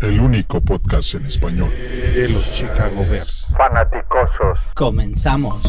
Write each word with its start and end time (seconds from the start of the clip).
el 0.00 0.20
único 0.20 0.60
podcast 0.60 1.14
en 1.14 1.26
español 1.26 1.70
de 2.14 2.28
los 2.28 2.52
Chicago 2.52 3.04
Bears. 3.10 3.46
Fanaticosos. 3.56 4.58
Comenzamos. 4.74 5.60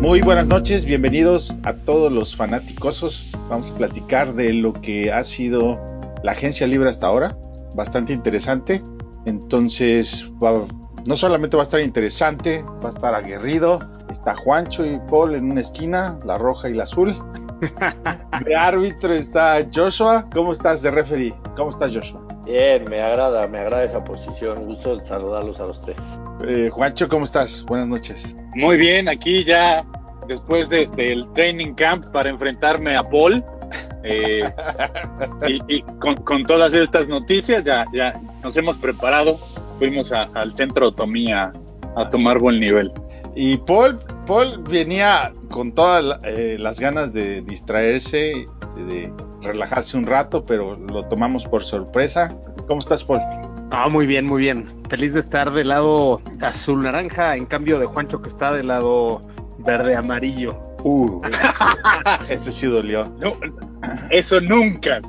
Muy 0.00 0.20
buenas 0.22 0.46
noches, 0.46 0.84
bienvenidos 0.84 1.56
a 1.64 1.72
todos 1.74 2.12
los 2.12 2.36
fanáticosos. 2.36 3.32
Vamos 3.48 3.72
a 3.72 3.74
platicar 3.74 4.34
de 4.34 4.52
lo 4.52 4.72
que 4.72 5.12
ha 5.12 5.24
sido 5.24 5.80
la 6.22 6.32
agencia 6.32 6.68
libre 6.68 6.88
hasta 6.88 7.08
ahora, 7.08 7.36
bastante 7.74 8.12
interesante. 8.12 8.80
Entonces, 9.26 10.30
va- 10.42 10.66
no 11.06 11.16
solamente 11.16 11.56
va 11.56 11.62
a 11.62 11.64
estar 11.64 11.80
interesante, 11.80 12.64
va 12.82 12.88
a 12.88 12.90
estar 12.90 13.14
aguerrido. 13.14 13.78
Está 14.10 14.34
Juancho 14.36 14.84
y 14.84 14.98
Paul 15.10 15.34
en 15.34 15.50
una 15.52 15.60
esquina, 15.60 16.18
la 16.24 16.38
roja 16.38 16.68
y 16.68 16.74
la 16.74 16.84
azul. 16.84 17.14
De 18.44 18.54
árbitro 18.56 19.12
está 19.14 19.58
Joshua. 19.74 20.26
¿Cómo 20.32 20.52
estás 20.52 20.82
de 20.82 20.90
referee? 20.90 21.34
¿Cómo 21.56 21.70
estás, 21.70 21.92
Joshua? 21.94 22.20
Bien, 22.44 22.84
me 22.88 23.00
agrada, 23.02 23.46
me 23.46 23.58
agrada 23.58 23.84
esa 23.84 24.02
posición. 24.04 24.64
Gusto 24.66 24.96
de 24.96 25.04
saludarlos 25.04 25.60
a 25.60 25.66
los 25.66 25.80
tres. 25.82 25.98
Eh, 26.46 26.70
Juancho, 26.72 27.08
¿cómo 27.08 27.24
estás? 27.24 27.64
Buenas 27.66 27.88
noches. 27.88 28.36
Muy 28.54 28.76
bien, 28.78 29.08
aquí 29.08 29.44
ya 29.44 29.84
después 30.26 30.68
de- 30.68 30.86
del 30.96 31.30
training 31.32 31.74
camp 31.74 32.06
para 32.10 32.30
enfrentarme 32.30 32.96
a 32.96 33.02
Paul 33.02 33.44
eh, 34.04 34.42
y, 35.46 35.76
y 35.76 35.82
con, 35.98 36.14
con 36.16 36.44
todas 36.44 36.72
estas 36.74 37.08
noticias 37.08 37.64
ya, 37.64 37.84
ya 37.92 38.12
nos 38.42 38.56
hemos 38.56 38.76
preparado. 38.78 39.38
Fuimos 39.78 40.10
a- 40.12 40.28
al 40.34 40.54
centro 40.54 40.88
Otomía 40.88 41.44
a 41.96 42.02
Ah, 42.02 42.10
tomar 42.10 42.38
buen 42.38 42.60
nivel. 42.60 42.92
Y 43.34 43.56
Paul, 43.58 43.98
Paul 44.26 44.62
venía 44.68 45.32
con 45.50 45.72
todas 45.72 46.04
la- 46.04 46.18
eh, 46.24 46.56
las 46.58 46.80
ganas 46.80 47.12
de 47.12 47.42
distraerse, 47.42 48.46
de, 48.76 48.84
de 48.84 49.12
relajarse 49.42 49.96
un 49.96 50.06
rato, 50.06 50.44
pero 50.44 50.74
lo 50.74 51.04
tomamos 51.04 51.44
por 51.44 51.62
sorpresa. 51.64 52.34
¿Cómo 52.66 52.80
estás, 52.80 53.04
Paul? 53.04 53.20
Ah, 53.70 53.88
muy 53.88 54.06
bien, 54.06 54.26
muy 54.26 54.42
bien. 54.42 54.68
Feliz 54.88 55.12
de 55.12 55.20
estar 55.20 55.52
del 55.52 55.68
lado 55.68 56.20
azul 56.40 56.82
naranja, 56.82 57.36
en 57.36 57.46
cambio 57.46 57.78
de 57.78 57.86
Juancho 57.86 58.20
que 58.22 58.28
está 58.28 58.52
del 58.52 58.68
lado 58.68 59.20
verde 59.58 59.94
amarillo. 59.96 60.58
Uh, 60.84 61.20
ese, 61.26 61.38
sí- 61.58 62.32
ese 62.32 62.52
sí 62.52 62.66
dolió. 62.66 63.08
No, 63.18 63.34
eso 64.10 64.40
nunca. 64.40 65.00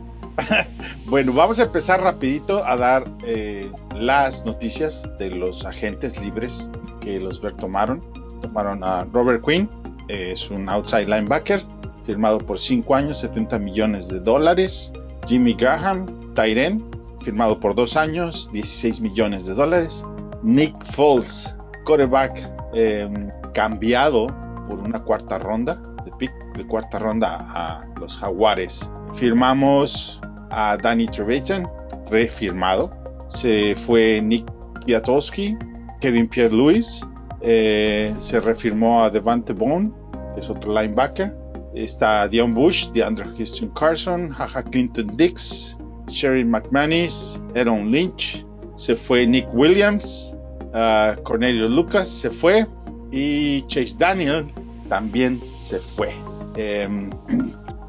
Bueno, 1.05 1.33
vamos 1.33 1.59
a 1.59 1.63
empezar 1.63 2.01
rapidito 2.01 2.63
a 2.63 2.77
dar 2.77 3.03
eh, 3.25 3.69
las 3.95 4.45
noticias 4.45 5.09
de 5.19 5.31
los 5.31 5.65
agentes 5.65 6.19
libres 6.23 6.69
que 7.01 7.19
los 7.19 7.41
Bears 7.41 7.57
tomaron. 7.57 8.01
Tomaron 8.41 8.83
a 8.83 9.03
Robert 9.11 9.43
Quinn, 9.45 9.69
eh, 10.07 10.31
es 10.31 10.49
un 10.49 10.69
outside 10.69 11.07
linebacker, 11.07 11.61
firmado 12.05 12.37
por 12.37 12.57
5 12.57 12.95
años, 12.95 13.19
70 13.19 13.59
millones 13.59 14.07
de 14.07 14.21
dólares. 14.21 14.93
Jimmy 15.27 15.53
Graham, 15.53 16.05
Tyren, 16.35 16.83
firmado 17.21 17.59
por 17.59 17.75
2 17.75 17.97
años, 17.97 18.49
16 18.53 19.01
millones 19.01 19.45
de 19.45 19.53
dólares. 19.55 20.05
Nick 20.41 20.73
Foles, 20.85 21.53
quarterback, 21.85 22.49
eh, 22.73 23.09
cambiado 23.53 24.27
por 24.69 24.79
una 24.79 24.99
cuarta 24.99 25.39
ronda, 25.39 25.81
de 26.05 26.11
pick 26.11 26.31
de 26.55 26.65
cuarta 26.65 26.99
ronda 26.99 27.37
a 27.39 27.87
los 27.99 28.17
Jaguares. 28.17 28.87
Firmamos 29.15 30.21
a 30.51 30.77
Danny 30.77 31.07
Trevathan, 31.07 31.67
refirmado. 32.09 32.91
Se 33.27 33.75
fue 33.75 34.21
Nick 34.21 34.45
Piatowski, 34.85 35.57
Kevin 35.99 36.27
Pierre 36.27 36.53
Lewis. 36.55 37.01
se 37.41 38.39
refirmó 38.39 39.03
a 39.03 39.09
Devante 39.09 39.53
Bone, 39.53 39.91
que 40.35 40.41
es 40.41 40.49
otro 40.49 40.79
linebacker. 40.79 41.35
Está 41.73 42.27
Dion 42.27 42.53
Bush, 42.53 42.89
DeAndre 42.91 43.29
Houston 43.37 43.69
Carson, 43.69 44.29
Jaja 44.29 44.63
Clinton 44.63 45.15
Dix, 45.15 45.77
Sherry 46.07 46.43
McManus, 46.43 47.39
Aaron 47.55 47.91
Lynch. 47.91 48.45
Se 48.75 48.95
fue 48.95 49.25
Nick 49.27 49.47
Williams, 49.53 50.35
ah, 50.73 51.15
Cornelio 51.23 51.67
Lucas 51.67 52.07
se 52.07 52.29
fue 52.29 52.65
y 53.11 53.63
Chase 53.67 53.95
Daniel 53.97 54.47
también 54.89 55.39
se 55.55 55.79
fue. 55.79 56.13
Em, 56.55 57.09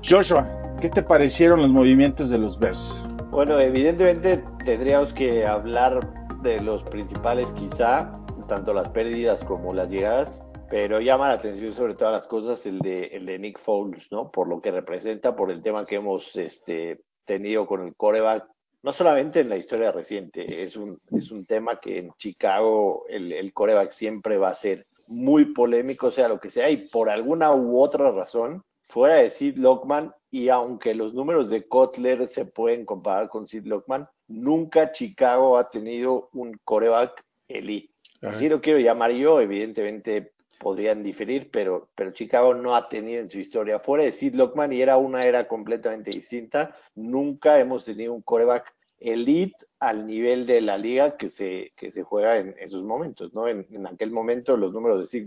Joshua, 0.09 0.47
¿qué 0.81 0.88
te 0.88 1.03
parecieron 1.03 1.62
los 1.62 1.71
movimientos 1.71 2.31
de 2.31 2.38
los 2.38 2.59
Bears? 2.59 3.03
Bueno, 3.31 3.59
evidentemente 3.59 4.44
tendríamos 4.65 5.12
que 5.15 5.47
hablar 5.47 6.00
de 6.43 6.61
los 6.61 6.83
principales 6.84 7.50
quizá, 7.53 8.12
tanto 8.47 8.72
las 8.72 8.88
pérdidas 8.88 9.44
como 9.44 9.72
las 9.72 9.91
llegadas, 9.91 10.43
pero 10.69 11.00
llama 11.00 11.28
la 11.28 11.34
atención 11.34 11.72
sobre 11.72 11.94
todas 11.94 12.12
las 12.12 12.27
cosas 12.27 12.65
el 12.66 12.78
de, 12.78 13.06
el 13.06 13.27
de 13.27 13.38
Nick 13.38 13.59
Foles, 13.59 14.11
¿no? 14.12 14.31
Por 14.31 14.49
lo 14.49 14.61
que 14.61 14.71
representa, 14.71 15.34
por 15.34 15.50
el 15.50 15.62
tema 15.62 15.84
que 15.84 15.97
hemos 15.97 16.34
este, 16.37 17.00
tenido 17.25 17.67
con 17.67 17.87
el 17.87 17.94
coreback, 17.97 18.47
no 18.82 18.93
solamente 18.93 19.41
en 19.41 19.49
la 19.49 19.56
historia 19.56 19.93
reciente, 19.93 20.62
es 20.62 20.77
un, 20.77 21.00
es 21.12 21.31
un 21.31 21.44
tema 21.44 21.81
que 21.81 21.99
en 21.99 22.12
Chicago 22.19 23.05
el, 23.09 23.32
el 23.32 23.53
coreback 23.53 23.91
siempre 23.91 24.38
va 24.38 24.50
a 24.50 24.55
ser 24.55 24.87
muy 25.10 25.47
polémico, 25.47 26.10
sea 26.10 26.28
lo 26.28 26.41
que 26.41 26.50
sea, 26.50 26.71
y 26.71 26.88
por 26.88 27.10
alguna 27.10 27.53
u 27.53 27.78
otra 27.81 28.10
razón, 28.10 28.65
fuera 28.82 29.16
de 29.16 29.31
Sid 29.31 29.59
Lockman, 29.59 30.15
y 30.31 30.48
aunque 30.48 30.94
los 30.94 31.12
números 31.12 31.50
de 31.50 31.66
Kotler 31.66 32.26
se 32.26 32.47
pueden 32.47 32.84
comparar 32.84 33.28
con 33.28 33.47
Sid 33.47 33.66
Lockman, 33.66 34.09
nunca 34.28 34.93
Chicago 34.93 35.59
ha 35.59 35.70
tenido 35.70 36.31
un 36.32 36.59
coreback 36.65 37.25
elite. 37.49 37.93
Así 38.22 38.49
lo 38.49 38.60
quiero 38.60 38.78
llamar 38.78 39.12
yo, 39.12 39.41
evidentemente 39.41 40.34
podrían 40.59 41.03
diferir, 41.03 41.50
pero, 41.50 41.91
pero 41.94 42.12
Chicago 42.12 42.54
no 42.54 42.76
ha 42.76 42.88
tenido 42.88 43.20
en 43.20 43.31
su 43.31 43.38
historia, 43.38 43.78
fuera 43.78 44.04
de 44.04 44.12
Sid 44.12 44.34
Lockman, 44.34 44.72
y 44.72 44.82
era 44.82 44.99
una 44.99 45.25
era 45.25 45.49
completamente 45.49 46.10
distinta, 46.10 46.75
nunca 46.94 47.59
hemos 47.59 47.84
tenido 47.84 48.12
un 48.12 48.22
coreback 48.22 48.75
elite 48.99 49.56
al 49.81 50.07
nivel 50.07 50.47
de 50.47 50.61
la 50.61 50.77
liga 50.77 51.17
que 51.17 51.31
se, 51.31 51.73
que 51.75 51.91
se 51.91 52.03
juega 52.03 52.37
en 52.37 52.55
esos 52.59 52.83
momentos, 52.83 53.33
¿no? 53.33 53.49
En, 53.49 53.67
en 53.71 53.87
aquel 53.87 54.11
momento 54.11 54.55
los 54.59 54.75
números 54.75 55.01
de 55.01 55.25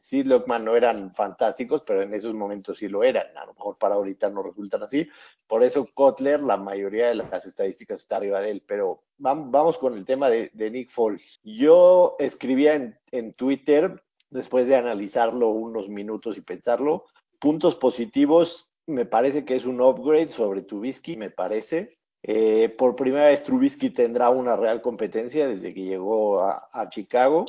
Sid 0.00 0.26
Lockman 0.26 0.64
no 0.64 0.74
eran 0.74 1.14
fantásticos, 1.14 1.82
pero 1.82 2.02
en 2.02 2.12
esos 2.12 2.34
momentos 2.34 2.78
sí 2.78 2.88
lo 2.88 3.04
eran. 3.04 3.28
A 3.36 3.46
lo 3.46 3.54
mejor 3.54 3.78
para 3.78 3.94
ahorita 3.94 4.28
no 4.28 4.42
resultan 4.42 4.82
así. 4.82 5.08
Por 5.46 5.62
eso 5.62 5.86
Kotler, 5.94 6.42
la 6.42 6.56
mayoría 6.56 7.08
de 7.08 7.14
las 7.14 7.46
estadísticas 7.46 8.00
está 8.00 8.16
arriba 8.16 8.40
de 8.40 8.50
él. 8.50 8.64
Pero 8.66 9.04
vamos, 9.18 9.52
vamos 9.52 9.78
con 9.78 9.96
el 9.96 10.04
tema 10.04 10.28
de, 10.28 10.50
de 10.52 10.70
Nick 10.72 10.90
Foles. 10.90 11.40
Yo 11.44 12.16
escribía 12.18 12.74
en, 12.74 12.98
en 13.12 13.34
Twitter, 13.34 14.02
después 14.30 14.66
de 14.66 14.74
analizarlo 14.74 15.50
unos 15.50 15.88
minutos 15.88 16.36
y 16.36 16.40
pensarlo, 16.40 17.04
puntos 17.38 17.76
positivos, 17.76 18.68
me 18.86 19.06
parece 19.06 19.44
que 19.44 19.54
es 19.54 19.64
un 19.64 19.80
upgrade 19.80 20.30
sobre 20.30 20.62
Trubisky, 20.62 21.16
me 21.16 21.30
parece. 21.30 22.01
Eh, 22.22 22.68
por 22.78 22.94
primera 22.94 23.26
vez 23.26 23.42
Trubisky 23.42 23.90
tendrá 23.90 24.30
una 24.30 24.56
real 24.56 24.80
competencia 24.80 25.48
desde 25.48 25.74
que 25.74 25.82
llegó 25.82 26.40
a, 26.40 26.88
Chicago 26.88 27.44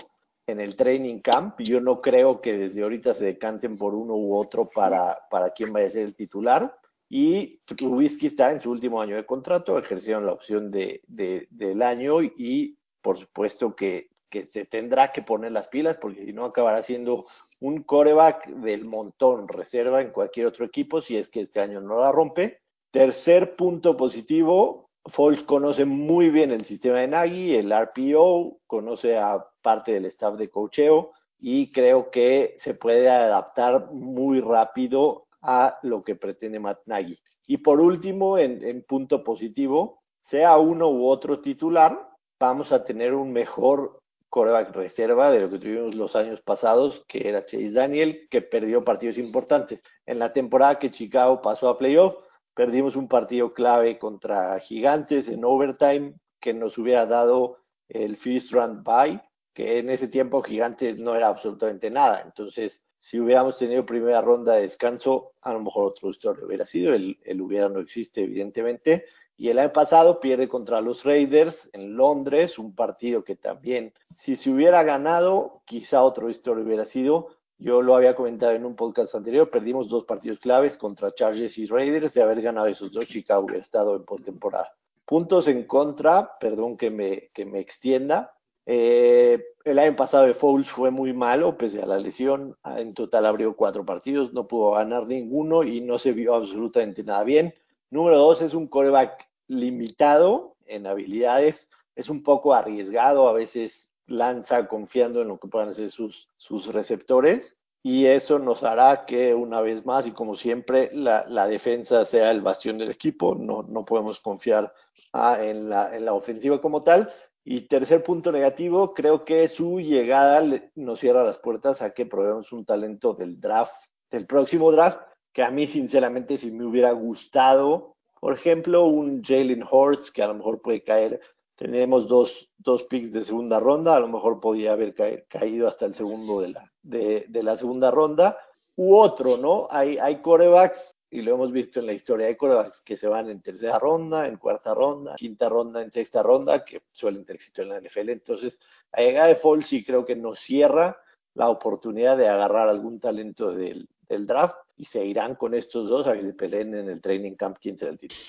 en 0.48 0.60
el 0.60 0.76
training 0.76 1.20
camp. 1.20 1.60
Yo 1.62 1.80
no 1.80 2.02
creo 2.02 2.42
que 2.42 2.58
desde 2.58 2.84
ahorita 2.84 3.14
se 3.14 3.26
decanten 3.26 3.78
por 3.78 3.94
uno 3.94 4.16
u 4.16 4.36
otro 4.36 4.70
para, 4.70 5.20
para 5.30 5.52
quién 5.52 5.72
vaya 5.72 5.88
a 5.88 5.92
ser 5.92 6.04
el 6.04 6.16
titular. 6.16 6.76
Y 7.10 7.60
Trubisky 7.66 8.28
está 8.28 8.52
en 8.52 8.60
su 8.60 8.72
último 8.72 9.00
año 9.00 9.16
de 9.16 9.26
contrato, 9.26 9.78
ejercieron 9.78 10.26
la 10.26 10.34
opción 10.34 10.72
de, 10.72 11.02
de, 11.08 11.48
del 11.52 11.84
año 11.84 12.24
y 12.24 12.78
por 13.02 13.20
supuesto 13.20 13.76
que, 13.76 14.10
que 14.34 14.46
se 14.46 14.66
tendrá 14.66 15.12
que 15.12 15.22
poner 15.22 15.52
las 15.52 15.68
pilas 15.68 15.98
porque 15.98 16.26
si 16.26 16.34
no 16.34 16.46
acabará 16.46 16.82
siendo 16.82 17.28
un 17.60 17.84
coreback 17.84 18.48
del 18.48 18.84
montón, 18.84 19.48
reserva 19.48 20.02
en 20.02 20.10
cualquier 20.10 20.48
otro 20.48 20.66
equipo 20.66 21.04
si 21.04 21.18
es 21.18 21.30
que 21.30 21.42
este 21.42 21.60
año 21.60 21.82
no 21.82 22.00
la 22.00 22.12
rompe. 22.12 22.63
Tercer 22.94 23.56
punto 23.56 23.98
positivo, 23.98 24.92
Foles 25.08 25.42
conoce 25.42 25.84
muy 25.84 26.30
bien 26.30 26.52
el 26.52 26.64
sistema 26.64 27.00
de 27.00 27.08
Nagy, 27.08 27.56
el 27.56 27.72
RPO, 27.72 28.60
conoce 28.68 29.18
a 29.18 29.44
parte 29.64 29.94
del 29.94 30.06
staff 30.06 30.36
de 30.36 30.52
cocheo 30.52 31.12
y 31.40 31.72
creo 31.72 32.12
que 32.12 32.54
se 32.56 32.76
puede 32.76 33.10
adaptar 33.10 33.92
muy 33.92 34.42
rápido 34.42 35.26
a 35.42 35.80
lo 35.82 36.04
que 36.04 36.16
pretende 36.16 36.60
Matt 36.60 36.82
Nagy. 36.86 37.18
Y 37.48 37.58
por 37.58 37.82
último, 37.82 38.38
en, 38.38 38.64
en 38.64 38.84
punto 38.84 39.24
positivo, 39.24 40.04
sea 40.20 40.58
uno 40.58 40.88
u 40.92 41.08
otro 41.08 41.42
titular, 41.42 42.12
vamos 42.40 42.72
a 42.72 42.84
tener 42.84 43.16
un 43.16 43.34
mejor 43.34 44.04
coreback 44.30 44.70
reserva 44.76 45.32
de 45.32 45.40
lo 45.40 45.50
que 45.50 45.58
tuvimos 45.58 45.96
los 45.96 46.16
años 46.16 46.42
pasados, 46.42 47.04
que 47.08 47.28
era 47.28 47.44
Chase 47.44 47.72
Daniel, 47.72 48.28
que 48.30 48.44
perdió 48.44 48.84
partidos 48.84 49.18
importantes. 49.18 49.82
En 50.06 50.20
la 50.20 50.32
temporada 50.32 50.78
que 50.78 50.92
Chicago 50.92 51.42
pasó 51.42 51.70
a 51.70 51.80
playoff, 51.80 52.18
perdimos 52.54 52.96
un 52.96 53.08
partido 53.08 53.54
clave 53.54 53.98
contra 53.98 54.60
Gigantes 54.60 55.30
en 55.30 55.44
overtime 55.44 56.16
que 56.40 56.54
nos 56.54 56.78
hubiera 56.78 57.06
dado 57.06 57.58
el 57.88 58.18
first 58.18 58.52
round 58.52 58.84
bye, 58.84 59.22
que 59.54 59.80
en 59.80 59.90
ese 59.90 60.08
tiempo 60.08 60.42
Gigantes 60.42 61.00
no 61.00 61.16
era 61.16 61.28
absolutamente 61.28 61.90
nada. 61.90 62.22
Entonces, 62.22 62.82
si 62.98 63.20
hubiéramos 63.20 63.58
tenido 63.58 63.86
primera 63.86 64.22
ronda 64.22 64.56
de 64.56 64.62
descanso, 64.62 65.34
a 65.42 65.54
lo 65.54 65.62
mejor 65.62 65.86
otro 65.86 66.10
historia 66.10 66.46
hubiera 66.46 66.66
sido. 66.66 66.94
El, 66.94 67.20
el 67.24 67.42
hubiera 67.42 67.70
no 67.70 67.80
existe, 67.80 68.24
evidentemente. 68.24 69.06
Y 69.36 69.50
el 69.50 69.60
año 69.60 69.74
pasado 69.74 70.20
pierde 70.20 70.48
contra 70.48 70.80
los 70.80 71.04
Raiders 71.04 71.70
en 71.74 71.98
Londres, 71.98 72.58
un 72.60 72.74
partido 72.76 73.24
que 73.24 73.36
también, 73.36 73.94
si 74.14 74.36
se 74.36 74.52
hubiera 74.52 74.84
ganado, 74.84 75.64
quizá 75.66 76.04
otro 76.04 76.30
historia 76.30 76.64
hubiera 76.64 76.86
sido. 76.86 77.28
Yo 77.64 77.82
lo 77.82 77.96
había 77.96 78.14
comentado 78.14 78.52
en 78.52 78.66
un 78.66 78.76
podcast 78.76 79.16
anterior, 79.16 79.50
perdimos 79.50 79.88
dos 79.88 80.04
partidos 80.04 80.38
claves 80.40 80.78
contra 80.78 81.14
Chargers 81.14 81.58
y 81.58 81.66
Raiders. 81.66 82.14
De 82.14 82.22
haber 82.22 82.42
ganado 82.42 82.68
esos 82.68 82.92
dos, 82.92 83.06
Chicago 83.06 83.46
hubiera 83.46 83.62
estado 83.62 83.96
en 83.96 84.04
postemporada. 84.04 84.76
Puntos 85.06 85.48
en 85.48 85.64
contra, 85.66 86.38
perdón 86.42 86.76
que 86.76 86.90
me, 86.90 87.30
que 87.34 87.46
me 87.46 87.62
extienda. 87.62 88.36
Eh, 88.66 89.42
el 89.64 89.80
año 89.80 89.96
pasado 89.96 90.26
de 90.26 90.34
Fouls 90.34 90.70
fue 90.70 90.92
muy 90.92 91.14
malo, 91.14 91.58
pese 91.58 91.82
a 91.82 91.86
la 91.86 92.00
lesión. 92.00 92.58
En 92.66 92.94
total 92.94 93.26
abrió 93.26 93.56
cuatro 93.56 93.86
partidos, 93.86 94.34
no 94.34 94.46
pudo 94.46 94.72
ganar 94.72 95.08
ninguno 95.08 95.64
y 95.64 95.80
no 95.80 95.98
se 96.00 96.12
vio 96.12 96.36
absolutamente 96.36 97.02
nada 97.06 97.24
bien. 97.24 97.54
Número 97.90 98.18
dos, 98.18 98.42
es 98.42 98.54
un 98.54 98.68
coreback 98.68 99.30
limitado 99.48 100.58
en 100.66 100.86
habilidades, 100.86 101.70
es 101.96 102.10
un 102.10 102.24
poco 102.24 102.54
arriesgado, 102.54 103.30
a 103.30 103.32
veces 103.32 103.93
lanza 104.08 104.68
confiando 104.68 105.22
en 105.22 105.30
lo 105.30 105.40
que 105.40 105.48
puedan 105.48 105.70
hacer 105.70 105.90
sus, 105.90 106.30
sus 106.38 106.68
receptores 106.74 107.58
y 107.82 108.06
eso 108.06 108.40
nos 108.40 108.64
hará 108.64 109.06
que 109.06 109.34
una 109.36 109.62
vez 109.62 109.86
más 109.86 110.08
y 110.08 110.12
como 110.12 110.36
siempre 110.36 110.90
la, 110.94 111.26
la 111.28 111.48
defensa 111.48 112.06
sea 112.06 112.32
el 112.32 112.42
bastión 112.42 112.78
del 112.78 112.92
equipo, 112.92 113.36
no, 113.36 113.62
no 113.64 113.84
podemos 113.84 114.20
confiar 114.20 114.74
ah, 115.12 115.38
en, 115.42 115.70
la, 115.70 115.96
en 115.96 116.06
la 116.06 116.14
ofensiva 116.14 116.62
como 116.62 116.82
tal. 116.82 117.10
Y 117.46 117.68
tercer 117.68 118.02
punto 118.04 118.32
negativo, 118.32 118.94
creo 118.94 119.26
que 119.26 119.50
su 119.50 119.82
llegada 119.82 120.42
nos 120.76 121.02
cierra 121.02 121.26
las 121.26 121.40
puertas 121.40 121.82
a 121.82 121.94
que 121.94 122.06
probemos 122.06 122.54
un 122.54 122.64
talento 122.64 123.14
del 123.14 123.42
draft, 123.42 123.88
del 124.10 124.26
próximo 124.26 124.72
draft, 124.72 125.02
que 125.34 125.44
a 125.44 125.52
mí 125.52 125.68
sinceramente 125.68 126.38
si 126.38 126.52
me 126.52 126.66
hubiera 126.66 126.92
gustado 126.94 127.94
por 128.24 128.32
ejemplo, 128.32 128.86
un 128.86 129.22
Jalen 129.22 129.66
Hurts 129.70 130.10
que 130.10 130.24
a 130.24 130.28
lo 130.28 130.36
mejor 130.36 130.62
puede 130.62 130.82
caer. 130.82 131.20
Tenemos 131.64 132.10
dos, 132.10 132.52
dos 132.58 132.84
picks 132.84 133.14
de 133.14 133.24
segunda 133.24 133.58
ronda, 133.58 133.96
a 133.96 134.00
lo 134.02 134.10
mejor 134.10 134.42
podía 134.42 134.74
haber 134.74 134.94
caído 135.30 135.70
hasta 135.70 135.86
el 135.86 135.94
segundo 135.94 136.42
de 136.42 136.50
la, 136.50 136.74
de, 136.82 137.26
la 137.42 137.56
segunda 137.56 137.90
ronda. 137.90 138.38
U 138.76 138.98
otro, 138.98 139.38
¿no? 139.38 139.70
Hay, 139.72 139.98
hay 139.98 140.22
corebacks, 140.22 140.98
y 141.10 141.22
lo 141.22 141.36
hemos 141.36 141.54
visto 141.54 141.80
en 141.80 141.86
la 141.86 141.94
historia, 141.94 142.28
hay 142.28 142.36
corebacks 142.36 142.82
que 142.82 142.98
se 142.98 143.08
van 143.08 143.30
en 143.30 143.42
tercera 143.42 143.80
ronda, 143.80 144.28
en 144.28 144.36
cuarta 144.36 144.74
ronda, 144.74 145.16
quinta 145.16 145.48
ronda, 145.48 145.82
en 145.82 145.90
sexta 145.90 146.22
ronda, 146.22 146.66
que 146.66 146.82
suelen 146.92 147.24
tener 147.24 147.38
éxito 147.38 147.62
en 147.62 147.70
la 147.70 147.80
NFL. 147.80 148.10
Entonces, 148.10 148.60
la 148.92 149.02
llegada 149.02 149.30
de 149.30 149.36
Fall 149.36 149.64
sí 149.64 149.86
creo 149.86 150.04
que 150.04 150.18
nos 150.18 150.40
cierra 150.40 150.98
la 151.34 151.48
oportunidad 151.48 152.18
de 152.18 152.28
agarrar 152.28 152.68
algún 152.68 153.00
talento 153.00 153.54
del, 153.54 153.88
del 154.10 154.28
draft 154.28 154.58
y 154.76 154.84
se 154.84 155.06
irán 155.06 155.36
con 155.36 155.54
estos 155.54 155.88
dos 155.88 156.08
a 156.08 156.14
que 156.14 156.24
se 156.24 156.34
peleen 156.34 156.76
en 156.76 156.90
el 156.90 157.00
training 157.00 157.36
camp 157.36 157.56
quién 157.62 157.78
será 157.78 157.92
el 157.92 157.98
título. 157.98 158.20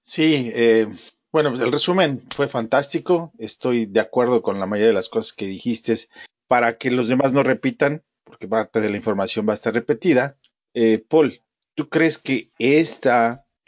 Sí, 0.00 0.50
eh, 0.54 0.88
bueno, 1.32 1.50
pues 1.50 1.60
el 1.62 1.72
resumen 1.72 2.22
fue 2.34 2.48
fantástico. 2.48 3.32
Estoy 3.38 3.86
de 3.86 4.00
acuerdo 4.00 4.42
con 4.42 4.58
la 4.60 4.66
mayoría 4.66 4.88
de 4.88 4.94
las 4.94 5.08
cosas 5.08 5.32
que 5.32 5.46
dijiste. 5.46 5.94
Para 6.46 6.78
que 6.78 6.90
los 6.90 7.08
demás 7.08 7.32
no 7.32 7.42
repitan, 7.42 8.02
porque 8.24 8.48
parte 8.48 8.80
de 8.80 8.88
la 8.88 8.96
información 8.96 9.46
va 9.46 9.52
a 9.52 9.54
estar 9.54 9.74
repetida. 9.74 10.36
Eh, 10.72 11.04
Paul, 11.06 11.42
¿tú 11.74 11.88
crees 11.88 12.18
que 12.18 12.50
este 12.58 13.10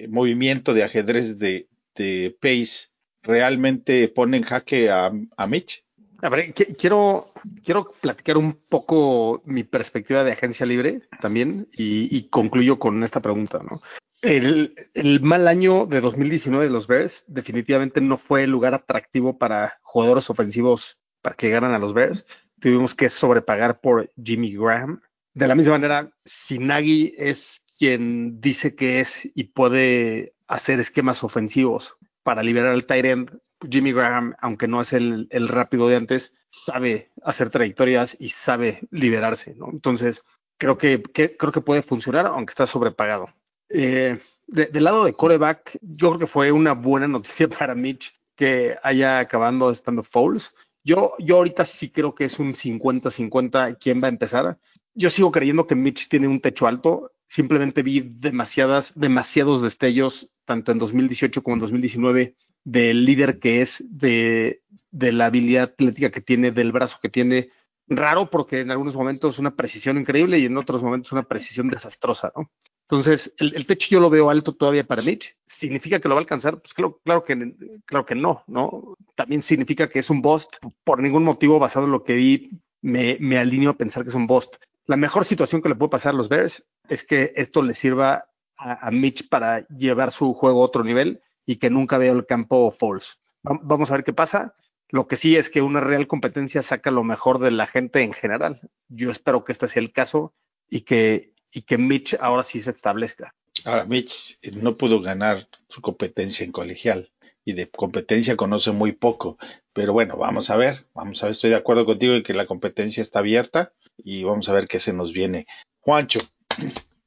movimiento 0.09 0.73
de 0.73 0.85
ajedrez 0.85 1.39
de, 1.39 1.69
de 1.95 2.37
Pace 2.41 2.89
realmente 3.23 4.09
pone 4.09 4.39
en 4.39 4.45
jaque 4.45 4.91
a, 4.91 5.13
a 5.37 5.47
Mitch? 5.47 5.85
A 6.23 6.29
ver, 6.29 6.53
quiero, 6.53 7.33
quiero 7.65 7.93
platicar 8.01 8.37
un 8.37 8.55
poco 8.69 9.43
mi 9.47 9.65
perspectiva 9.65 10.23
de 10.23 10.33
agencia 10.33 10.67
libre 10.67 11.03
también 11.21 11.69
y, 11.73 12.15
y 12.15 12.29
concluyo 12.29 12.79
con 12.79 13.03
esta 13.05 13.21
pregunta, 13.21 13.61
¿no? 13.63 13.81
El, 14.22 15.20
mal 15.22 15.49
año 15.49 15.87
de 15.87 16.02
2019 16.02 16.67
de 16.67 16.70
los 16.70 16.87
Bears 16.87 17.25
definitivamente 17.26 18.02
no 18.02 18.19
fue 18.19 18.44
el 18.44 18.50
lugar 18.50 18.75
atractivo 18.75 19.38
para 19.38 19.78
jugadores 19.82 20.28
ofensivos 20.28 20.99
para 21.22 21.37
que 21.37 21.46
llegaran 21.46 21.72
a 21.72 21.78
los 21.78 21.94
Bears. 21.94 22.26
Tuvimos 22.61 22.94
que 22.94 23.08
sobrepagar 23.08 23.81
por 23.81 24.11
Jimmy 24.22 24.55
Graham. 24.55 25.00
De 25.32 25.46
la 25.46 25.55
misma 25.55 25.75
manera, 25.75 26.12
si 26.25 26.58
Nagy 26.58 27.14
es 27.17 27.64
quien 27.78 28.40
dice 28.43 28.75
que 28.75 29.00
es 29.00 29.26
y 29.34 29.44
puede 29.44 30.34
hacer 30.49 30.81
esquemas 30.81 31.25
ofensivos 31.25 31.96
para 32.22 32.43
liberar 32.43 32.72
al 32.72 32.84
tight 32.84 33.05
end, 33.06 33.40
Jimmy 33.70 33.93
Graham, 33.93 34.34
aunque 34.40 34.69
no 34.69 34.82
es 34.82 34.93
el, 34.93 35.28
rápido 35.49 35.88
de 35.88 35.96
antes, 35.96 36.34
sabe 36.49 37.11
hacer 37.22 37.49
trayectorias 37.49 38.17
y 38.19 38.31
sabe 38.31 38.81
liberarse, 38.90 39.55
¿no? 39.55 39.69
Entonces, 39.70 40.25
creo 40.58 40.76
que 40.76 41.02
creo 41.02 41.52
que 41.52 41.61
puede 41.61 41.82
funcionar, 41.82 42.26
aunque 42.26 42.50
está 42.50 42.67
sobrepagado. 42.67 43.28
Eh, 43.70 44.19
de, 44.46 44.67
del 44.67 44.84
lado 44.84 45.05
de 45.05 45.12
coreback, 45.12 45.78
yo 45.81 46.08
creo 46.08 46.19
que 46.19 46.26
fue 46.26 46.52
una 46.52 46.72
buena 46.72 47.08
noticia 47.08 47.49
para 47.58 47.75
Mitch 47.75 48.12
que 48.34 48.76
haya 48.82 49.20
acabando 49.20 49.70
estando 49.70 50.02
Fouls. 50.02 50.52
Yo, 50.82 51.14
yo 51.19 51.37
ahorita 51.37 51.64
sí 51.64 51.90
creo 51.90 52.14
que 52.14 52.25
es 52.25 52.38
un 52.38 52.55
50-50 52.55 53.76
quién 53.78 54.02
va 54.02 54.06
a 54.06 54.11
empezar. 54.11 54.58
Yo 54.94 55.11
sigo 55.11 55.31
creyendo 55.31 55.67
que 55.67 55.75
Mitch 55.75 56.08
tiene 56.08 56.26
un 56.26 56.40
techo 56.40 56.67
alto. 56.67 57.12
Simplemente 57.28 57.82
vi 57.82 58.00
demasiadas, 58.00 58.99
demasiados 58.99 59.62
destellos, 59.62 60.31
tanto 60.46 60.72
en 60.72 60.78
2018 60.78 61.43
como 61.43 61.55
en 61.55 61.61
2019, 61.61 62.34
del 62.64 63.05
líder 63.05 63.38
que 63.38 63.62
es, 63.62 63.84
de, 63.88 64.62
de 64.90 65.12
la 65.12 65.26
habilidad 65.26 65.64
atlética 65.64 66.11
que 66.11 66.20
tiene, 66.20 66.50
del 66.50 66.72
brazo 66.72 66.99
que 67.00 67.08
tiene. 67.08 67.50
Raro 67.87 68.31
porque 68.31 68.61
en 68.61 68.70
algunos 68.70 68.96
momentos 68.96 69.38
una 69.38 69.55
precisión 69.55 69.99
increíble 69.99 70.38
y 70.38 70.46
en 70.46 70.56
otros 70.56 70.82
momentos 70.82 71.12
una 71.12 71.25
precisión 71.25 71.69
desastrosa, 71.69 72.32
¿no? 72.37 72.50
Entonces, 72.91 73.33
el, 73.39 73.55
el, 73.55 73.67
techo 73.67 73.89
yo 73.91 74.01
lo 74.01 74.11
veo 74.11 74.31
alto 74.31 74.53
todavía 74.53 74.85
para 74.85 75.03
Mitch. 75.03 75.37
¿Significa 75.47 76.01
que 76.01 76.09
lo 76.09 76.17
va 76.17 76.21
a 76.21 76.23
alcanzar? 76.23 76.61
Pues 76.61 76.75
claro, 76.75 77.01
claro, 77.05 77.23
que, 77.23 77.55
claro 77.85 78.05
que 78.05 78.17
no, 78.17 78.43
¿no? 78.49 78.97
También 79.15 79.43
significa 79.43 79.89
que 79.89 80.01
es 80.01 80.11
un 80.11 80.21
bust. 80.21 80.57
Por 80.83 81.01
ningún 81.01 81.23
motivo, 81.23 81.61
basado 81.61 81.87
en 81.87 81.93
lo 81.93 82.03
que 82.03 82.15
vi, 82.15 82.51
me, 82.83 83.17
me 83.21 83.39
alineo 83.39 83.71
a 83.71 83.77
pensar 83.77 84.03
que 84.03 84.09
es 84.09 84.17
un 84.17 84.27
bust. 84.27 84.57
La 84.87 84.97
mejor 84.97 85.25
situación 85.25 85.63
que 85.63 85.69
le 85.69 85.77
puede 85.77 85.91
pasar 85.91 86.15
a 86.15 86.17
los 86.17 86.29
Bears 86.29 86.67
es 86.89 87.05
que 87.05 87.33
esto 87.37 87.63
le 87.63 87.75
sirva 87.75 88.27
a, 88.57 88.89
a 88.89 88.91
Mitch 88.91 89.29
para 89.29 89.69
llevar 89.69 90.11
su 90.11 90.35
juego 90.35 90.63
a 90.63 90.67
otro 90.67 90.83
nivel 90.83 91.21
y 91.47 91.57
que 91.57 91.71
nunca 91.71 91.97
vea 91.97 92.11
el 92.11 92.27
campo 92.27 92.73
false. 92.73 93.13
Vamos 93.43 93.91
a 93.91 93.95
ver 93.95 94.05
qué 94.05 94.13
pasa. 94.13 94.57
Lo 94.89 95.07
que 95.07 95.17
sí 95.17 95.37
es 95.37 95.49
que 95.49 95.63
una 95.63 95.81
real 95.81 96.09
competencia 96.09 96.63
saca 96.63 96.91
lo 96.91 97.05
mejor 97.05 97.39
de 97.39 97.53
la 97.53 97.67
gente 97.67 98.03
en 98.03 98.13
general. 98.13 98.61
Yo 98.89 99.11
espero 99.11 99.45
que 99.45 99.53
este 99.53 99.69
sea 99.69 99.81
el 99.81 99.93
caso 99.93 100.35
y 100.69 100.81
que, 100.81 101.33
y 101.52 101.62
que 101.62 101.79
Mitch 101.79 102.17
ahora 102.20 102.43
sí 102.43 102.61
se 102.61 102.70
establezca. 102.70 103.35
Ahora, 103.64 103.85
Mitch 103.85 104.38
no 104.55 104.76
pudo 104.76 105.00
ganar 105.00 105.49
su 105.69 105.81
competencia 105.81 106.44
en 106.44 106.52
colegial 106.52 107.11
y 107.44 107.52
de 107.52 107.69
competencia 107.69 108.37
conoce 108.37 108.70
muy 108.73 108.93
poco. 108.93 109.38
Pero 109.73 109.93
bueno, 109.93 110.17
vamos 110.17 110.50
a 110.50 110.56
ver, 110.56 110.87
vamos 110.94 111.23
a 111.23 111.26
ver, 111.26 111.32
estoy 111.32 111.50
de 111.50 111.56
acuerdo 111.56 111.87
contigo 111.87 112.14
en 112.14 112.23
que 112.23 112.34
la 112.34 112.46
competencia 112.46 113.03
está 113.03 113.20
abierta 113.20 113.72
y 113.98 114.25
vamos 114.25 114.48
a 114.48 114.53
ver 114.53 114.67
qué 114.67 114.79
se 114.79 114.93
nos 114.93 115.13
viene. 115.13 115.46
Juancho, 115.81 116.20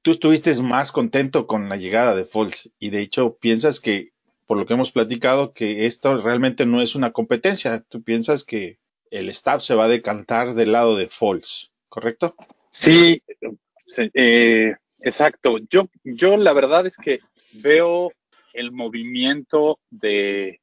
tú 0.02 0.12
estuviste 0.12 0.54
más 0.62 0.92
contento 0.92 1.48
con 1.48 1.70
la 1.70 1.78
llegada 1.78 2.16
de 2.16 2.26
Foles 2.26 2.72
y 2.80 2.90
de 2.90 3.02
hecho 3.02 3.38
piensas 3.38 3.80
que, 3.80 4.14
por 4.46 4.58
lo 4.58 4.66
que 4.66 4.74
hemos 4.74 4.92
platicado, 4.92 5.54
que 5.54 5.86
esto 5.86 6.18
realmente 6.18 6.66
no 6.66 6.82
es 6.82 6.96
una 6.96 7.12
competencia. 7.12 7.82
Tú 7.82 8.04
piensas 8.04 8.44
que 8.44 8.80
el 9.12 9.30
staff 9.30 9.62
se 9.62 9.76
va 9.76 9.86
a 9.86 9.90
decantar 9.90 10.56
del 10.56 10.72
lado 10.72 10.96
de 10.96 11.08
Foles, 11.08 11.72
¿correcto? 11.90 12.36
Sí, 12.72 13.22
eh, 13.98 14.76
exacto. 15.00 15.58
Yo, 15.70 15.90
yo 16.04 16.38
la 16.38 16.54
verdad 16.54 16.86
es 16.86 16.98
que 16.98 17.20
veo 17.62 18.12
el 18.54 18.72
movimiento 18.72 19.80
de, 19.90 20.60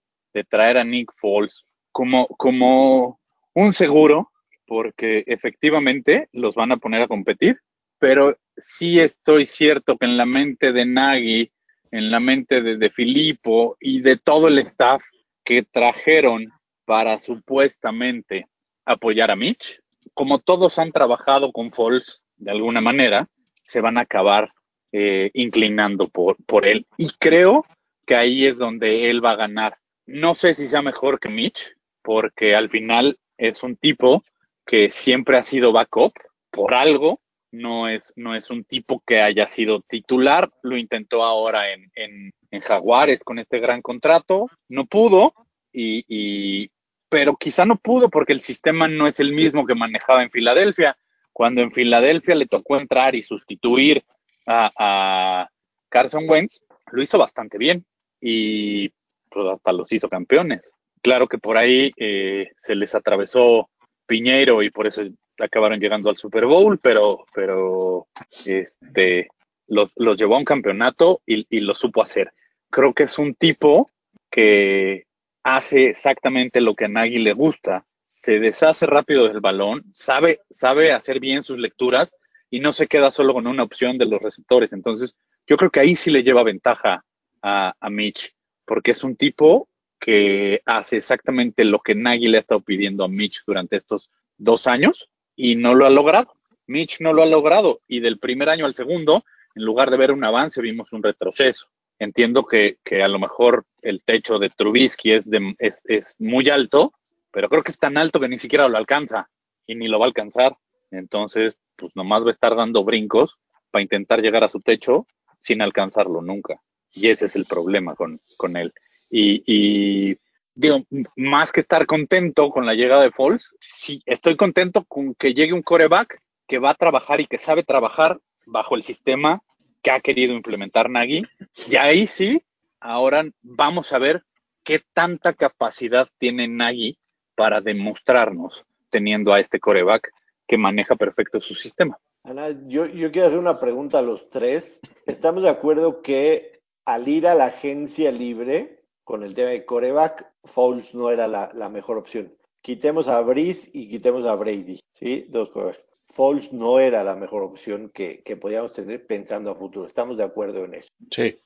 traer 0.49 0.79
a 0.79 0.85
Nick 0.85 1.13
Foles 1.17 1.65
como, 1.93 2.27
como 2.29 3.21
un 3.55 3.73
seguro, 3.73 4.31
porque 4.67 5.25
efectivamente 5.27 6.29
los 6.33 6.55
van 6.55 6.73
a 6.73 6.77
poner 6.77 7.03
a 7.03 7.09
competir, 7.09 7.59
pero 7.99 8.37
sí 8.57 9.01
estoy 9.01 9.45
cierto 9.47 9.99
que 9.99 10.07
en 10.07 10.17
la 10.17 10.27
mente 10.27 10.73
de 10.73 10.87
Nagy, 10.87 11.51
en 11.91 12.11
la 12.11 12.21
mente 12.21 12.63
de, 12.63 12.77
de 12.77 12.91
Filippo 12.91 13.77
y 13.81 14.01
de 14.01 14.17
todo 14.17 14.47
el 14.47 14.59
staff 14.61 15.03
que 15.45 15.65
trajeron 15.65 16.47
para 16.85 17.19
supuestamente 17.19 18.47
apoyar 18.85 19.31
a 19.31 19.37
Mitch, 19.37 19.81
como 20.15 20.39
todos 20.39 20.79
han 20.79 20.93
trabajado 20.93 21.53
con 21.53 21.73
Foles 21.73 22.23
de 22.40 22.50
alguna 22.50 22.80
manera, 22.80 23.28
se 23.62 23.80
van 23.80 23.99
a 23.99 24.02
acabar 24.02 24.52
eh, 24.92 25.30
inclinando 25.35 26.09
por, 26.09 26.37
por 26.47 26.66
él. 26.66 26.87
Y 26.97 27.11
creo 27.18 27.64
que 28.06 28.16
ahí 28.16 28.47
es 28.47 28.59
donde 28.59 29.09
él 29.09 29.25
va 29.25 29.32
a 29.32 29.37
ganar. 29.37 29.76
No 30.06 30.35
sé 30.35 30.54
si 30.54 30.66
sea 30.66 30.82
mejor 30.82 31.20
que 31.20 31.28
Mitch, 31.28 31.75
porque 32.02 32.56
al 32.56 32.70
final 32.70 33.18
es 33.38 33.62
un 33.62 33.76
tipo 33.76 34.25
que 34.66 34.90
siempre 34.90 35.37
ha 35.38 35.42
sido 35.42 35.73
backup 35.73 36.12
por 36.50 36.75
algo, 36.75 37.20
no 37.52 37.88
es, 37.88 38.12
no 38.16 38.35
es 38.35 38.50
un 38.50 38.64
tipo 38.64 39.02
que 39.06 39.20
haya 39.20 39.47
sido 39.47 39.80
titular, 39.82 40.50
lo 40.62 40.76
intentó 40.76 41.23
ahora 41.23 41.73
en, 41.73 41.90
en, 41.94 42.32
en 42.50 42.61
Jaguares 42.61 43.25
con 43.25 43.38
este 43.38 43.59
gran 43.59 43.82
contrato, 43.82 44.49
no 44.68 44.87
pudo, 44.87 45.35
y, 45.73 46.04
y, 46.09 46.70
pero 47.09 47.37
quizá 47.37 47.64
no 47.64 47.76
pudo 47.76 48.09
porque 48.09 48.32
el 48.32 48.40
sistema 48.40 48.88
no 48.88 49.06
es 49.06 49.20
el 49.20 49.32
mismo 49.32 49.66
que 49.66 49.75
manejaba 49.75 50.23
en 50.23 50.30
Filadelfia. 50.30 50.97
Cuando 51.40 51.62
en 51.62 51.73
Filadelfia 51.73 52.35
le 52.35 52.44
tocó 52.44 52.76
entrar 52.76 53.14
y 53.14 53.23
sustituir 53.23 54.04
a, 54.47 55.49
Carson 55.88 56.28
Wentz, 56.28 56.61
lo 56.92 57.00
hizo 57.00 57.16
bastante 57.16 57.56
bien. 57.56 57.87
Y 58.20 58.90
pues 59.30 59.47
hasta 59.50 59.73
los 59.73 59.90
hizo 59.90 60.11
campeones. 60.11 60.61
Claro 61.00 61.26
que 61.28 61.38
por 61.38 61.56
ahí 61.56 61.94
eh, 61.97 62.50
se 62.59 62.75
les 62.75 62.94
atravesó 62.94 63.70
Piñeiro 64.04 64.62
y 64.62 64.68
por 64.68 64.87
eso 64.87 65.00
acabaron 65.38 65.80
llegando 65.80 66.11
al 66.11 66.18
Super 66.18 66.44
Bowl, 66.44 66.78
pero, 66.78 67.25
pero 67.32 68.06
este, 68.44 69.28
los, 69.66 69.92
los 69.97 70.18
llevó 70.18 70.35
a 70.35 70.40
un 70.40 70.44
campeonato 70.44 71.23
y, 71.25 71.47
y 71.49 71.61
lo 71.61 71.75
supo 71.75 72.02
hacer. 72.02 72.35
Creo 72.68 72.92
que 72.92 73.04
es 73.04 73.18
un 73.18 73.35
tipo 73.35 73.90
que 74.30 75.06
hace 75.42 75.87
exactamente 75.87 76.61
lo 76.61 76.75
que 76.75 76.85
a 76.85 76.88
Nagy 76.88 77.18
le 77.18 77.32
gusta, 77.32 77.87
se 78.21 78.39
deshace 78.39 78.85
rápido 78.85 79.27
del 79.27 79.41
balón, 79.41 79.83
sabe, 79.95 80.41
sabe 80.50 80.93
hacer 80.93 81.21
bien 81.21 81.43
sus 81.43 81.59
lecturas 81.59 82.19
y 82.50 82.61
no 82.61 82.75
se 82.75 82.87
queda 82.87 83.11
solo 83.11 83.33
con 83.33 83.47
una 83.47 83.62
opción 83.62 83.97
de 83.97 84.05
los 84.05 84.21
receptores. 84.21 84.75
Entonces, 84.75 85.17
yo 85.47 85.57
creo 85.57 85.71
que 85.71 85.81
ahí 85.81 85.97
sí 85.97 86.11
le 86.11 86.23
lleva 86.23 86.43
ventaja 86.43 87.03
a, 87.41 87.75
a 87.81 87.89
Mitch, 87.89 88.35
porque 88.67 88.91
es 88.91 89.03
un 89.05 89.17
tipo 89.17 89.71
que 89.99 90.61
hace 90.67 90.99
exactamente 90.99 91.65
lo 91.65 91.81
que 91.81 91.95
Nagy 91.95 92.29
le 92.29 92.37
ha 92.37 92.41
estado 92.41 92.61
pidiendo 92.61 93.05
a 93.05 93.09
Mitch 93.09 93.43
durante 93.47 93.79
estos 93.79 94.11
dos 94.37 94.67
años 94.67 95.09
y 95.35 95.57
no 95.57 95.75
lo 95.75 95.87
ha 95.87 95.91
logrado. 95.91 96.35
Mitch 96.67 97.00
no 97.00 97.15
lo 97.15 97.23
ha 97.23 97.27
logrado 97.27 97.81
y 97.89 98.00
del 98.00 98.19
primer 98.19 98.50
año 98.50 98.67
al 98.67 98.75
segundo, 98.75 99.25
en 99.55 99.65
lugar 99.65 99.91
de 99.91 99.97
ver 99.97 100.12
un 100.12 100.25
avance, 100.25 100.61
vimos 100.61 100.93
un 100.93 101.03
retroceso. 101.03 101.69
Entiendo 101.99 102.45
que, 102.45 102.77
que 102.85 103.03
a 103.03 103.09
lo 103.09 103.19
mejor 103.19 103.65
el 103.81 104.03
techo 104.03 104.39
de 104.39 104.50
Trubisky 104.50 105.12
es, 105.12 105.31
de, 105.31 105.55
es, 105.59 105.81
es 105.87 106.17
muy 106.19 106.50
alto, 106.50 106.93
pero 107.31 107.49
creo 107.49 107.63
que 107.63 107.73
es 107.73 107.79
tan 107.79 107.97
alto 107.97 108.21
que 108.21 108.29
ni 108.29 108.39
siquiera 108.39 108.69
lo 108.69 108.77
alcanza 108.77 109.29
y 109.67 109.75
ni 109.75 109.89
lo 109.89 109.99
va 109.99 110.07
a 110.07 110.09
alcanzar. 110.09 110.57
Entonces, 110.91 111.57
pues 111.77 111.95
nomás 111.97 112.23
va 112.23 112.29
a 112.29 112.33
estar 112.33 112.57
dando 112.57 112.85
brincos 112.85 113.39
para 113.71 113.83
intentar 113.83 114.21
llegar 114.21 114.45
a 114.45 114.49
su 114.49 114.61
techo 114.61 115.07
sin 115.41 115.63
alcanzarlo 115.63 116.21
nunca. 116.23 116.61
Y 116.93 117.09
ese 117.09 117.27
es 117.27 117.37
el 117.37 117.47
problema 117.47 117.95
con, 117.95 118.21
con 118.37 118.57
él. 118.57 118.73
Y, 119.09 119.43
y, 119.47 120.19
digo, 120.55 120.85
más 121.17 121.53
que 121.53 121.61
estar 121.61 121.87
contento 121.87 122.51
con 122.51 122.67
la 122.67 122.75
llegada 122.75 123.03
de 123.03 123.13
Foles, 123.13 123.49
sí, 123.61 124.03
estoy 124.07 124.37
contento 124.37 124.85
con 124.85 125.15
que 125.15 125.35
llegue 125.35 125.53
un 125.53 125.63
coreback 125.63 126.21
que 126.47 126.59
va 126.59 126.71
a 126.71 126.75
trabajar 126.75 127.21
y 127.21 127.27
que 127.27 127.39
sabe 127.39 127.63
trabajar 127.63 128.21
bajo 128.45 128.75
el 128.75 128.83
sistema 128.83 129.41
que 129.83 129.91
ha 129.91 130.01
querido 130.01 130.35
implementar 130.35 130.91
Nagy. 130.91 131.23
Y 131.69 131.77
ahí 131.77 132.07
sí, 132.07 132.43
ahora 132.81 133.25
vamos 133.43 133.93
a 133.93 133.99
ver 133.99 134.25
qué 134.65 134.83
tanta 134.93 135.33
capacidad 135.33 136.09
tiene 136.19 136.49
Nagy 136.49 136.99
para 137.40 137.62
demostrarnos 137.62 138.66
teniendo 138.90 139.32
a 139.32 139.40
este 139.40 139.61
coreback 139.61 140.12
que 140.47 140.59
maneja 140.59 140.94
perfecto 140.94 141.40
su 141.40 141.54
sistema. 141.54 141.99
Ana, 142.23 142.50
yo, 142.66 142.85
yo 142.85 143.11
quiero 143.11 143.28
hacer 143.28 143.38
una 143.38 143.59
pregunta 143.59 143.99
a 143.99 144.02
los 144.02 144.28
tres. 144.28 144.78
¿Estamos 145.06 145.44
de 145.44 145.49
acuerdo 145.49 146.02
que 146.02 146.61
al 146.85 147.09
ir 147.09 147.26
a 147.26 147.35
la 147.35 147.47
agencia 147.47 148.12
libre 148.12 148.85
con 149.04 149.23
el 149.23 149.32
tema 149.32 149.49
de 149.49 149.64
coreback, 149.64 150.30
Fouls 150.44 150.94
no 150.94 151.11
era 151.11 151.28
la, 151.28 151.50
la, 151.54 151.70
mejor 151.70 151.97
opción? 151.97 152.30
Quitemos 152.61 153.09
a 153.09 153.23
Brice 153.23 153.70
y 153.73 153.88
quitemos 153.88 154.26
a 154.26 154.35
Brady, 154.35 154.78
¿sí? 154.92 155.25
Dos 155.30 155.49
corebacks. 155.49 155.87
Foles 156.09 156.52
no 156.52 156.78
era 156.78 157.02
la 157.04 157.16
mejor 157.16 157.42
opción 157.42 157.88
que, 157.88 158.23
que, 158.23 158.37
podíamos 158.37 158.75
tener 158.75 159.06
pensando 159.06 159.50
a 159.50 159.54
futuro. 159.54 159.87
Estamos 159.87 160.18
de 160.18 160.25
acuerdo 160.25 160.66
en 160.66 160.75
eso. 160.75 160.90
Sí. 161.11 161.40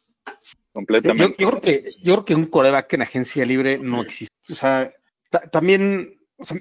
Completamente. 0.72 1.36
Yo, 1.38 1.50
yo, 1.50 1.60
creo, 1.60 1.62
que, 1.62 1.90
yo 2.02 2.14
creo 2.14 2.24
que 2.24 2.34
un 2.34 2.46
coreback 2.46 2.94
en 2.94 3.02
agencia 3.02 3.44
libre 3.44 3.78
no 3.78 4.02
existe. 4.02 4.34
O 4.50 4.56
sea, 4.56 4.92
también 5.50 6.18
o 6.36 6.44
sea, 6.44 6.58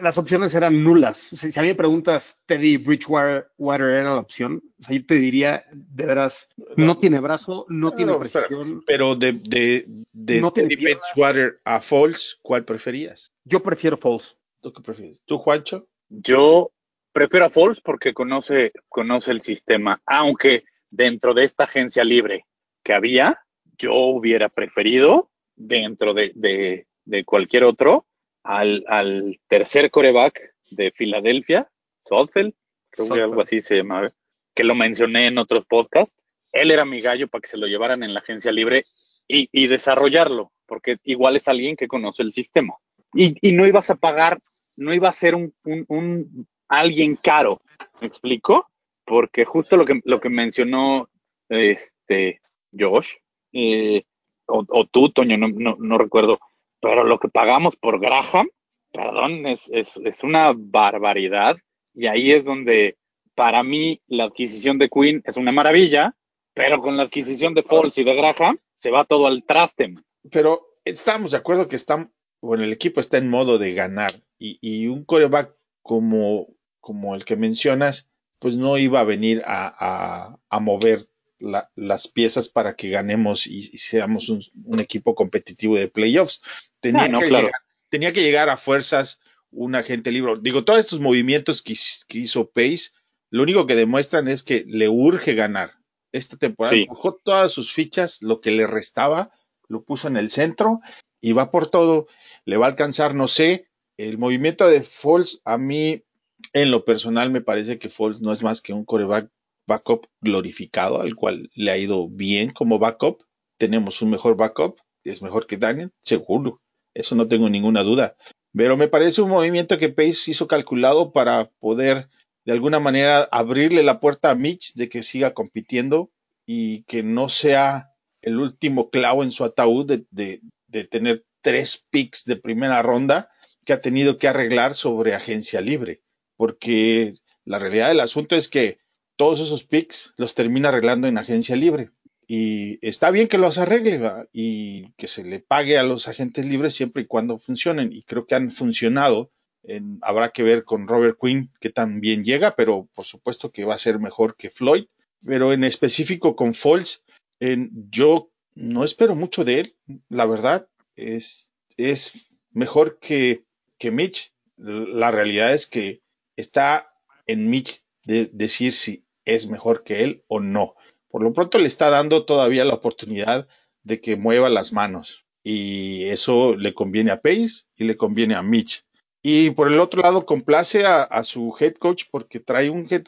las 0.00 0.18
opciones 0.18 0.54
eran 0.54 0.84
nulas. 0.84 1.16
Si, 1.16 1.50
si, 1.50 1.58
a 1.58 1.62
mí 1.62 1.68
me 1.68 1.74
preguntas, 1.74 2.38
Teddy 2.46 2.76
Bridgewater 2.76 3.48
Water 3.56 3.86
era 3.86 4.14
la 4.14 4.18
opción, 4.18 4.62
o 4.78 4.82
sea, 4.82 4.96
yo 4.96 5.06
te 5.06 5.14
diría, 5.14 5.64
de 5.72 6.06
veras, 6.06 6.48
no 6.76 6.98
tiene 6.98 7.20
brazo, 7.20 7.64
no, 7.68 7.90
no 7.90 7.96
tiene 7.96 8.14
precisión. 8.14 8.82
Pero, 8.86 9.14
pero 9.14 9.16
de, 9.16 9.32
de, 9.32 9.86
de 10.12 10.40
no 10.40 10.52
Teddy 10.52 10.76
Bridgewater 10.76 11.60
a 11.64 11.80
Falls, 11.80 12.38
¿cuál 12.42 12.64
preferías? 12.64 13.32
Yo 13.44 13.62
prefiero 13.62 13.96
Falls. 13.96 14.36
¿Tú 14.60 14.72
qué 14.72 14.82
prefieres? 14.82 15.22
¿Tú, 15.24 15.38
Juancho? 15.38 15.88
Yo 16.08 16.72
prefiero 17.12 17.46
a 17.46 17.50
Falls 17.50 17.80
porque 17.80 18.12
conoce, 18.12 18.72
conoce 18.88 19.30
el 19.30 19.40
sistema, 19.40 20.02
aunque 20.04 20.64
dentro 20.90 21.32
de 21.32 21.44
esta 21.44 21.64
agencia 21.64 22.04
libre 22.04 22.46
que 22.82 22.92
había, 22.92 23.40
yo 23.78 23.94
hubiera 23.94 24.50
preferido 24.50 25.30
dentro 25.56 26.12
de, 26.12 26.32
de, 26.34 26.86
de 27.04 27.24
cualquier 27.24 27.64
otro 27.64 28.06
al, 28.44 28.84
al 28.88 29.40
tercer 29.48 29.90
coreback 29.90 30.54
de 30.70 30.92
Filadelfia, 30.92 31.68
Sodfeld, 32.04 32.54
creo 32.90 33.08
que 33.08 33.20
algo 33.22 33.42
así 33.42 33.60
se 33.60 33.76
llamaba, 33.76 34.12
que 34.54 34.64
lo 34.64 34.74
mencioné 34.74 35.26
en 35.26 35.38
otros 35.38 35.64
podcasts. 35.66 36.14
Él 36.52 36.70
era 36.70 36.84
mi 36.84 37.00
gallo 37.00 37.26
para 37.26 37.42
que 37.42 37.48
se 37.48 37.56
lo 37.56 37.66
llevaran 37.66 38.02
en 38.02 38.14
la 38.14 38.20
agencia 38.20 38.52
libre 38.52 38.84
y, 39.26 39.48
y 39.50 39.66
desarrollarlo, 39.66 40.52
porque 40.66 40.98
igual 41.02 41.36
es 41.36 41.48
alguien 41.48 41.76
que 41.76 41.88
conoce 41.88 42.22
el 42.22 42.32
sistema. 42.32 42.74
Y, 43.14 43.36
y 43.40 43.52
no 43.52 43.66
ibas 43.66 43.90
a 43.90 43.96
pagar, 43.96 44.38
no 44.76 44.94
iba 44.94 45.08
a 45.08 45.12
ser 45.12 45.34
un, 45.34 45.52
un, 45.64 45.84
un 45.88 46.46
alguien 46.68 47.16
caro, 47.16 47.60
¿me 48.00 48.06
explico? 48.06 48.68
Porque 49.04 49.44
justo 49.44 49.76
lo 49.76 49.84
que, 49.84 50.00
lo 50.04 50.20
que 50.20 50.28
mencionó 50.28 51.08
este 51.48 52.40
Josh, 52.78 53.14
eh, 53.52 54.04
o, 54.46 54.64
o, 54.68 54.84
tú, 54.86 55.10
Toño, 55.10 55.36
no, 55.36 55.48
no, 55.48 55.76
no 55.78 55.98
recuerdo, 55.98 56.38
pero 56.84 57.02
lo 57.02 57.18
que 57.18 57.30
pagamos 57.30 57.76
por 57.76 57.98
Graham, 57.98 58.46
perdón, 58.92 59.46
es, 59.46 59.70
es, 59.72 60.22
una 60.22 60.52
barbaridad. 60.54 61.56
Y 61.94 62.08
ahí 62.08 62.30
es 62.30 62.44
donde, 62.44 62.98
para 63.34 63.62
mí, 63.62 64.02
la 64.06 64.24
adquisición 64.24 64.76
de 64.76 64.90
Queen 64.90 65.22
es 65.24 65.38
una 65.38 65.50
maravilla, 65.50 66.14
pero 66.52 66.82
con 66.82 66.98
la 66.98 67.04
adquisición 67.04 67.54
de 67.54 67.62
Foles 67.62 67.96
y 67.96 68.04
de 68.04 68.14
Graham, 68.14 68.58
se 68.76 68.90
va 68.90 69.06
todo 69.06 69.26
al 69.26 69.44
traste. 69.44 69.94
Pero 70.30 70.76
estamos 70.84 71.30
de 71.30 71.38
acuerdo 71.38 71.68
que 71.68 71.76
están, 71.76 72.12
bueno, 72.42 72.64
el 72.64 72.72
equipo 72.72 73.00
está 73.00 73.16
en 73.16 73.30
modo 73.30 73.56
de 73.56 73.72
ganar. 73.72 74.10
Y, 74.38 74.58
y 74.60 74.86
un 74.88 75.04
coreback 75.06 75.56
como, 75.80 76.48
como 76.80 77.14
el 77.14 77.24
que 77.24 77.36
mencionas, 77.36 78.10
pues 78.40 78.56
no 78.56 78.76
iba 78.76 79.00
a 79.00 79.04
venir 79.04 79.42
a, 79.46 79.74
a, 79.78 80.38
a 80.50 80.60
mover 80.60 80.98
la, 81.44 81.70
las 81.76 82.08
piezas 82.08 82.48
para 82.48 82.74
que 82.74 82.90
ganemos 82.90 83.46
y, 83.46 83.70
y 83.72 83.78
seamos 83.78 84.28
un, 84.28 84.42
un, 84.64 84.80
equipo 84.80 85.14
competitivo 85.14 85.76
de 85.76 85.88
playoffs. 85.88 86.42
Tenía, 86.80 87.04
ah, 87.04 87.08
no, 87.08 87.20
que 87.20 87.28
claro. 87.28 87.46
llegar, 87.46 87.60
tenía 87.90 88.12
que 88.12 88.22
llegar 88.22 88.48
a 88.48 88.56
fuerzas 88.56 89.20
un 89.50 89.74
agente 89.74 90.10
libre. 90.10 90.34
Digo, 90.40 90.64
todos 90.64 90.80
estos 90.80 91.00
movimientos 91.00 91.62
que, 91.62 91.74
que, 92.08 92.18
hizo 92.18 92.50
Pace, 92.50 92.90
lo 93.30 93.42
único 93.42 93.66
que 93.66 93.76
demuestran 93.76 94.28
es 94.28 94.42
que 94.42 94.64
le 94.66 94.88
urge 94.88 95.34
ganar. 95.34 95.74
Esta 96.12 96.36
temporada 96.36 96.76
sí. 96.76 96.86
todas 97.24 97.52
sus 97.52 97.72
fichas, 97.72 98.22
lo 98.22 98.40
que 98.40 98.52
le 98.52 98.66
restaba, 98.66 99.32
lo 99.68 99.82
puso 99.84 100.08
en 100.08 100.16
el 100.16 100.30
centro 100.30 100.80
y 101.20 101.32
va 101.32 101.50
por 101.50 101.68
todo. 101.68 102.06
Le 102.44 102.56
va 102.56 102.66
a 102.66 102.70
alcanzar, 102.70 103.14
no 103.14 103.28
sé. 103.28 103.68
El 103.96 104.18
movimiento 104.18 104.66
de 104.68 104.82
Falls, 104.82 105.40
a 105.44 105.58
mí, 105.58 106.04
en 106.52 106.70
lo 106.70 106.84
personal, 106.84 107.30
me 107.30 107.40
parece 107.40 107.78
que 107.78 107.90
Falls 107.90 108.20
no 108.20 108.32
es 108.32 108.42
más 108.42 108.60
que 108.60 108.72
un 108.72 108.84
coreback 108.84 109.30
backup 109.66 110.06
glorificado, 110.20 111.00
al 111.00 111.14
cual 111.14 111.50
le 111.54 111.70
ha 111.70 111.78
ido 111.78 112.08
bien 112.08 112.50
como 112.50 112.78
backup. 112.78 113.22
Tenemos 113.58 114.02
un 114.02 114.10
mejor 114.10 114.36
backup, 114.36 114.78
es 115.04 115.22
mejor 115.22 115.46
que 115.46 115.56
Daniel, 115.56 115.92
seguro. 116.00 116.60
Eso 116.94 117.14
no 117.14 117.26
tengo 117.28 117.48
ninguna 117.48 117.82
duda. 117.82 118.16
Pero 118.52 118.76
me 118.76 118.88
parece 118.88 119.20
un 119.20 119.30
movimiento 119.30 119.78
que 119.78 119.88
Pace 119.88 120.30
hizo 120.30 120.46
calculado 120.46 121.12
para 121.12 121.50
poder 121.58 122.08
de 122.44 122.52
alguna 122.52 122.78
manera 122.78 123.22
abrirle 123.30 123.82
la 123.82 124.00
puerta 124.00 124.30
a 124.30 124.34
Mitch 124.34 124.74
de 124.74 124.88
que 124.88 125.02
siga 125.02 125.34
compitiendo 125.34 126.12
y 126.46 126.84
que 126.84 127.02
no 127.02 127.28
sea 127.28 127.90
el 128.20 128.38
último 128.38 128.90
clavo 128.90 129.24
en 129.24 129.32
su 129.32 129.44
ataúd 129.44 129.86
de, 129.86 130.40
de, 130.68 130.84
tener 130.84 131.24
tres 131.42 131.84
picks 131.90 132.24
de 132.24 132.36
primera 132.36 132.82
ronda 132.82 133.30
que 133.64 133.72
ha 133.72 133.80
tenido 133.80 134.18
que 134.18 134.28
arreglar 134.28 134.74
sobre 134.74 135.14
agencia 135.14 135.60
libre. 135.60 136.02
Porque 136.36 137.14
la 137.44 137.58
realidad 137.58 137.88
del 137.88 138.00
asunto 138.00 138.36
es 138.36 138.48
que 138.48 138.78
todos 139.16 139.40
esos 139.40 139.64
picks 139.64 140.12
los 140.16 140.34
termina 140.34 140.68
arreglando 140.68 141.06
en 141.06 141.18
agencia 141.18 141.56
libre. 141.56 141.90
Y 142.26 142.78
está 142.86 143.10
bien 143.10 143.28
que 143.28 143.38
los 143.38 143.58
arregle 143.58 144.00
y 144.32 144.92
que 144.92 145.08
se 145.08 145.24
le 145.24 145.40
pague 145.40 145.78
a 145.78 145.82
los 145.82 146.08
agentes 146.08 146.46
libres 146.46 146.74
siempre 146.74 147.02
y 147.02 147.06
cuando 147.06 147.38
funcionen. 147.38 147.92
Y 147.92 148.02
creo 148.02 148.26
que 148.26 148.34
han 148.34 148.50
funcionado. 148.50 149.30
En, 149.62 149.98
habrá 150.02 150.30
que 150.30 150.42
ver 150.42 150.64
con 150.64 150.88
Robert 150.88 151.18
Quinn 151.20 151.50
que 151.58 151.70
también 151.70 152.24
llega, 152.24 152.54
pero 152.54 152.88
por 152.94 153.04
supuesto 153.04 153.50
que 153.50 153.64
va 153.64 153.74
a 153.74 153.78
ser 153.78 153.98
mejor 153.98 154.36
que 154.36 154.50
Floyd. 154.50 154.86
Pero 155.24 155.52
en 155.52 155.64
específico 155.64 156.36
con 156.36 156.54
Foles, 156.54 157.04
en, 157.40 157.70
yo 157.90 158.30
no 158.54 158.84
espero 158.84 159.14
mucho 159.14 159.44
de 159.44 159.60
él, 159.60 159.76
la 160.08 160.26
verdad. 160.26 160.68
Es, 160.96 161.52
es 161.76 162.30
mejor 162.52 162.98
que, 162.98 163.44
que 163.78 163.90
Mitch. 163.90 164.32
La 164.56 165.10
realidad 165.10 165.52
es 165.52 165.66
que 165.66 166.02
está 166.36 166.92
en 167.26 167.50
Mitch 167.50 167.84
de 168.04 168.30
decir 168.32 168.72
si 168.72 169.03
es 169.24 169.48
mejor 169.48 169.84
que 169.84 170.04
él 170.04 170.24
o 170.28 170.40
no. 170.40 170.74
Por 171.08 171.22
lo 171.22 171.32
pronto 171.32 171.58
le 171.58 171.66
está 171.66 171.90
dando 171.90 172.24
todavía 172.24 172.64
la 172.64 172.74
oportunidad 172.74 173.48
de 173.82 174.00
que 174.00 174.16
mueva 174.16 174.48
las 174.48 174.72
manos 174.72 175.26
y 175.44 176.04
eso 176.04 176.56
le 176.56 176.74
conviene 176.74 177.10
a 177.10 177.20
Pace 177.20 177.64
y 177.76 177.84
le 177.84 177.96
conviene 177.96 178.34
a 178.34 178.42
Mitch. 178.42 178.84
Y 179.22 179.50
por 179.50 179.68
el 179.68 179.78
otro 179.78 180.02
lado 180.02 180.26
complace 180.26 180.84
a, 180.84 181.02
a 181.02 181.22
su 181.24 181.54
head 181.58 181.74
coach 181.74 182.04
porque 182.10 182.40
trae 182.40 182.70
un, 182.70 182.86
head, 182.90 183.04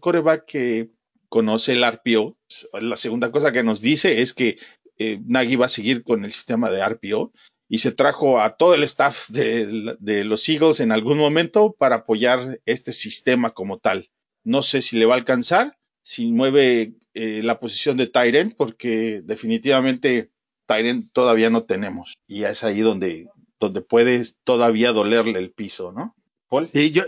coreback 0.00 0.44
que 0.44 0.90
conoce 1.28 1.72
el 1.72 1.84
RPO. 1.84 2.36
La 2.80 2.96
segunda 2.96 3.30
cosa 3.30 3.52
que 3.52 3.62
nos 3.62 3.80
dice 3.80 4.22
es 4.22 4.32
que 4.32 4.58
eh, 4.98 5.20
Nagy 5.26 5.56
va 5.56 5.66
a 5.66 5.70
seguir 5.70 6.04
con 6.04 6.24
el 6.24 6.32
sistema 6.32 6.70
de 6.70 6.86
RPO 6.86 7.32
y 7.68 7.78
se 7.78 7.92
trajo 7.92 8.40
a 8.40 8.56
todo 8.56 8.74
el 8.74 8.82
staff 8.82 9.28
de, 9.28 9.96
de, 9.98 10.24
los 10.24 10.48
Eagles 10.48 10.80
en 10.80 10.90
algún 10.90 11.18
momento 11.18 11.76
para 11.78 11.96
apoyar 11.96 12.60
este 12.64 12.92
sistema 12.92 13.50
como 13.50 13.78
tal. 13.78 14.10
No 14.48 14.62
sé 14.62 14.80
si 14.80 14.98
le 14.98 15.04
va 15.04 15.12
a 15.12 15.18
alcanzar, 15.18 15.76
si 16.00 16.32
mueve 16.32 16.94
eh, 17.12 17.42
la 17.42 17.60
posición 17.60 17.98
de 17.98 18.06
Tyren, 18.06 18.54
porque 18.56 19.20
definitivamente 19.22 20.30
Tyren 20.64 21.10
todavía 21.10 21.50
no 21.50 21.64
tenemos. 21.64 22.14
Y 22.26 22.44
es 22.44 22.64
ahí 22.64 22.80
donde, 22.80 23.28
donde 23.60 23.82
puede 23.82 24.24
todavía 24.44 24.92
dolerle 24.92 25.38
el 25.38 25.52
piso, 25.52 25.92
¿no? 25.92 26.16
Paul. 26.48 26.66
Sí, 26.66 26.92
yo, 26.92 27.04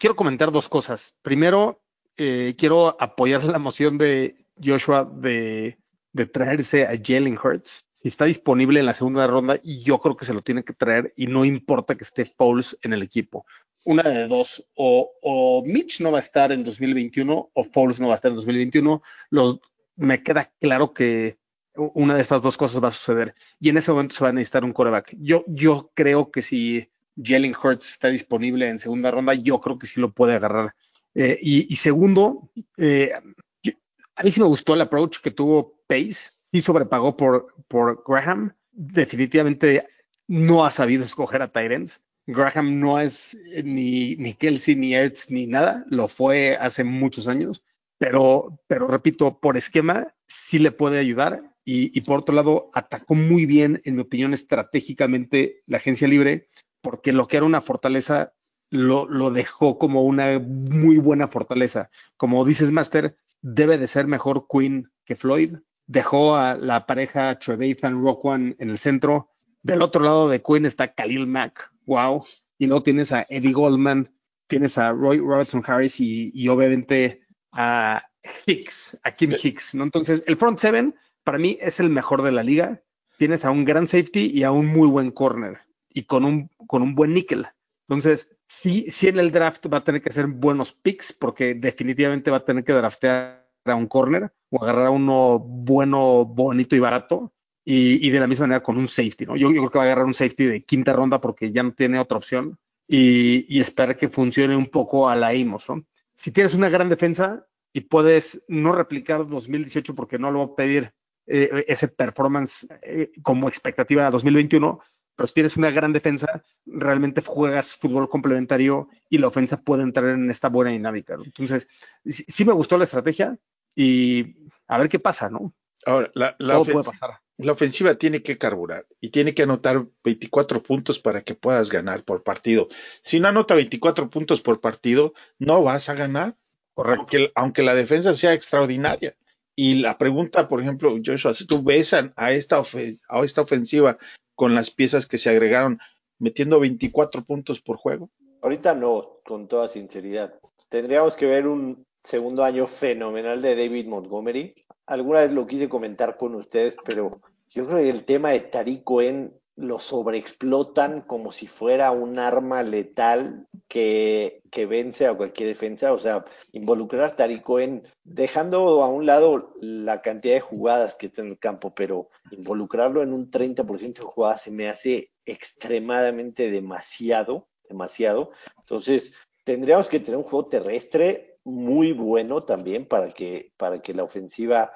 quiero 0.00 0.16
comentar 0.16 0.50
dos 0.50 0.68
cosas. 0.68 1.14
Primero, 1.22 1.80
eh, 2.16 2.56
quiero 2.58 3.00
apoyar 3.00 3.44
la 3.44 3.60
moción 3.60 3.96
de 3.96 4.44
Joshua 4.60 5.04
de, 5.04 5.78
de 6.12 6.26
traerse 6.26 6.86
a 6.86 7.00
Jalen 7.00 7.38
Hurts. 7.38 7.84
Si 8.00 8.08
está 8.08 8.24
disponible 8.24 8.80
en 8.80 8.86
la 8.86 8.94
segunda 8.94 9.26
ronda, 9.26 9.60
y 9.62 9.82
yo 9.82 9.98
creo 9.98 10.16
que 10.16 10.24
se 10.24 10.32
lo 10.32 10.40
tiene 10.40 10.64
que 10.64 10.72
traer 10.72 11.12
y 11.16 11.26
no 11.26 11.44
importa 11.44 11.96
que 11.96 12.04
esté 12.04 12.24
Foles 12.24 12.78
en 12.80 12.94
el 12.94 13.02
equipo. 13.02 13.44
Una 13.84 14.02
de 14.02 14.26
dos, 14.26 14.66
o, 14.74 15.10
o 15.20 15.62
Mitch 15.66 16.00
no 16.00 16.10
va 16.10 16.16
a 16.16 16.22
estar 16.22 16.50
en 16.50 16.64
2021 16.64 17.50
o 17.52 17.64
Foles 17.64 18.00
no 18.00 18.06
va 18.06 18.14
a 18.14 18.16
estar 18.16 18.30
en 18.30 18.36
2021. 18.36 19.02
Los, 19.28 19.60
me 19.96 20.22
queda 20.22 20.50
claro 20.60 20.94
que 20.94 21.38
una 21.74 22.14
de 22.14 22.22
estas 22.22 22.40
dos 22.40 22.56
cosas 22.56 22.82
va 22.82 22.88
a 22.88 22.92
suceder 22.92 23.34
y 23.58 23.68
en 23.68 23.76
ese 23.76 23.92
momento 23.92 24.14
se 24.14 24.24
va 24.24 24.30
a 24.30 24.32
necesitar 24.32 24.64
un 24.64 24.72
coreback. 24.72 25.14
Yo, 25.18 25.44
yo 25.46 25.90
creo 25.94 26.30
que 26.30 26.40
si 26.40 26.88
Jalen 27.22 27.54
Hurts 27.54 27.92
está 27.92 28.08
disponible 28.08 28.66
en 28.66 28.78
segunda 28.78 29.10
ronda, 29.10 29.34
yo 29.34 29.60
creo 29.60 29.78
que 29.78 29.86
sí 29.86 30.00
lo 30.00 30.10
puede 30.12 30.34
agarrar. 30.34 30.74
Eh, 31.14 31.38
y, 31.42 31.70
y, 31.70 31.76
segundo, 31.76 32.50
eh, 32.78 33.12
a 33.12 34.22
mí 34.22 34.30
sí 34.30 34.40
me 34.40 34.46
gustó 34.46 34.74
el 34.74 34.80
approach 34.80 35.18
que 35.20 35.30
tuvo 35.30 35.80
Pace, 35.86 36.30
sí 36.52 36.60
sobrepagó 36.60 37.16
por, 37.16 37.54
por 37.68 38.02
Graham, 38.06 38.54
definitivamente 38.72 39.86
no 40.26 40.64
ha 40.64 40.70
sabido 40.70 41.04
escoger 41.04 41.42
a 41.42 41.52
Tyrants. 41.52 42.00
Graham 42.26 42.78
no 42.78 43.00
es 43.00 43.38
ni, 43.64 44.16
ni 44.16 44.34
Kelsey, 44.34 44.76
ni 44.76 44.94
Ertz, 44.94 45.30
ni 45.30 45.46
nada, 45.46 45.84
lo 45.88 46.06
fue 46.06 46.56
hace 46.56 46.84
muchos 46.84 47.26
años, 47.26 47.64
pero, 47.98 48.60
pero 48.68 48.86
repito, 48.86 49.40
por 49.40 49.56
esquema 49.56 50.14
sí 50.28 50.58
le 50.58 50.70
puede 50.70 50.98
ayudar 50.98 51.42
y, 51.64 51.96
y, 51.96 52.02
por 52.02 52.20
otro 52.20 52.34
lado 52.34 52.70
atacó 52.72 53.14
muy 53.14 53.46
bien, 53.46 53.82
en 53.84 53.96
mi 53.96 54.02
opinión, 54.02 54.32
estratégicamente 54.32 55.62
la 55.66 55.78
agencia 55.78 56.08
libre, 56.08 56.48
porque 56.80 57.12
lo 57.12 57.28
que 57.28 57.36
era 57.36 57.46
una 57.46 57.60
fortaleza 57.60 58.32
lo, 58.70 59.08
lo 59.08 59.30
dejó 59.30 59.78
como 59.78 60.04
una 60.04 60.38
muy 60.38 60.96
buena 60.98 61.28
fortaleza. 61.28 61.90
Como 62.16 62.44
dices, 62.44 62.70
Master, 62.70 63.16
debe 63.42 63.78
de 63.78 63.88
ser 63.88 64.06
mejor 64.06 64.46
Quinn 64.48 64.90
que 65.04 65.16
Floyd. 65.16 65.56
Dejó 65.90 66.36
a 66.36 66.54
la 66.54 66.86
pareja 66.86 67.36
Trevathan 67.36 68.00
Roquan 68.00 68.54
en 68.60 68.70
el 68.70 68.78
centro. 68.78 69.32
Del 69.64 69.82
otro 69.82 70.00
lado 70.00 70.28
de 70.28 70.40
Quinn 70.40 70.64
está 70.64 70.94
Khalil 70.94 71.26
Mack. 71.26 71.68
Wow. 71.88 72.24
Y 72.58 72.66
luego 72.66 72.84
tienes 72.84 73.10
a 73.10 73.26
Eddie 73.28 73.52
Goldman, 73.52 74.08
tienes 74.46 74.78
a 74.78 74.92
Roy 74.92 75.18
Robertson 75.18 75.64
Harris 75.66 75.98
y, 75.98 76.30
y 76.32 76.46
obviamente 76.46 77.22
a 77.50 78.04
Hicks, 78.46 78.96
a 79.02 79.16
Kim 79.16 79.32
Hicks, 79.32 79.74
¿no? 79.74 79.82
Entonces, 79.82 80.22
el 80.28 80.36
front 80.36 80.60
seven 80.60 80.94
para 81.24 81.38
mí 81.38 81.58
es 81.60 81.80
el 81.80 81.90
mejor 81.90 82.22
de 82.22 82.30
la 82.30 82.44
liga. 82.44 82.80
Tienes 83.18 83.44
a 83.44 83.50
un 83.50 83.64
gran 83.64 83.88
safety 83.88 84.30
y 84.32 84.44
a 84.44 84.52
un 84.52 84.66
muy 84.66 84.86
buen 84.86 85.10
corner 85.10 85.58
y 85.88 86.04
con 86.04 86.24
un, 86.24 86.50
con 86.68 86.82
un 86.82 86.94
buen 86.94 87.14
níquel. 87.14 87.48
Entonces, 87.88 88.30
sí, 88.46 88.86
sí 88.90 89.08
en 89.08 89.18
el 89.18 89.32
draft 89.32 89.66
va 89.66 89.78
a 89.78 89.84
tener 89.84 90.02
que 90.02 90.10
hacer 90.10 90.28
buenos 90.28 90.72
picks 90.72 91.12
porque 91.12 91.54
definitivamente 91.54 92.30
va 92.30 92.36
a 92.36 92.44
tener 92.44 92.62
que 92.62 92.74
draftear 92.74 93.49
a 93.70 93.76
un 93.76 93.86
corner 93.86 94.32
o 94.50 94.62
agarrar 94.62 94.86
a 94.86 94.90
uno 94.90 95.38
bueno, 95.38 96.24
bonito 96.24 96.76
y 96.76 96.80
barato. 96.80 97.32
Y, 97.62 98.04
y 98.06 98.10
de 98.10 98.18
la 98.18 98.26
misma 98.26 98.46
manera 98.46 98.62
con 98.62 98.78
un 98.78 98.88
safety, 98.88 99.26
¿no? 99.26 99.36
Yo, 99.36 99.50
yo, 99.52 99.58
creo 99.58 99.70
que 99.70 99.78
va 99.78 99.84
a 99.84 99.86
agarrar 99.88 100.06
un 100.06 100.14
safety 100.14 100.46
de 100.46 100.64
quinta 100.64 100.94
ronda 100.94 101.20
porque 101.20 101.52
ya 101.52 101.62
no 101.62 101.72
tiene 101.72 102.00
otra 102.00 102.16
opción 102.16 102.58
y, 102.88 103.44
y 103.54 103.60
esperar 103.60 103.96
que 103.96 104.08
funcione 104.08 104.56
un 104.56 104.66
poco 104.66 105.10
a 105.10 105.14
la 105.14 105.28
Amos, 105.28 105.68
¿no? 105.68 105.84
Si 106.14 106.32
tienes 106.32 106.54
una 106.54 106.70
gran 106.70 106.88
defensa 106.88 107.46
y 107.72 107.82
puedes 107.82 108.42
no 108.48 108.72
replicar 108.72 109.26
2018 109.26 109.94
porque 109.94 110.18
no 110.18 110.30
lo 110.30 110.38
va 110.40 110.44
a 110.46 110.56
pedir 110.56 110.92
eh, 111.26 111.64
ese 111.68 111.86
performance 111.86 112.66
eh, 112.82 113.12
como 113.22 113.48
expectativa 113.48 114.06
a 114.06 114.10
2021, 114.10 114.80
pero 115.14 115.26
si 115.26 115.34
tienes 115.34 115.56
una 115.56 115.70
gran 115.70 115.92
defensa, 115.92 116.42
realmente 116.66 117.22
juegas 117.24 117.76
fútbol 117.76 118.08
complementario 118.08 118.88
y 119.08 119.18
la 119.18 119.28
ofensa 119.28 119.60
puede 119.60 119.82
entrar 119.82 120.08
en 120.10 120.28
esta 120.28 120.48
buena 120.48 120.72
dinámica. 120.72 121.16
¿no? 121.16 121.24
Entonces, 121.24 121.68
sí, 122.04 122.24
sí, 122.26 122.44
me 122.44 122.52
gustó 122.52 122.76
la 122.78 122.84
estrategia 122.84 123.38
y 123.74 124.36
a 124.66 124.78
ver 124.78 124.88
qué 124.88 124.98
pasa, 124.98 125.30
¿no? 125.30 125.54
Ahora, 125.86 126.10
la, 126.14 126.36
la, 126.38 126.58
ofensiva, 126.58 127.20
la, 127.38 127.52
ofensiva, 127.52 127.94
tiene 127.94 128.22
que 128.22 128.36
carburar 128.36 128.86
y 129.00 129.08
tiene 129.08 129.34
que 129.34 129.44
anotar 129.44 129.86
24 130.04 130.62
puntos 130.62 130.98
para 130.98 131.22
que 131.22 131.34
puedas 131.34 131.70
ganar 131.70 132.04
por 132.04 132.22
partido. 132.22 132.68
Si 133.00 133.18
no 133.18 133.28
anota 133.28 133.54
24 133.54 134.10
puntos 134.10 134.42
por 134.42 134.60
partido, 134.60 135.14
no 135.38 135.62
vas 135.62 135.88
a 135.88 135.94
ganar. 135.94 136.36
Correcto. 136.74 137.00
Aunque, 137.00 137.32
aunque 137.34 137.62
la 137.62 137.74
defensa 137.74 138.14
sea 138.14 138.34
extraordinaria. 138.34 139.16
Y 139.56 139.74
la 139.80 139.98
pregunta, 139.98 140.48
por 140.48 140.60
ejemplo, 140.60 140.96
Joshua, 141.04 141.34
si 141.34 141.46
tú 141.46 141.62
ves 141.62 141.92
a 141.94 142.32
esta, 142.32 142.62
a 143.08 143.24
esta 143.24 143.40
ofensiva 143.40 143.98
con 144.34 144.54
las 144.54 144.70
piezas 144.70 145.06
que 145.06 145.18
se 145.18 145.30
agregaron, 145.30 145.80
metiendo 146.18 146.60
24 146.60 147.24
puntos 147.24 147.60
por 147.60 147.76
juego? 147.76 148.10
Ahorita 148.42 148.74
no, 148.74 149.18
con 149.24 149.48
toda 149.48 149.68
sinceridad. 149.68 150.38
Tendríamos 150.68 151.16
que 151.16 151.26
ver 151.26 151.46
un 151.46 151.84
segundo 152.02 152.44
año 152.44 152.66
fenomenal 152.66 153.42
de 153.42 153.56
David 153.56 153.86
Montgomery. 153.86 154.54
Alguna 154.86 155.20
vez 155.20 155.32
lo 155.32 155.46
quise 155.46 155.68
comentar 155.68 156.16
con 156.16 156.34
ustedes, 156.34 156.76
pero 156.84 157.20
yo 157.50 157.66
creo 157.66 157.78
que 157.78 157.90
el 157.90 158.04
tema 158.04 158.30
de 158.30 158.40
Tariq 158.40 158.84
Cohen 158.84 159.34
lo 159.56 159.78
sobreexplotan 159.78 161.02
como 161.02 161.32
si 161.32 161.46
fuera 161.46 161.90
un 161.90 162.18
arma 162.18 162.62
letal 162.62 163.46
que, 163.68 164.42
que, 164.50 164.64
vence 164.64 165.06
a 165.06 165.14
cualquier 165.14 165.48
defensa. 165.48 165.92
O 165.92 165.98
sea, 165.98 166.24
involucrar 166.52 167.02
a 167.02 167.16
Tariq 167.16 167.42
Cohen, 167.42 167.82
dejando 168.02 168.82
a 168.82 168.88
un 168.88 169.04
lado 169.04 169.52
la 169.60 170.00
cantidad 170.00 170.34
de 170.34 170.40
jugadas 170.40 170.94
que 170.94 171.06
está 171.06 171.20
en 171.20 171.28
el 171.28 171.38
campo, 171.38 171.74
pero 171.74 172.08
involucrarlo 172.30 173.02
en 173.02 173.12
un 173.12 173.30
30% 173.30 173.94
de 173.94 174.02
jugadas 174.02 174.42
se 174.42 174.50
me 174.50 174.68
hace 174.68 175.12
extremadamente 175.26 176.50
demasiado, 176.50 177.48
demasiado. 177.68 178.30
Entonces, 178.58 179.14
tendríamos 179.44 179.88
que 179.88 180.00
tener 180.00 180.16
un 180.16 180.24
juego 180.24 180.48
terrestre 180.48 181.29
muy 181.44 181.92
bueno 181.92 182.42
también 182.42 182.86
para 182.86 183.08
que, 183.08 183.52
para 183.56 183.80
que 183.80 183.94
la 183.94 184.04
ofensiva 184.04 184.72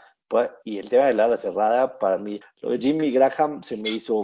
y 0.64 0.78
el 0.78 0.88
tema 0.88 1.06
del 1.06 1.20
ala 1.20 1.36
cerrada, 1.36 1.98
para 1.98 2.18
mí, 2.18 2.40
lo 2.60 2.70
de 2.70 2.78
Jimmy 2.78 3.10
Graham 3.10 3.62
se 3.62 3.76
me 3.76 3.90
hizo 3.90 4.22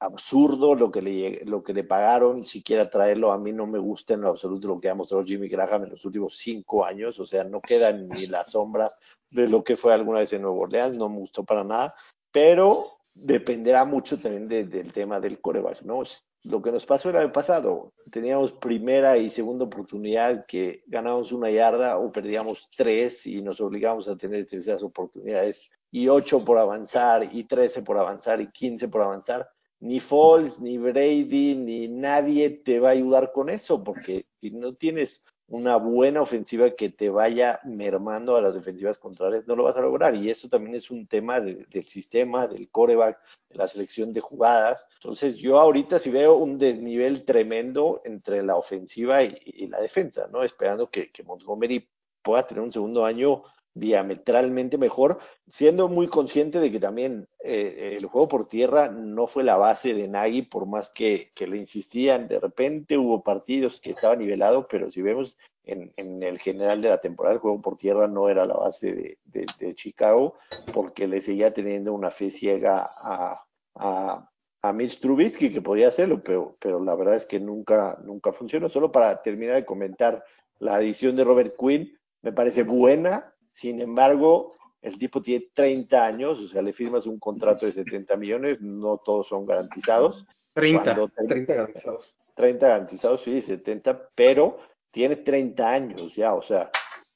absurdo 0.00 0.74
lo 0.74 0.90
que 0.90 1.00
le 1.00 1.44
lo 1.46 1.62
que 1.62 1.72
le 1.72 1.84
pagaron, 1.84 2.44
siquiera 2.44 2.90
traerlo, 2.90 3.32
a 3.32 3.38
mí 3.38 3.52
no 3.52 3.66
me 3.66 3.78
gusta 3.78 4.14
en 4.14 4.22
lo 4.22 4.30
absoluto 4.30 4.68
lo 4.68 4.80
que 4.80 4.90
ha 4.90 4.94
mostrado 4.94 5.24
Jimmy 5.24 5.48
Graham 5.48 5.84
en 5.84 5.90
los 5.90 6.04
últimos 6.04 6.36
cinco 6.36 6.84
años, 6.84 7.18
o 7.18 7.26
sea, 7.26 7.44
no 7.44 7.60
queda 7.60 7.92
ni 7.92 8.26
la 8.26 8.44
sombra 8.44 8.92
de 9.30 9.48
lo 9.48 9.64
que 9.64 9.76
fue 9.76 9.94
alguna 9.94 10.20
vez 10.20 10.32
en 10.32 10.42
Nueva 10.42 10.58
Orleans, 10.58 10.96
no 10.96 11.08
me 11.08 11.18
gustó 11.18 11.44
para 11.44 11.64
nada, 11.64 11.94
pero 12.30 12.98
dependerá 13.14 13.84
mucho 13.84 14.18
también 14.18 14.48
de, 14.48 14.64
del 14.64 14.92
tema 14.92 15.20
del 15.20 15.40
coreback, 15.40 15.82
¿no? 15.82 16.02
Lo 16.48 16.62
que 16.62 16.70
nos 16.70 16.86
pasó 16.86 17.10
el 17.10 17.16
año 17.16 17.32
pasado, 17.32 17.92
teníamos 18.12 18.52
primera 18.52 19.18
y 19.18 19.30
segunda 19.30 19.64
oportunidad 19.64 20.46
que 20.46 20.84
ganábamos 20.86 21.32
una 21.32 21.50
yarda 21.50 21.98
o 21.98 22.08
perdíamos 22.12 22.68
tres 22.76 23.26
y 23.26 23.42
nos 23.42 23.60
obligamos 23.60 24.06
a 24.06 24.16
tener 24.16 24.46
terceras 24.46 24.84
oportunidades 24.84 25.72
y 25.90 26.06
ocho 26.06 26.44
por 26.44 26.58
avanzar 26.58 27.28
y 27.32 27.42
trece 27.48 27.82
por 27.82 27.98
avanzar 27.98 28.40
y 28.40 28.52
quince 28.52 28.86
por 28.86 29.02
avanzar. 29.02 29.50
Ni 29.80 29.98
Foles, 29.98 30.60
ni 30.60 30.78
Brady, 30.78 31.56
ni 31.56 31.88
nadie 31.88 32.50
te 32.50 32.78
va 32.78 32.90
a 32.90 32.92
ayudar 32.92 33.32
con 33.32 33.50
eso, 33.50 33.82
porque 33.82 34.26
si 34.40 34.52
no 34.52 34.72
tienes 34.76 35.24
una 35.48 35.76
buena 35.76 36.22
ofensiva 36.22 36.70
que 36.70 36.90
te 36.90 37.08
vaya 37.08 37.60
mermando 37.64 38.36
a 38.36 38.40
las 38.40 38.54
defensivas 38.54 38.98
contrarias, 38.98 39.46
no 39.46 39.54
lo 39.54 39.64
vas 39.64 39.76
a 39.76 39.80
lograr. 39.80 40.16
Y 40.16 40.30
eso 40.30 40.48
también 40.48 40.74
es 40.74 40.90
un 40.90 41.06
tema 41.06 41.40
de, 41.40 41.66
del 41.70 41.86
sistema, 41.86 42.48
del 42.48 42.68
coreback, 42.70 43.18
de 43.50 43.58
la 43.58 43.68
selección 43.68 44.12
de 44.12 44.20
jugadas. 44.20 44.88
Entonces, 44.94 45.36
yo 45.36 45.60
ahorita 45.60 45.98
sí 45.98 46.10
veo 46.10 46.34
un 46.36 46.58
desnivel 46.58 47.24
tremendo 47.24 48.00
entre 48.04 48.42
la 48.42 48.56
ofensiva 48.56 49.22
y, 49.22 49.38
y 49.44 49.66
la 49.68 49.80
defensa, 49.80 50.28
¿no? 50.32 50.42
Esperando 50.42 50.90
que, 50.90 51.12
que 51.12 51.22
Montgomery 51.22 51.88
pueda 52.22 52.44
tener 52.44 52.62
un 52.64 52.72
segundo 52.72 53.04
año 53.04 53.44
diametralmente 53.76 54.78
mejor, 54.78 55.18
siendo 55.48 55.88
muy 55.88 56.08
consciente 56.08 56.60
de 56.60 56.72
que 56.72 56.80
también 56.80 57.28
eh, 57.44 57.96
el 57.98 58.06
juego 58.06 58.26
por 58.26 58.48
tierra 58.48 58.88
no 58.88 59.26
fue 59.26 59.44
la 59.44 59.56
base 59.56 59.92
de 59.92 60.08
Nagy, 60.08 60.42
por 60.42 60.66
más 60.66 60.90
que, 60.90 61.30
le 61.38 61.56
insistían. 61.58 62.26
De 62.26 62.40
repente 62.40 62.96
hubo 62.96 63.22
partidos 63.22 63.78
que 63.78 63.90
estaba 63.90 64.16
nivelado, 64.16 64.66
pero 64.66 64.90
si 64.90 65.02
vemos 65.02 65.36
en, 65.64 65.92
el 66.22 66.38
general 66.38 66.80
de 66.80 66.88
la 66.88 67.00
temporada, 67.00 67.34
el 67.34 67.40
juego 67.40 67.60
por 67.60 67.76
tierra 67.76 68.08
no 68.08 68.30
era 68.30 68.46
la 68.46 68.54
base 68.54 68.94
de, 68.94 69.18
de, 69.26 69.46
de 69.58 69.74
Chicago, 69.74 70.34
porque 70.72 71.06
le 71.06 71.20
seguía 71.20 71.52
teniendo 71.52 71.92
una 71.92 72.10
fe 72.10 72.30
ciega 72.30 72.90
a, 72.96 73.44
a, 73.74 74.30
a 74.62 74.72
Mitch 74.72 75.00
Trubisky, 75.00 75.52
que 75.52 75.60
podía 75.60 75.88
hacerlo, 75.88 76.22
pero, 76.24 76.56
pero 76.58 76.82
la 76.82 76.94
verdad 76.94 77.16
es 77.16 77.26
que 77.26 77.40
nunca, 77.40 77.98
nunca 78.02 78.32
funcionó. 78.32 78.70
Solo 78.70 78.90
para 78.90 79.20
terminar 79.20 79.56
de 79.56 79.66
comentar 79.66 80.24
la 80.60 80.76
adición 80.76 81.14
de 81.14 81.24
Robert 81.24 81.54
Quinn, 81.58 81.92
me 82.22 82.32
parece 82.32 82.62
buena, 82.62 83.35
sin 83.56 83.80
embargo, 83.80 84.52
el 84.82 84.98
tipo 84.98 85.22
tiene 85.22 85.46
30 85.54 86.04
años, 86.04 86.38
o 86.40 86.46
sea, 86.46 86.60
le 86.60 86.72
firmas 86.74 87.06
un 87.06 87.18
contrato 87.18 87.64
de 87.66 87.72
70 87.72 88.16
millones, 88.18 88.60
no 88.60 88.98
todos 88.98 89.26
son 89.28 89.46
garantizados. 89.46 90.26
30, 90.52 90.82
Cuando- 90.94 91.08
30 91.26 91.54
garantizados. 91.54 92.14
30 92.34 92.68
garantizados, 92.68 93.22
sí, 93.22 93.40
70, 93.40 94.10
pero 94.14 94.58
tiene 94.90 95.16
30 95.16 95.70
años 95.72 96.14
ya, 96.14 96.34
o 96.34 96.42
sea, 96.42 96.70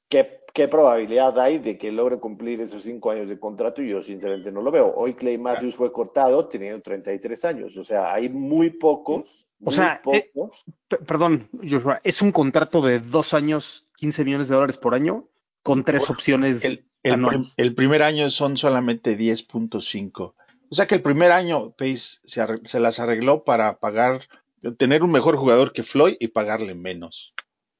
¿qué, 0.08 0.40
qué 0.54 0.66
probabilidad 0.66 1.38
hay 1.38 1.58
de 1.58 1.76
que 1.76 1.92
logre 1.92 2.18
cumplir 2.18 2.60
esos 2.62 2.82
5 2.82 3.10
años 3.10 3.28
de 3.28 3.38
contrato? 3.38 3.82
Yo 3.82 4.02
sinceramente 4.02 4.50
no 4.50 4.62
lo 4.62 4.70
veo. 4.70 4.92
Hoy 4.96 5.12
Clay 5.14 5.36
Matthews 5.36 5.76
fue 5.76 5.92
cortado 5.92 6.48
teniendo 6.48 6.80
33 6.80 7.44
años, 7.44 7.76
o 7.76 7.84
sea, 7.84 8.12
hay 8.14 8.30
muy 8.30 8.70
pocos, 8.70 9.46
O 9.60 9.64
muy 9.66 9.74
sea, 9.74 10.00
eh, 10.12 10.30
pocos. 10.32 10.64
P- 10.88 10.96
Perdón, 10.98 11.48
Joshua, 11.68 12.00
es 12.02 12.22
un 12.22 12.32
contrato 12.32 12.80
de 12.80 12.98
dos 12.98 13.34
años, 13.34 13.86
15 13.98 14.24
millones 14.24 14.48
de 14.48 14.54
dólares 14.54 14.78
por 14.78 14.94
año, 14.94 15.26
con 15.62 15.84
tres 15.84 16.08
opciones 16.10 16.64
El, 16.64 17.74
primer 17.74 18.02
año 18.02 18.30
son 18.30 18.56
solamente 18.56 19.16
10.5. 19.18 20.20
O 20.22 20.74
sea 20.74 20.86
que 20.86 20.94
el 20.94 21.02
primer 21.02 21.32
año 21.32 21.70
Pace 21.72 22.18
se, 22.24 22.44
se 22.64 22.80
las 22.80 23.00
arregló 23.00 23.44
para 23.44 23.78
pagar, 23.78 24.20
tener 24.78 25.02
un 25.02 25.10
mejor 25.10 25.36
jugador 25.36 25.72
que 25.72 25.82
Floyd 25.82 26.16
y 26.20 26.28
pagarle 26.28 26.74
menos 26.74 27.34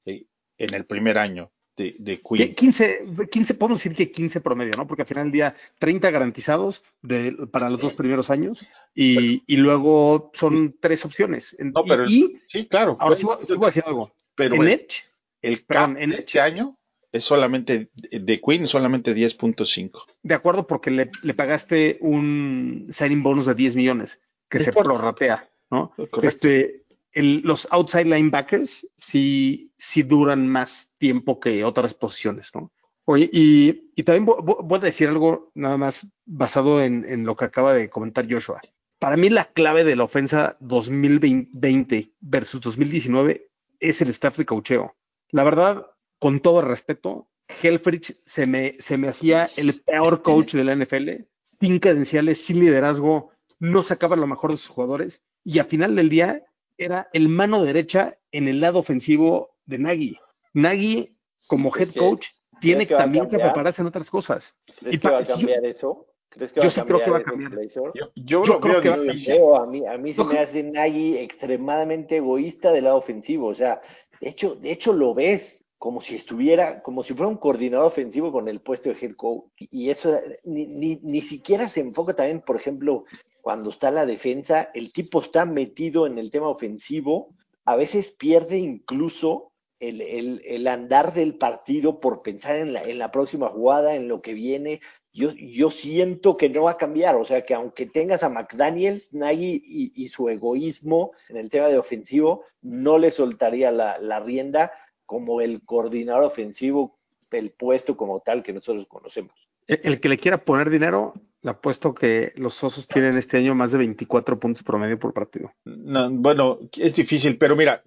¿sí? 0.04 0.28
en 0.58 0.74
el 0.74 0.84
primer 0.86 1.18
año 1.18 1.52
de, 1.76 1.94
de 1.98 2.20
Que 2.20 2.36
Queen. 2.36 2.54
15, 2.54 3.02
15, 3.30 3.54
podemos 3.54 3.78
decir 3.78 3.94
que 3.96 4.10
15 4.10 4.40
promedio, 4.40 4.72
¿no? 4.76 4.86
Porque 4.86 5.02
al 5.02 5.08
final 5.08 5.24
del 5.26 5.32
día 5.32 5.54
30 5.78 6.10
garantizados 6.10 6.82
de, 7.00 7.32
para 7.52 7.70
los 7.70 7.80
dos 7.80 7.94
primeros 7.94 8.28
años 8.28 8.66
y, 8.94 9.42
y 9.46 9.56
luego 9.56 10.30
son 10.34 10.76
tres 10.80 11.04
opciones. 11.04 11.56
No, 11.60 11.84
pero- 11.84 12.06
y, 12.08 12.40
Sí, 12.46 12.66
claro. 12.66 12.96
ahora 12.98 13.16
pues, 13.16 13.20
sí, 13.20 13.54
voy- 13.54 13.64
a 13.64 13.68
decir 13.68 13.84
algo. 13.86 14.12
pero 14.34 14.56
en 14.56 14.62
el, 14.62 14.68
Edge, 14.68 15.04
el 15.42 15.62
perdón, 15.64 15.94
cap 15.94 16.02
en 16.02 16.10
de 16.10 16.16
Edge- 16.16 16.18
este 16.18 16.40
año 16.40 16.76
es 17.12 17.24
solamente 17.24 17.90
de 17.94 18.40
Queen, 18.40 18.66
solamente 18.66 19.14
10.5. 19.14 20.02
de 20.22 20.34
acuerdo, 20.34 20.66
porque 20.66 20.90
le, 20.90 21.10
le 21.22 21.34
pagaste 21.34 21.98
un 22.00 22.88
signing 22.90 23.22
bonus 23.22 23.46
de 23.46 23.54
10 23.54 23.76
millones 23.76 24.20
que 24.48 24.58
se 24.58 24.72
prorratea, 24.72 25.48
¿no? 25.70 25.90
Correcto. 25.96 26.20
Este, 26.22 26.84
el- 27.12 27.40
los 27.44 27.66
outside 27.70 28.04
linebackers 28.04 28.86
sí, 28.96 29.72
sí 29.76 30.02
duran 30.02 30.46
más 30.46 30.92
tiempo 30.98 31.40
que 31.40 31.64
otras 31.64 31.94
posiciones, 31.94 32.50
¿no? 32.54 32.70
Oye, 33.06 33.28
y, 33.32 33.90
y 33.96 34.02
también 34.04 34.26
vo- 34.26 34.38
vo- 34.44 34.60
voy 34.62 34.78
a 34.78 34.82
decir 34.82 35.08
algo 35.08 35.50
nada 35.54 35.76
más 35.76 36.06
basado 36.26 36.80
en, 36.82 37.04
en 37.08 37.24
lo 37.24 37.34
que 37.36 37.46
acaba 37.46 37.74
de 37.74 37.90
comentar 37.90 38.30
Joshua. 38.30 38.60
Para 39.00 39.16
mí 39.16 39.30
la 39.30 39.46
clave 39.46 39.82
de 39.82 39.96
la 39.96 40.04
ofensa 40.04 40.56
2020 40.60 42.12
versus 42.20 42.60
2019 42.60 43.48
es 43.80 44.00
el 44.00 44.10
staff 44.10 44.36
de 44.36 44.46
cocheo. 44.46 44.96
La 45.30 45.44
verdad, 45.44 45.86
con 46.20 46.38
todo 46.38 46.62
respeto, 46.62 47.26
Helfrich 47.62 48.16
se 48.24 48.46
me, 48.46 48.76
se 48.78 48.96
me 48.96 49.08
hacía 49.08 49.48
el 49.56 49.80
peor 49.82 50.22
coach 50.22 50.54
de 50.54 50.62
la 50.62 50.76
NFL, 50.76 51.24
sin 51.42 51.80
credenciales, 51.80 52.40
sin 52.44 52.60
liderazgo, 52.60 53.30
no 53.58 53.82
sacaba 53.82 54.14
lo 54.14 54.28
mejor 54.28 54.52
de 54.52 54.56
sus 54.58 54.68
jugadores 54.68 55.24
y 55.42 55.58
al 55.58 55.66
final 55.66 55.96
del 55.96 56.08
día 56.08 56.44
era 56.78 57.08
el 57.12 57.28
mano 57.28 57.64
derecha 57.64 58.16
en 58.30 58.46
el 58.46 58.60
lado 58.60 58.78
ofensivo 58.78 59.56
de 59.66 59.78
Nagy. 59.78 60.18
Nagy, 60.54 61.16
como 61.48 61.68
head 61.70 61.72
¿Crees 61.74 61.92
que- 61.92 61.98
coach, 61.98 62.26
tiene 62.60 62.86
que 62.86 62.94
a 62.94 62.98
también 62.98 63.24
que 63.24 63.30
cambiar? 63.32 63.48
prepararse 63.50 63.82
en 63.82 63.88
otras 63.88 64.08
cosas. 64.10 64.54
¿Crees 64.78 64.94
y 64.94 64.98
que 64.98 65.08
va 65.10 65.18
a 65.18 65.24
si 65.24 65.30
yo- 65.32 65.36
cambiar 65.38 65.64
eso? 65.64 66.06
¿Crees 66.28 66.52
que 66.52 66.60
yo 66.60 66.62
va 66.62 66.68
a 66.68 66.70
sí 66.70 66.76
cambiar 66.80 66.98
creo 67.00 67.04
que 67.04 67.10
va 67.10 67.18
a 67.18 67.22
cambiar. 67.24 67.68
Yo, 67.68 67.92
yo 67.94 68.12
Yo 68.14 68.44
lo 68.46 68.60
creo 68.60 68.80
que 68.80 68.88
va 68.90 68.94
a 68.94 69.00
difícil. 69.00 69.34
A 69.56 69.66
mí, 69.66 69.84
a 69.86 69.98
mí 69.98 70.12
se 70.12 70.18
Yo 70.18 70.24
me 70.26 70.38
hace 70.38 70.62
Nagy 70.62 71.16
extremadamente 71.18 72.18
egoísta 72.18 72.70
del 72.72 72.84
lado 72.84 72.98
ofensivo. 72.98 73.48
O 73.48 73.54
sea, 73.54 73.80
de 74.20 74.28
hecho, 74.28 74.54
de 74.54 74.70
hecho 74.70 74.92
lo 74.92 75.12
ves 75.14 75.64
como 75.80 76.02
si 76.02 76.14
estuviera, 76.14 76.82
como 76.82 77.02
si 77.02 77.14
fuera 77.14 77.30
un 77.30 77.38
coordinador 77.38 77.86
ofensivo 77.86 78.30
con 78.30 78.48
el 78.48 78.60
puesto 78.60 78.90
de 78.90 78.98
head 79.00 79.16
coach. 79.16 79.46
Y 79.56 79.88
eso 79.88 80.20
ni, 80.44 80.66
ni, 80.66 81.00
ni 81.02 81.22
siquiera 81.22 81.70
se 81.70 81.80
enfoca 81.80 82.12
también, 82.12 82.42
por 82.42 82.56
ejemplo, 82.56 83.06
cuando 83.40 83.70
está 83.70 83.90
la 83.90 84.04
defensa, 84.04 84.68
el 84.74 84.92
tipo 84.92 85.22
está 85.22 85.46
metido 85.46 86.06
en 86.06 86.18
el 86.18 86.30
tema 86.30 86.48
ofensivo, 86.48 87.34
a 87.64 87.76
veces 87.76 88.10
pierde 88.10 88.58
incluso 88.58 89.52
el, 89.78 90.02
el, 90.02 90.42
el 90.44 90.66
andar 90.66 91.14
del 91.14 91.38
partido 91.38 91.98
por 91.98 92.20
pensar 92.20 92.56
en 92.56 92.74
la, 92.74 92.82
en 92.82 92.98
la 92.98 93.10
próxima 93.10 93.48
jugada, 93.48 93.96
en 93.96 94.06
lo 94.06 94.20
que 94.20 94.34
viene 94.34 94.80
yo, 95.12 95.32
yo 95.32 95.70
siento 95.70 96.36
que 96.36 96.48
no 96.48 96.64
va 96.64 96.72
a 96.72 96.76
cambiar, 96.76 97.16
o 97.16 97.24
sea 97.24 97.44
que 97.44 97.54
aunque 97.54 97.86
tengas 97.86 98.22
a 98.22 98.28
McDaniels, 98.28 99.12
Nagy 99.12 99.62
y, 99.64 99.92
y 99.94 100.08
su 100.08 100.28
egoísmo 100.28 101.12
en 101.28 101.36
el 101.36 101.50
tema 101.50 101.66
de 101.68 101.78
ofensivo, 101.78 102.44
no 102.62 102.98
le 102.98 103.10
soltaría 103.10 103.72
la, 103.72 103.98
la 103.98 104.20
rienda 104.20 104.70
como 105.10 105.40
el 105.40 105.62
coordinador 105.62 106.22
ofensivo, 106.22 106.96
el 107.32 107.50
puesto 107.50 107.96
como 107.96 108.20
tal 108.20 108.44
que 108.44 108.52
nosotros 108.52 108.86
conocemos. 108.86 109.34
El, 109.66 109.80
el 109.82 110.00
que 110.00 110.08
le 110.08 110.18
quiera 110.18 110.44
poner 110.44 110.70
dinero, 110.70 111.14
le 111.42 111.50
apuesto 111.50 111.92
que 111.92 112.32
los 112.36 112.62
osos 112.62 112.86
tienen 112.86 113.18
este 113.18 113.38
año 113.38 113.56
más 113.56 113.72
de 113.72 113.78
24 113.78 114.38
puntos 114.38 114.62
promedio 114.62 115.00
por 115.00 115.12
partido. 115.12 115.52
No, 115.64 116.08
bueno, 116.12 116.60
es 116.78 116.94
difícil, 116.94 117.38
pero 117.38 117.56
mira, 117.56 117.82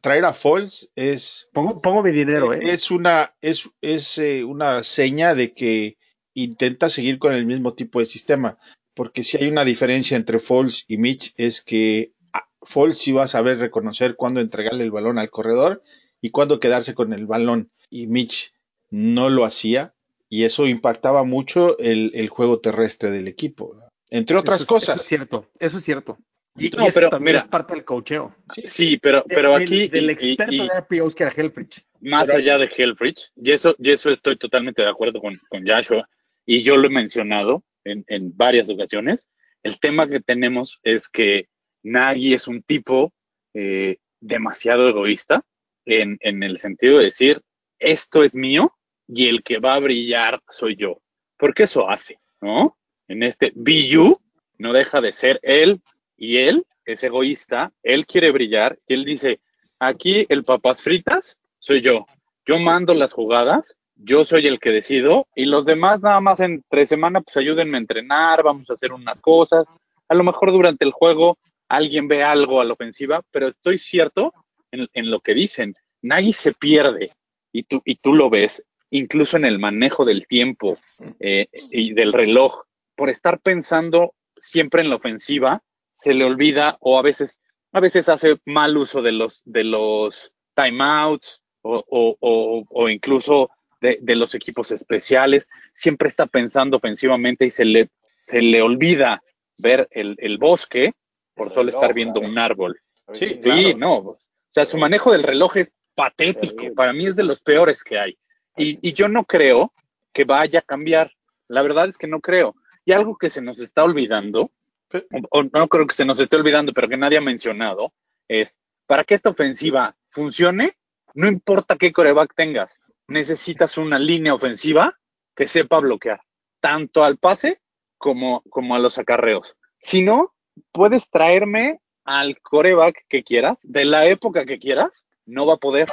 traer 0.00 0.24
a 0.24 0.32
Foles 0.32 0.92
es, 0.94 1.48
Pongo, 1.52 1.80
pongo 1.80 2.00
mi 2.04 2.12
dinero, 2.12 2.52
¿eh? 2.52 2.60
es 2.70 2.92
una, 2.92 3.34
es, 3.40 3.68
es 3.80 4.18
eh, 4.18 4.44
una 4.44 4.84
seña 4.84 5.34
de 5.34 5.54
que 5.54 5.98
intenta 6.32 6.90
seguir 6.90 7.18
con 7.18 7.34
el 7.34 7.44
mismo 7.44 7.74
tipo 7.74 7.98
de 7.98 8.06
sistema. 8.06 8.56
Porque 8.94 9.24
si 9.24 9.36
hay 9.36 9.48
una 9.48 9.64
diferencia 9.64 10.16
entre 10.16 10.38
Foles 10.38 10.84
y 10.86 10.96
Mitch 10.96 11.34
es 11.36 11.60
que 11.60 12.12
ah, 12.32 12.46
Foles 12.60 12.98
sí 12.98 13.10
va 13.10 13.24
a 13.24 13.28
saber 13.28 13.58
reconocer 13.58 14.14
cuándo 14.14 14.38
entregarle 14.38 14.84
el 14.84 14.92
balón 14.92 15.18
al 15.18 15.30
corredor 15.30 15.82
y 16.22 16.30
cuándo 16.30 16.58
quedarse 16.60 16.94
con 16.94 17.12
el 17.12 17.26
balón. 17.26 17.70
Y 17.90 18.06
Mitch 18.06 18.54
no 18.90 19.28
lo 19.28 19.44
hacía 19.44 19.92
y 20.30 20.44
eso 20.44 20.66
impactaba 20.66 21.24
mucho 21.24 21.76
el, 21.78 22.10
el 22.14 22.28
juego 22.30 22.60
terrestre 22.60 23.10
del 23.10 23.28
equipo. 23.28 23.76
Entre 24.08 24.36
otras 24.38 24.62
Eso 24.62 24.64
es- 24.64 24.68
cosas. 24.68 24.94
Eso 24.96 25.02
es 25.02 25.08
cierto, 25.08 25.46
eso 25.58 25.78
es 25.78 25.84
cierto. 25.84 26.18
Y, 26.56 26.68
No, 26.70 26.84
y 26.84 26.88
eso 26.88 26.94
pero 26.94 27.08
también 27.10 27.36
mira. 27.36 27.44
es 27.44 27.48
parte 27.50 27.72
del 27.74 27.84
cocheo. 27.84 28.34
Sí, 28.64 28.98
pero, 28.98 29.24
pero 29.26 29.56
aquí, 29.56 29.88
Del 29.88 30.10
experto 30.10 30.52
y 30.52 30.58
de 30.58 30.68
RPOs 30.80 31.14
que 31.14 31.24
era 31.24 31.32
Helfrich. 31.34 31.82
más 32.00 32.26
Pero- 32.26 32.38
allá 32.38 32.58
de 32.58 32.70
Hellbridge, 32.76 33.30
y 33.36 33.52
eso, 33.52 33.74
y 33.78 33.90
eso 33.90 34.10
estoy 34.10 34.36
totalmente 34.36 34.82
de 34.82 34.88
acuerdo 34.88 35.20
con, 35.20 35.34
con 35.48 35.66
Joshua, 35.66 36.06
y 36.44 36.62
yo 36.62 36.76
lo 36.76 36.88
he 36.88 36.90
mencionado 36.90 37.62
en, 37.84 38.04
en 38.08 38.36
varias 38.36 38.68
ocasiones, 38.68 39.28
el 39.62 39.80
tema 39.80 40.06
que 40.08 40.20
tenemos 40.20 40.78
es 40.82 41.08
que 41.08 41.46
Nagy 41.82 42.34
es 42.34 42.46
un 42.48 42.62
tipo 42.62 43.14
eh, 43.54 43.96
demasiado 44.20 44.88
egoísta 44.88 45.44
en, 45.86 46.18
en 46.20 46.42
el 46.42 46.58
sentido 46.58 46.98
de 46.98 47.04
decir, 47.04 47.42
esto 47.78 48.22
es 48.22 48.34
mío 48.34 48.72
y 49.08 49.28
el 49.28 49.42
que 49.42 49.58
va 49.58 49.74
a 49.74 49.80
brillar 49.80 50.40
soy 50.48 50.76
yo. 50.76 50.98
Porque 51.36 51.64
eso 51.64 51.88
hace, 51.88 52.18
¿no? 52.40 52.76
En 53.08 53.22
este 53.22 53.52
BU 53.54 54.20
no 54.58 54.72
deja 54.72 55.00
de 55.00 55.12
ser 55.12 55.40
él 55.42 55.80
y 56.16 56.38
él 56.38 56.64
es 56.84 57.02
egoísta, 57.04 57.72
él 57.82 58.06
quiere 58.06 58.30
brillar 58.30 58.78
y 58.86 58.94
él 58.94 59.04
dice, 59.04 59.40
aquí 59.78 60.26
el 60.28 60.44
papas 60.44 60.82
fritas 60.82 61.38
soy 61.58 61.80
yo. 61.80 62.06
Yo 62.46 62.58
mando 62.58 62.94
las 62.94 63.12
jugadas, 63.12 63.76
yo 63.94 64.24
soy 64.24 64.46
el 64.46 64.58
que 64.58 64.70
decido 64.70 65.26
y 65.34 65.44
los 65.44 65.64
demás 65.64 66.00
nada 66.00 66.20
más 66.20 66.40
entre 66.40 66.86
semana 66.86 67.20
pues 67.20 67.36
ayúdenme 67.36 67.76
a 67.76 67.80
entrenar, 67.80 68.42
vamos 68.42 68.68
a 68.70 68.74
hacer 68.74 68.92
unas 68.92 69.20
cosas. 69.20 69.64
A 70.08 70.14
lo 70.14 70.24
mejor 70.24 70.52
durante 70.52 70.84
el 70.84 70.92
juego 70.92 71.38
alguien 71.68 72.08
ve 72.08 72.22
algo 72.22 72.60
a 72.60 72.64
la 72.64 72.72
ofensiva, 72.72 73.22
pero 73.30 73.48
estoy 73.48 73.78
cierto 73.78 74.32
en, 74.72 74.88
en 74.92 75.10
lo 75.10 75.20
que 75.20 75.34
dicen. 75.34 75.76
Nagy 76.02 76.32
se 76.32 76.52
pierde 76.52 77.12
y 77.52 77.62
tú, 77.64 77.80
y 77.84 77.96
tú 77.96 78.14
lo 78.14 78.28
ves, 78.28 78.66
incluso 78.90 79.36
en 79.36 79.44
el 79.44 79.58
manejo 79.58 80.04
del 80.04 80.26
tiempo 80.26 80.78
eh, 81.20 81.46
y 81.70 81.92
del 81.92 82.12
reloj, 82.12 82.64
por 82.96 83.08
estar 83.08 83.40
pensando 83.40 84.14
siempre 84.36 84.82
en 84.82 84.90
la 84.90 84.96
ofensiva, 84.96 85.62
se 85.96 86.14
le 86.14 86.24
olvida 86.24 86.76
o 86.80 86.98
a 86.98 87.02
veces, 87.02 87.38
a 87.72 87.80
veces 87.80 88.08
hace 88.08 88.38
mal 88.44 88.76
uso 88.76 89.02
de 89.02 89.12
los, 89.12 89.42
de 89.44 89.64
los 89.64 90.32
timeouts 90.54 91.44
o, 91.62 91.84
o, 91.88 92.16
o, 92.20 92.64
o 92.68 92.88
incluso 92.88 93.50
de, 93.80 93.98
de, 94.00 94.16
los 94.16 94.34
equipos 94.34 94.70
especiales, 94.72 95.48
siempre 95.74 96.08
está 96.08 96.26
pensando 96.26 96.76
ofensivamente 96.76 97.46
y 97.46 97.50
se 97.50 97.64
le, 97.64 97.90
se 98.22 98.42
le 98.42 98.62
olvida 98.62 99.22
ver 99.58 99.88
el, 99.90 100.16
el 100.18 100.38
bosque 100.38 100.92
por 101.34 101.48
El 101.48 101.52
solo 101.52 101.66
reloj, 101.66 101.82
estar 101.82 101.94
viendo 101.94 102.20
un 102.20 102.38
árbol. 102.38 102.78
Sí, 103.12 103.26
Sí, 103.26 103.40
claro. 103.40 103.78
no. 103.78 104.18
O 104.52 104.54
sea, 104.54 104.66
su 104.66 104.76
manejo 104.76 105.12
del 105.12 105.22
reloj 105.22 105.56
es 105.56 105.72
patético. 105.94 106.74
Para 106.74 106.92
mí 106.92 107.06
es 107.06 107.16
de 107.16 107.24
los 107.24 107.40
peores 107.40 107.82
que 107.82 107.98
hay. 107.98 108.18
Y, 108.54 108.78
y 108.86 108.92
yo 108.92 109.08
no 109.08 109.24
creo 109.24 109.72
que 110.12 110.24
vaya 110.24 110.58
a 110.58 110.62
cambiar. 110.62 111.12
La 111.48 111.62
verdad 111.62 111.88
es 111.88 111.96
que 111.96 112.06
no 112.06 112.20
creo. 112.20 112.54
Y 112.84 112.92
algo 112.92 113.16
que 113.16 113.30
se 113.30 113.40
nos 113.40 113.60
está 113.60 113.82
olvidando, 113.82 114.50
o, 114.92 115.38
o 115.38 115.42
no 115.42 115.68
creo 115.68 115.86
que 115.86 115.94
se 115.94 116.04
nos 116.04 116.20
esté 116.20 116.36
olvidando, 116.36 116.74
pero 116.74 116.86
que 116.86 116.98
nadie 116.98 117.16
ha 117.16 117.22
mencionado, 117.22 117.94
es 118.28 118.58
para 118.86 119.04
que 119.04 119.14
esta 119.14 119.30
ofensiva 119.30 119.96
funcione, 120.10 120.76
no 121.14 121.28
importa 121.28 121.76
qué 121.76 121.90
coreback 121.90 122.34
tengas, 122.34 122.78
necesitas 123.08 123.78
una 123.78 123.98
línea 123.98 124.34
ofensiva 124.34 124.98
que 125.34 125.48
sepa 125.48 125.78
bloquear, 125.78 126.20
tanto 126.60 127.04
al 127.04 127.16
pase 127.16 127.62
como, 127.96 128.42
como 128.50 128.74
a 128.74 128.78
los 128.78 128.98
acarreos. 128.98 129.56
Si 129.78 130.02
no, 130.02 130.34
puedes 130.72 131.08
traerme 131.08 131.80
al 132.04 132.40
coreback 132.40 133.04
que 133.08 133.22
quieras, 133.22 133.58
de 133.62 133.84
la 133.84 134.06
época 134.06 134.44
que 134.44 134.58
quieras, 134.58 135.04
no 135.26 135.46
va 135.46 135.54
a 135.54 135.58
poder 135.58 135.88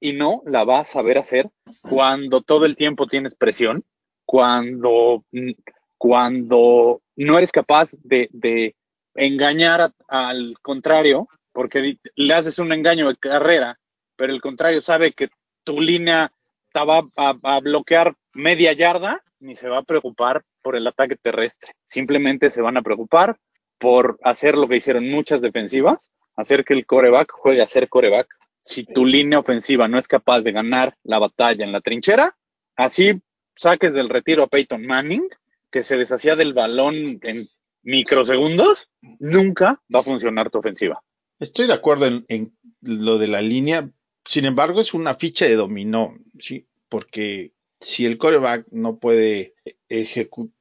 y 0.00 0.12
no 0.12 0.42
la 0.44 0.64
va 0.64 0.80
a 0.80 0.84
saber 0.84 1.18
hacer 1.18 1.50
cuando 1.88 2.42
todo 2.42 2.66
el 2.66 2.76
tiempo 2.76 3.06
tienes 3.06 3.34
presión 3.34 3.84
cuando, 4.24 5.24
cuando 5.98 7.02
no 7.16 7.38
eres 7.38 7.52
capaz 7.52 7.90
de, 8.02 8.28
de 8.32 8.74
engañar 9.14 9.92
al 10.08 10.56
contrario, 10.62 11.28
porque 11.52 11.98
le 12.16 12.34
haces 12.34 12.58
un 12.58 12.72
engaño 12.72 13.08
de 13.08 13.16
carrera, 13.16 13.78
pero 14.16 14.32
el 14.32 14.40
contrario 14.40 14.82
sabe 14.82 15.12
que 15.12 15.28
tu 15.62 15.80
línea 15.80 16.32
te 16.72 16.84
va 16.84 17.02
a, 17.16 17.34
a 17.42 17.60
bloquear 17.60 18.14
media 18.32 18.72
yarda, 18.72 19.22
ni 19.38 19.54
se 19.54 19.68
va 19.68 19.78
a 19.78 19.82
preocupar 19.82 20.42
por 20.62 20.74
el 20.74 20.86
ataque 20.86 21.16
terrestre. 21.16 21.74
Simplemente 21.86 22.50
se 22.50 22.62
van 22.62 22.76
a 22.76 22.82
preocupar 22.82 23.36
por 23.78 24.18
hacer 24.22 24.56
lo 24.56 24.68
que 24.68 24.76
hicieron 24.76 25.10
muchas 25.10 25.40
defensivas, 25.40 25.98
hacer 26.36 26.64
que 26.64 26.74
el 26.74 26.86
coreback 26.86 27.32
juegue 27.32 27.62
a 27.62 27.66
ser 27.66 27.88
coreback. 27.88 28.28
Si 28.62 28.84
tu 28.84 29.04
línea 29.04 29.38
ofensiva 29.38 29.88
no 29.88 29.98
es 29.98 30.08
capaz 30.08 30.40
de 30.40 30.52
ganar 30.52 30.96
la 31.02 31.18
batalla 31.18 31.64
en 31.64 31.72
la 31.72 31.80
trinchera, 31.80 32.36
así 32.76 33.20
saques 33.56 33.92
del 33.92 34.08
retiro 34.08 34.44
a 34.44 34.48
Peyton 34.48 34.86
Manning, 34.86 35.28
que 35.70 35.82
se 35.82 35.96
deshacía 35.96 36.36
del 36.36 36.54
balón 36.54 37.18
en 37.22 37.46
microsegundos, 37.82 38.90
nunca 39.18 39.82
va 39.94 40.00
a 40.00 40.04
funcionar 40.04 40.50
tu 40.50 40.58
ofensiva. 40.58 41.02
Estoy 41.38 41.66
de 41.66 41.74
acuerdo 41.74 42.06
en, 42.06 42.24
en 42.28 42.56
lo 42.80 43.18
de 43.18 43.28
la 43.28 43.42
línea, 43.42 43.90
sin 44.24 44.46
embargo 44.46 44.80
es 44.80 44.94
una 44.94 45.14
ficha 45.14 45.46
de 45.46 45.56
dominó, 45.56 46.14
¿sí? 46.38 46.66
Porque 46.88 47.52
si 47.80 48.06
el 48.06 48.18
coreback 48.18 48.66
no 48.70 48.98
puede 48.98 49.54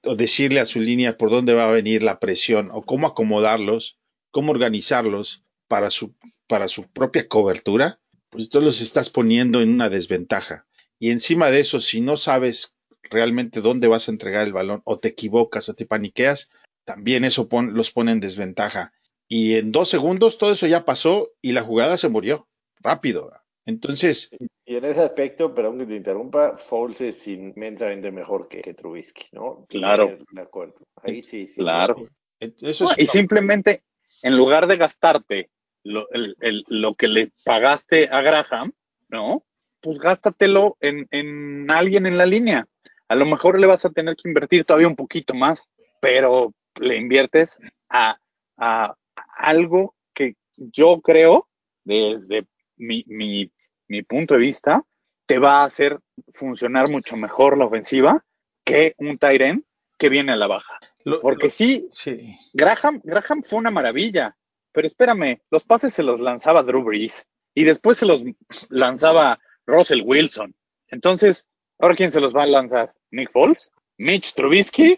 o 0.03 0.15
decirle 0.15 0.59
a 0.59 0.65
su 0.65 0.79
línea 0.79 1.17
por 1.17 1.29
dónde 1.29 1.53
va 1.53 1.65
a 1.65 1.71
venir 1.71 2.03
la 2.03 2.19
presión 2.19 2.69
o 2.71 2.83
cómo 2.83 3.07
acomodarlos, 3.07 3.97
cómo 4.31 4.51
organizarlos 4.51 5.43
para 5.67 5.91
su, 5.91 6.15
para 6.47 6.67
su 6.67 6.87
propia 6.87 7.27
cobertura, 7.27 7.99
pues 8.29 8.49
tú 8.49 8.61
los 8.61 8.81
estás 8.81 9.09
poniendo 9.09 9.61
en 9.61 9.69
una 9.69 9.89
desventaja. 9.89 10.67
Y 10.99 11.11
encima 11.11 11.51
de 11.51 11.59
eso, 11.59 11.79
si 11.79 12.01
no 12.01 12.17
sabes 12.17 12.75
realmente 13.03 13.61
dónde 13.61 13.87
vas 13.87 14.07
a 14.07 14.11
entregar 14.11 14.45
el 14.45 14.53
balón 14.53 14.81
o 14.85 14.99
te 14.99 15.09
equivocas 15.09 15.69
o 15.69 15.73
te 15.73 15.85
paniqueas, 15.85 16.49
también 16.85 17.25
eso 17.25 17.47
los 17.51 17.91
pone 17.91 18.11
en 18.11 18.19
desventaja. 18.19 18.93
Y 19.27 19.55
en 19.55 19.71
dos 19.71 19.89
segundos 19.89 20.37
todo 20.37 20.51
eso 20.51 20.67
ya 20.67 20.85
pasó 20.85 21.31
y 21.41 21.53
la 21.53 21.61
jugada 21.61 21.97
se 21.97 22.09
murió 22.09 22.47
rápido. 22.79 23.31
Entonces, 23.65 24.29
Y 24.65 24.75
en 24.75 24.85
ese 24.85 25.01
aspecto, 25.01 25.53
perdón 25.53 25.79
que 25.79 25.85
te 25.85 25.95
interrumpa, 25.95 26.57
Foles 26.57 27.01
es 27.01 27.27
inmensamente 27.27 28.11
mejor 28.11 28.47
que, 28.47 28.61
que 28.61 28.73
Trubisky, 28.73 29.27
¿no? 29.31 29.65
Claro. 29.69 30.17
De 30.31 30.41
acuerdo. 30.41 30.75
Ahí 31.01 31.23
sí, 31.23 31.47
sí. 31.47 31.55
Claro. 31.61 31.95
eso 32.39 32.83
No, 32.85 32.91
es 32.91 32.99
y 32.99 33.07
simplemente, 33.07 33.83
en 34.21 34.35
lugar 34.37 34.67
de 34.67 34.77
gastarte 34.77 35.49
lo, 35.83 36.09
el- 36.11 36.35
el- 36.41 36.65
lo 36.67 36.95
que 36.95 37.07
le 37.07 37.31
pagaste 37.45 38.09
a 38.09 38.21
Graham, 38.21 38.73
¿no? 39.09 39.43
Pues 39.81 39.99
gástatelo 39.99 40.77
en, 40.79 41.07
en 41.11 41.69
alguien 41.71 42.05
en 42.05 42.17
la 42.17 42.25
línea. 42.25 42.67
A 43.09 43.15
lo 43.15 43.25
mejor 43.25 43.59
le 43.59 43.67
vas 43.67 43.85
a 43.85 43.91
tener 43.91 44.15
que 44.15 44.27
invertir 44.29 44.65
todavía 44.65 44.87
un 44.87 44.95
poquito 44.95 45.33
más, 45.33 45.67
pero 46.01 46.53
le 46.79 46.97
inviertes 46.97 47.57
a, 47.89 48.17
a 48.57 48.95
algo 49.37 49.93
que 50.13 50.35
yo 50.55 51.01
creo, 51.01 51.47
desde 51.83 52.45
mi, 52.83 53.03
mi, 53.07 53.51
mi 53.87 54.01
punto 54.03 54.33
de 54.35 54.39
vista, 54.41 54.83
te 55.25 55.39
va 55.39 55.61
a 55.61 55.65
hacer 55.65 55.99
funcionar 56.33 56.89
mucho 56.89 57.15
mejor 57.15 57.57
la 57.57 57.65
ofensiva 57.65 58.23
que 58.63 58.93
un 58.97 59.17
Tyren 59.17 59.63
que 59.97 60.09
viene 60.09 60.33
a 60.33 60.35
la 60.35 60.47
baja. 60.47 60.77
lo- 61.05 61.19
Porque 61.21 61.45
lo- 61.47 61.51
sí, 61.51 61.87
sí, 61.91 62.35
Graham, 62.53 63.01
Graham 63.03 63.41
fue 63.43 63.59
una 63.59 63.71
maravilla, 63.71 64.35
pero 64.71 64.87
espérame, 64.87 65.39
los 65.49 65.63
pases 65.63 65.93
se 65.93 66.03
los 66.03 66.19
lanzaba 66.19 66.63
Drew 66.63 66.83
Brees 66.83 67.25
y 67.55 67.63
después 67.63 67.97
se 67.97 68.05
los 68.05 68.23
lanzaba 68.69 69.39
Russell 69.65 70.01
Wilson. 70.03 70.53
Entonces, 70.87 71.45
¿ahora 71.79 71.95
quién 71.95 72.11
se 72.11 72.19
los 72.19 72.35
va 72.35 72.43
a 72.43 72.47
lanzar? 72.47 72.93
¿Nick 73.11 73.31
Foles? 73.31 73.69
¿Mitch 73.97 74.33
Trubisky? 74.33 74.97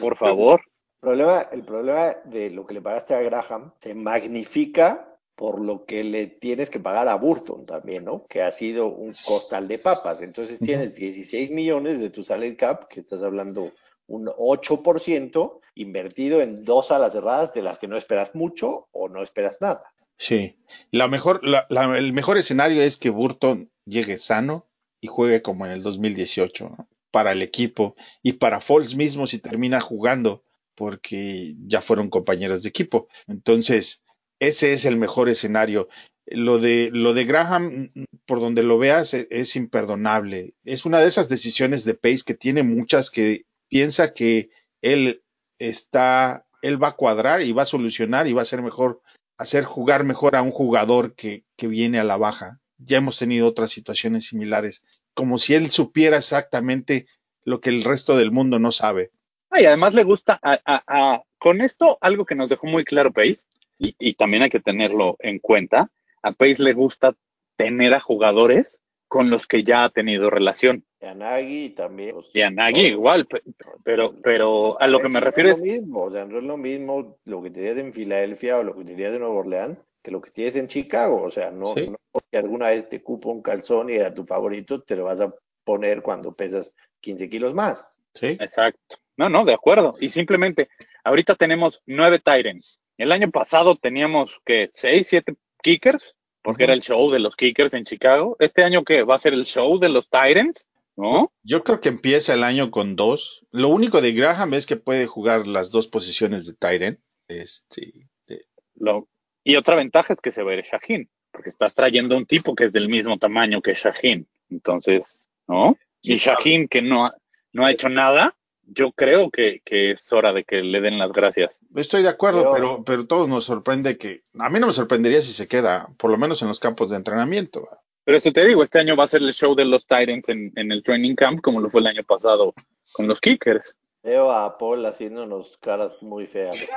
Por 0.00 0.16
favor. 0.16 0.60
El 1.00 1.00
problema, 1.00 1.42
el 1.52 1.62
problema 1.62 2.16
de 2.24 2.50
lo 2.50 2.66
que 2.66 2.74
le 2.74 2.80
pagaste 2.82 3.14
a 3.14 3.20
Graham 3.22 3.72
se 3.78 3.94
magnifica 3.94 5.07
por 5.38 5.64
lo 5.64 5.84
que 5.86 6.02
le 6.02 6.26
tienes 6.26 6.68
que 6.68 6.80
pagar 6.80 7.06
a 7.06 7.14
Burton 7.14 7.64
también, 7.64 8.04
¿no? 8.04 8.26
Que 8.28 8.42
ha 8.42 8.50
sido 8.50 8.88
un 8.88 9.14
costal 9.24 9.68
de 9.68 9.78
papas. 9.78 10.20
Entonces 10.20 10.58
tienes 10.58 10.96
16 10.96 11.52
millones 11.52 12.00
de 12.00 12.10
tu 12.10 12.24
salary 12.24 12.56
cap, 12.56 12.88
que 12.88 12.98
estás 12.98 13.22
hablando 13.22 13.70
un 14.08 14.26
8% 14.36 15.60
invertido 15.76 16.40
en 16.40 16.64
dos 16.64 16.90
alas 16.90 17.12
cerradas 17.12 17.54
de 17.54 17.62
las 17.62 17.78
que 17.78 17.86
no 17.86 17.96
esperas 17.96 18.34
mucho 18.34 18.88
o 18.90 19.08
no 19.08 19.22
esperas 19.22 19.58
nada. 19.60 19.80
sí. 20.16 20.56
La 20.90 21.06
mejor, 21.06 21.44
la- 21.46 21.66
la- 21.70 21.96
el 21.96 22.12
mejor 22.12 22.36
escenario 22.36 22.82
es 22.82 22.96
que 22.96 23.10
Burton 23.10 23.70
llegue 23.84 24.16
sano 24.16 24.66
y 25.00 25.06
juegue 25.06 25.40
como 25.42 25.64
en 25.66 25.70
el 25.72 25.82
2018 25.84 26.70
¿no? 26.76 26.88
para 27.12 27.30
el 27.30 27.42
equipo 27.42 27.94
y 28.24 28.32
para 28.32 28.60
Foles 28.60 28.96
mismo 28.96 29.28
si 29.28 29.38
termina 29.38 29.78
jugando 29.80 30.42
porque 30.74 31.54
ya 31.66 31.80
fueron 31.80 32.10
compañeros 32.10 32.62
de 32.64 32.68
equipo. 32.70 33.06
Entonces, 33.28 34.02
ese 34.40 34.72
es 34.72 34.84
el 34.84 34.96
mejor 34.96 35.28
escenario. 35.28 35.88
Lo 36.26 36.58
de, 36.58 36.90
lo 36.92 37.14
de 37.14 37.24
Graham, 37.24 37.90
por 38.26 38.40
donde 38.40 38.62
lo 38.62 38.78
veas, 38.78 39.14
e- 39.14 39.26
es 39.30 39.56
imperdonable. 39.56 40.54
Es 40.64 40.84
una 40.84 41.00
de 41.00 41.08
esas 41.08 41.28
decisiones 41.28 41.84
de 41.84 41.94
Pace 41.94 42.22
que 42.26 42.34
tiene 42.34 42.62
muchas 42.62 43.10
que 43.10 43.46
piensa 43.68 44.12
que 44.12 44.50
él 44.82 45.22
está, 45.58 46.46
él 46.62 46.82
va 46.82 46.88
a 46.88 46.96
cuadrar 46.96 47.42
y 47.42 47.52
va 47.52 47.62
a 47.62 47.66
solucionar 47.66 48.26
y 48.26 48.32
va 48.32 48.42
a 48.42 48.46
ser 48.46 48.62
mejor, 48.62 49.00
hacer 49.38 49.64
jugar 49.64 50.04
mejor 50.04 50.36
a 50.36 50.42
un 50.42 50.50
jugador 50.50 51.14
que, 51.14 51.44
que 51.56 51.66
viene 51.66 51.98
a 51.98 52.04
la 52.04 52.16
baja. 52.16 52.60
Ya 52.78 52.98
hemos 52.98 53.18
tenido 53.18 53.46
otras 53.48 53.70
situaciones 53.70 54.26
similares, 54.26 54.84
como 55.14 55.38
si 55.38 55.54
él 55.54 55.70
supiera 55.70 56.18
exactamente 56.18 57.06
lo 57.44 57.60
que 57.60 57.70
el 57.70 57.82
resto 57.84 58.16
del 58.16 58.30
mundo 58.30 58.58
no 58.58 58.70
sabe. 58.72 59.10
Ah, 59.50 59.60
Y 59.60 59.64
además 59.64 59.94
le 59.94 60.04
gusta, 60.04 60.38
a- 60.42 60.60
a- 60.64 60.82
a- 60.86 61.22
con 61.38 61.60
esto, 61.60 61.96
algo 62.00 62.24
que 62.26 62.34
nos 62.34 62.50
dejó 62.50 62.66
muy 62.66 62.84
claro 62.84 63.12
Pace, 63.12 63.44
y, 63.78 63.94
y 63.98 64.14
también 64.14 64.42
hay 64.42 64.50
que 64.50 64.60
tenerlo 64.60 65.16
en 65.20 65.38
cuenta, 65.38 65.90
a 66.22 66.32
Pace 66.32 66.62
le 66.62 66.72
gusta 66.72 67.14
tener 67.56 67.94
a 67.94 68.00
jugadores 68.00 68.80
con 69.08 69.30
los 69.30 69.46
que 69.46 69.64
ya 69.64 69.84
ha 69.84 69.90
tenido 69.90 70.28
relación. 70.30 70.84
Y 71.00 71.06
a 71.06 71.14
Nagy 71.14 71.70
también. 71.70 72.14
pues, 72.14 72.28
Y 72.34 72.42
a 72.42 72.50
Nagy 72.50 72.74
todo. 72.82 72.86
igual, 72.90 73.26
pe- 73.26 73.42
pero, 73.84 74.14
pero 74.22 74.78
a 74.80 74.86
lo 74.86 75.00
que 75.00 75.08
me 75.08 75.20
refiero 75.20 75.50
es 75.50 75.58
lo 75.60 75.64
mismo, 75.64 76.02
o 76.04 76.10
sea, 76.10 76.24
no 76.26 76.38
es 76.38 76.44
lo 76.44 76.56
mismo 76.56 77.16
lo 77.24 77.42
que 77.42 77.50
tenías 77.50 77.78
en 77.78 77.92
Filadelfia 77.92 78.58
o 78.58 78.64
lo 78.64 78.76
que 78.76 78.84
tenías 78.84 79.14
en 79.14 79.20
Nueva 79.20 79.36
Orleans 79.36 79.86
que 80.02 80.10
lo 80.10 80.20
que 80.20 80.30
tienes 80.30 80.56
en 80.56 80.66
Chicago. 80.66 81.22
O 81.22 81.30
sea, 81.30 81.50
no, 81.50 81.74
Sí. 81.74 81.88
no 81.88 81.96
porque 82.12 82.36
alguna 82.36 82.68
vez 82.68 82.88
te 82.88 83.02
cupo 83.02 83.30
un 83.30 83.42
calzón 83.42 83.90
y 83.90 83.94
era 83.94 84.12
tu 84.12 84.24
favorito, 84.24 84.82
te 84.82 84.96
lo 84.96 85.04
vas 85.04 85.20
a 85.20 85.32
poner 85.64 86.02
cuando 86.02 86.34
pesas 86.34 86.74
15 87.00 87.28
kilos 87.30 87.54
más. 87.54 88.02
¿sí? 88.14 88.36
Exacto. 88.40 88.96
No, 89.16 89.28
no, 89.28 89.44
de 89.44 89.54
acuerdo. 89.54 89.94
Y 90.00 90.08
simplemente, 90.10 90.68
ahorita 91.04 91.34
tenemos 91.34 91.80
nueve 91.86 92.18
Tyrants. 92.18 92.78
El 92.98 93.12
año 93.12 93.30
pasado 93.30 93.76
teníamos 93.76 94.30
que 94.44 94.70
seis, 94.74 95.06
siete 95.08 95.34
kickers, 95.62 96.02
porque 96.42 96.64
era 96.64 96.74
el 96.74 96.80
show 96.82 97.10
de 97.10 97.20
los 97.20 97.36
kickers 97.36 97.72
en 97.74 97.84
Chicago. 97.84 98.36
Este 98.40 98.62
año 98.64 98.84
que 98.84 99.02
va 99.04 99.14
a 99.14 99.18
ser 99.20 99.32
el 99.34 99.46
show 99.46 99.78
de 99.78 99.88
los 99.88 100.08
Tyrants, 100.10 100.66
¿no? 100.96 101.32
Yo 101.42 101.62
creo 101.62 101.80
que 101.80 101.88
empieza 101.88 102.34
el 102.34 102.42
año 102.42 102.70
con 102.70 102.96
dos. 102.96 103.46
Lo 103.52 103.68
único 103.68 104.00
de 104.00 104.12
Graham 104.12 104.54
es 104.54 104.66
que 104.66 104.76
puede 104.76 105.06
jugar 105.06 105.46
las 105.46 105.70
dos 105.70 105.86
posiciones 105.86 106.44
de 106.46 106.54
Tyren. 106.54 106.98
Este, 107.28 107.92
de- 108.26 108.42
Lo- 108.74 109.08
y 109.44 109.56
otra 109.56 109.76
ventaja 109.76 110.12
es 110.12 110.20
que 110.20 110.32
se 110.32 110.42
va 110.42 110.52
a 110.52 110.54
ir 110.56 110.64
Shaheen, 110.64 111.08
porque 111.30 111.50
estás 111.50 111.74
trayendo 111.74 112.16
un 112.16 112.26
tipo 112.26 112.54
que 112.54 112.64
es 112.64 112.72
del 112.72 112.88
mismo 112.88 113.16
tamaño 113.18 113.62
que 113.62 113.74
Shaheen. 113.74 114.26
Entonces, 114.50 115.28
¿no? 115.46 115.76
Y 116.02 116.16
Shaheen 116.18 116.66
que 116.68 116.82
no 116.82 117.06
ha, 117.06 117.14
no 117.52 117.64
ha 117.66 117.70
hecho 117.70 117.88
nada, 117.88 118.34
yo 118.70 118.92
creo 118.92 119.30
que, 119.30 119.60
que 119.64 119.92
es 119.92 120.12
hora 120.12 120.32
de 120.32 120.44
que 120.44 120.62
le 120.62 120.80
den 120.80 120.98
las 120.98 121.12
gracias. 121.12 121.50
Estoy 121.74 122.02
de 122.02 122.08
acuerdo, 122.08 122.42
Pero- 122.42 122.54
pero, 122.54 122.84
pero 122.84 123.06
todo 123.06 123.26
nos 123.26 123.44
sorprende 123.44 123.98
que, 123.98 124.22
a 124.38 124.48
mí 124.50 124.60
no 124.60 124.66
me 124.68 124.72
sorprendería 124.72 125.20
si 125.22 125.32
se 125.32 125.48
queda, 125.48 125.88
por 125.98 126.10
lo 126.10 126.18
menos 126.18 126.42
en 126.42 126.48
los 126.48 126.60
campos 126.60 126.90
de 126.90 126.96
entrenamiento. 126.96 127.68
Pero 128.04 128.16
eso 128.18 128.32
te 128.32 128.44
digo, 128.46 128.62
este 128.62 128.78
año 128.78 128.96
va 128.96 129.04
a 129.04 129.08
ser 129.08 129.20
el 129.22 129.34
show 129.34 129.54
de 129.54 129.64
los 129.66 129.82
Titans 129.86 130.28
en, 130.30 130.52
en 130.56 130.72
el 130.72 130.82
training 130.82 131.14
camp, 131.14 131.40
como 131.42 131.60
lo 131.60 131.68
fue 131.70 131.80
el 131.82 131.88
año 131.88 132.02
pasado 132.04 132.54
con 132.92 133.06
los 133.06 133.20
Kickers. 133.20 133.76
Veo 134.02 134.30
a 134.30 134.56
Paul 134.56 134.86
haciéndonos 134.86 135.58
caras 135.60 136.02
muy 136.02 136.26
feas. 136.26 136.70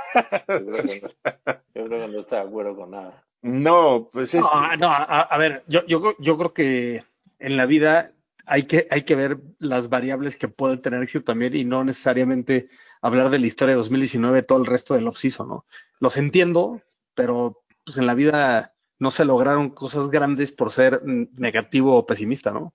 Yo 0.49 0.65
creo 0.65 0.83
que 0.83 1.01
no, 1.01 1.09
yo 1.75 1.85
creo 1.85 2.05
que 2.07 2.13
no 2.13 2.19
está 2.19 2.37
de 2.37 2.49
acuerdo 2.49 2.75
con 2.75 2.91
nada. 2.91 3.23
No, 3.43 4.09
pues 4.11 4.33
es, 4.33 4.41
No, 4.43 4.75
no, 4.77 4.87
a, 4.87 5.21
a 5.21 5.37
ver, 5.37 5.63
yo, 5.67 5.85
yo, 5.85 6.15
yo 6.19 6.37
creo 6.37 6.53
que 6.53 7.03
en 7.39 7.57
la 7.57 7.65
vida 7.65 8.11
hay 8.45 8.63
que, 8.63 8.87
hay 8.91 9.03
que 9.03 9.15
ver 9.15 9.39
las 9.59 9.89
variables 9.89 10.35
que 10.35 10.47
pueden 10.47 10.81
tener 10.81 11.01
éxito 11.03 11.25
también 11.25 11.55
y 11.55 11.63
no 11.63 11.83
necesariamente 11.83 12.69
hablar 13.01 13.29
de 13.29 13.39
la 13.39 13.47
historia 13.47 13.73
de 13.75 13.79
2019 13.79 14.43
todo 14.43 14.59
el 14.59 14.65
resto 14.65 14.93
del 14.93 15.07
off-season, 15.07 15.47
¿no? 15.47 15.65
Los 15.99 16.17
entiendo, 16.17 16.81
pero 17.15 17.63
pues, 17.85 17.97
en 17.97 18.05
la 18.05 18.13
vida 18.13 18.73
no 18.99 19.11
se 19.11 19.25
lograron 19.25 19.69
cosas 19.71 20.09
grandes 20.09 20.51
por 20.51 20.71
ser 20.71 21.01
negativo 21.05 21.95
o 21.97 22.05
pesimista, 22.05 22.51
¿no? 22.51 22.73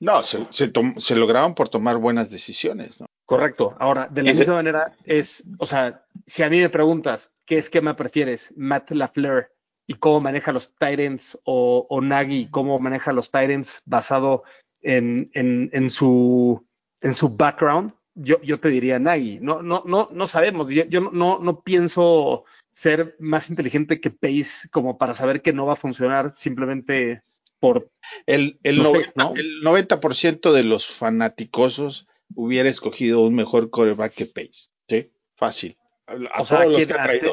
no, 0.00 0.22
se, 0.22 0.46
se, 0.50 0.70
se 0.98 1.16
lograron 1.16 1.54
por 1.54 1.68
tomar 1.68 1.96
buenas 1.96 2.30
decisiones, 2.30 3.00
¿no? 3.00 3.06
Correcto. 3.26 3.74
Ahora, 3.80 4.06
de 4.10 4.22
la 4.22 4.30
Ese- 4.30 4.40
misma 4.40 4.54
manera 4.54 4.96
es, 5.04 5.42
o 5.58 5.66
sea, 5.66 6.04
si 6.26 6.42
a 6.42 6.48
mí 6.50 6.60
me 6.60 6.70
preguntas 6.70 7.32
qué 7.46 7.58
esquema 7.58 7.96
prefieres, 7.96 8.52
Matt 8.56 8.90
LaFleur 8.90 9.50
y 9.86 9.94
cómo 9.94 10.20
maneja 10.20 10.52
los 10.52 10.72
Tyrants 10.78 11.38
o, 11.44 11.86
o 11.90 12.00
Nagy, 12.00 12.48
cómo 12.50 12.78
maneja 12.78 13.12
los 13.12 13.30
Tyrants 13.30 13.82
basado 13.86 14.44
en, 14.82 15.30
en, 15.34 15.70
en 15.72 15.90
su 15.90 16.64
en 17.00 17.14
su 17.14 17.28
background, 17.30 17.92
yo, 18.14 18.40
yo 18.42 18.58
te 18.58 18.68
diría 18.68 18.98
Nagy. 18.98 19.38
No, 19.40 19.62
no, 19.62 19.82
no, 19.86 20.08
no 20.12 20.26
sabemos. 20.26 20.68
Yo, 20.70 20.84
yo 20.86 21.00
no, 21.00 21.38
no 21.38 21.60
pienso 21.62 22.44
ser 22.70 23.16
más 23.18 23.50
inteligente 23.50 24.00
que 24.00 24.10
Pace 24.10 24.68
como 24.70 24.98
para 24.98 25.14
saber 25.14 25.42
que 25.42 25.52
no 25.52 25.66
va 25.66 25.74
a 25.74 25.76
funcionar 25.76 26.30
simplemente 26.30 27.22
por 27.60 27.90
El, 28.26 28.58
el, 28.62 28.78
No 28.78 28.84
sé, 28.84 28.90
90, 28.92 29.12
¿no? 29.16 29.32
el 29.34 29.62
90% 29.62 30.52
de 30.52 30.62
los 30.62 30.86
fanaticosos 30.86 32.06
hubiera 32.34 32.68
escogido 32.68 33.22
un 33.22 33.34
mejor 33.34 33.70
coreback 33.70 34.14
que 34.14 34.26
Pace. 34.26 34.70
¿Sí? 34.88 35.10
Fácil. 35.36 35.76
A 36.06 36.42
o 36.42 36.46
sea, 36.46 36.64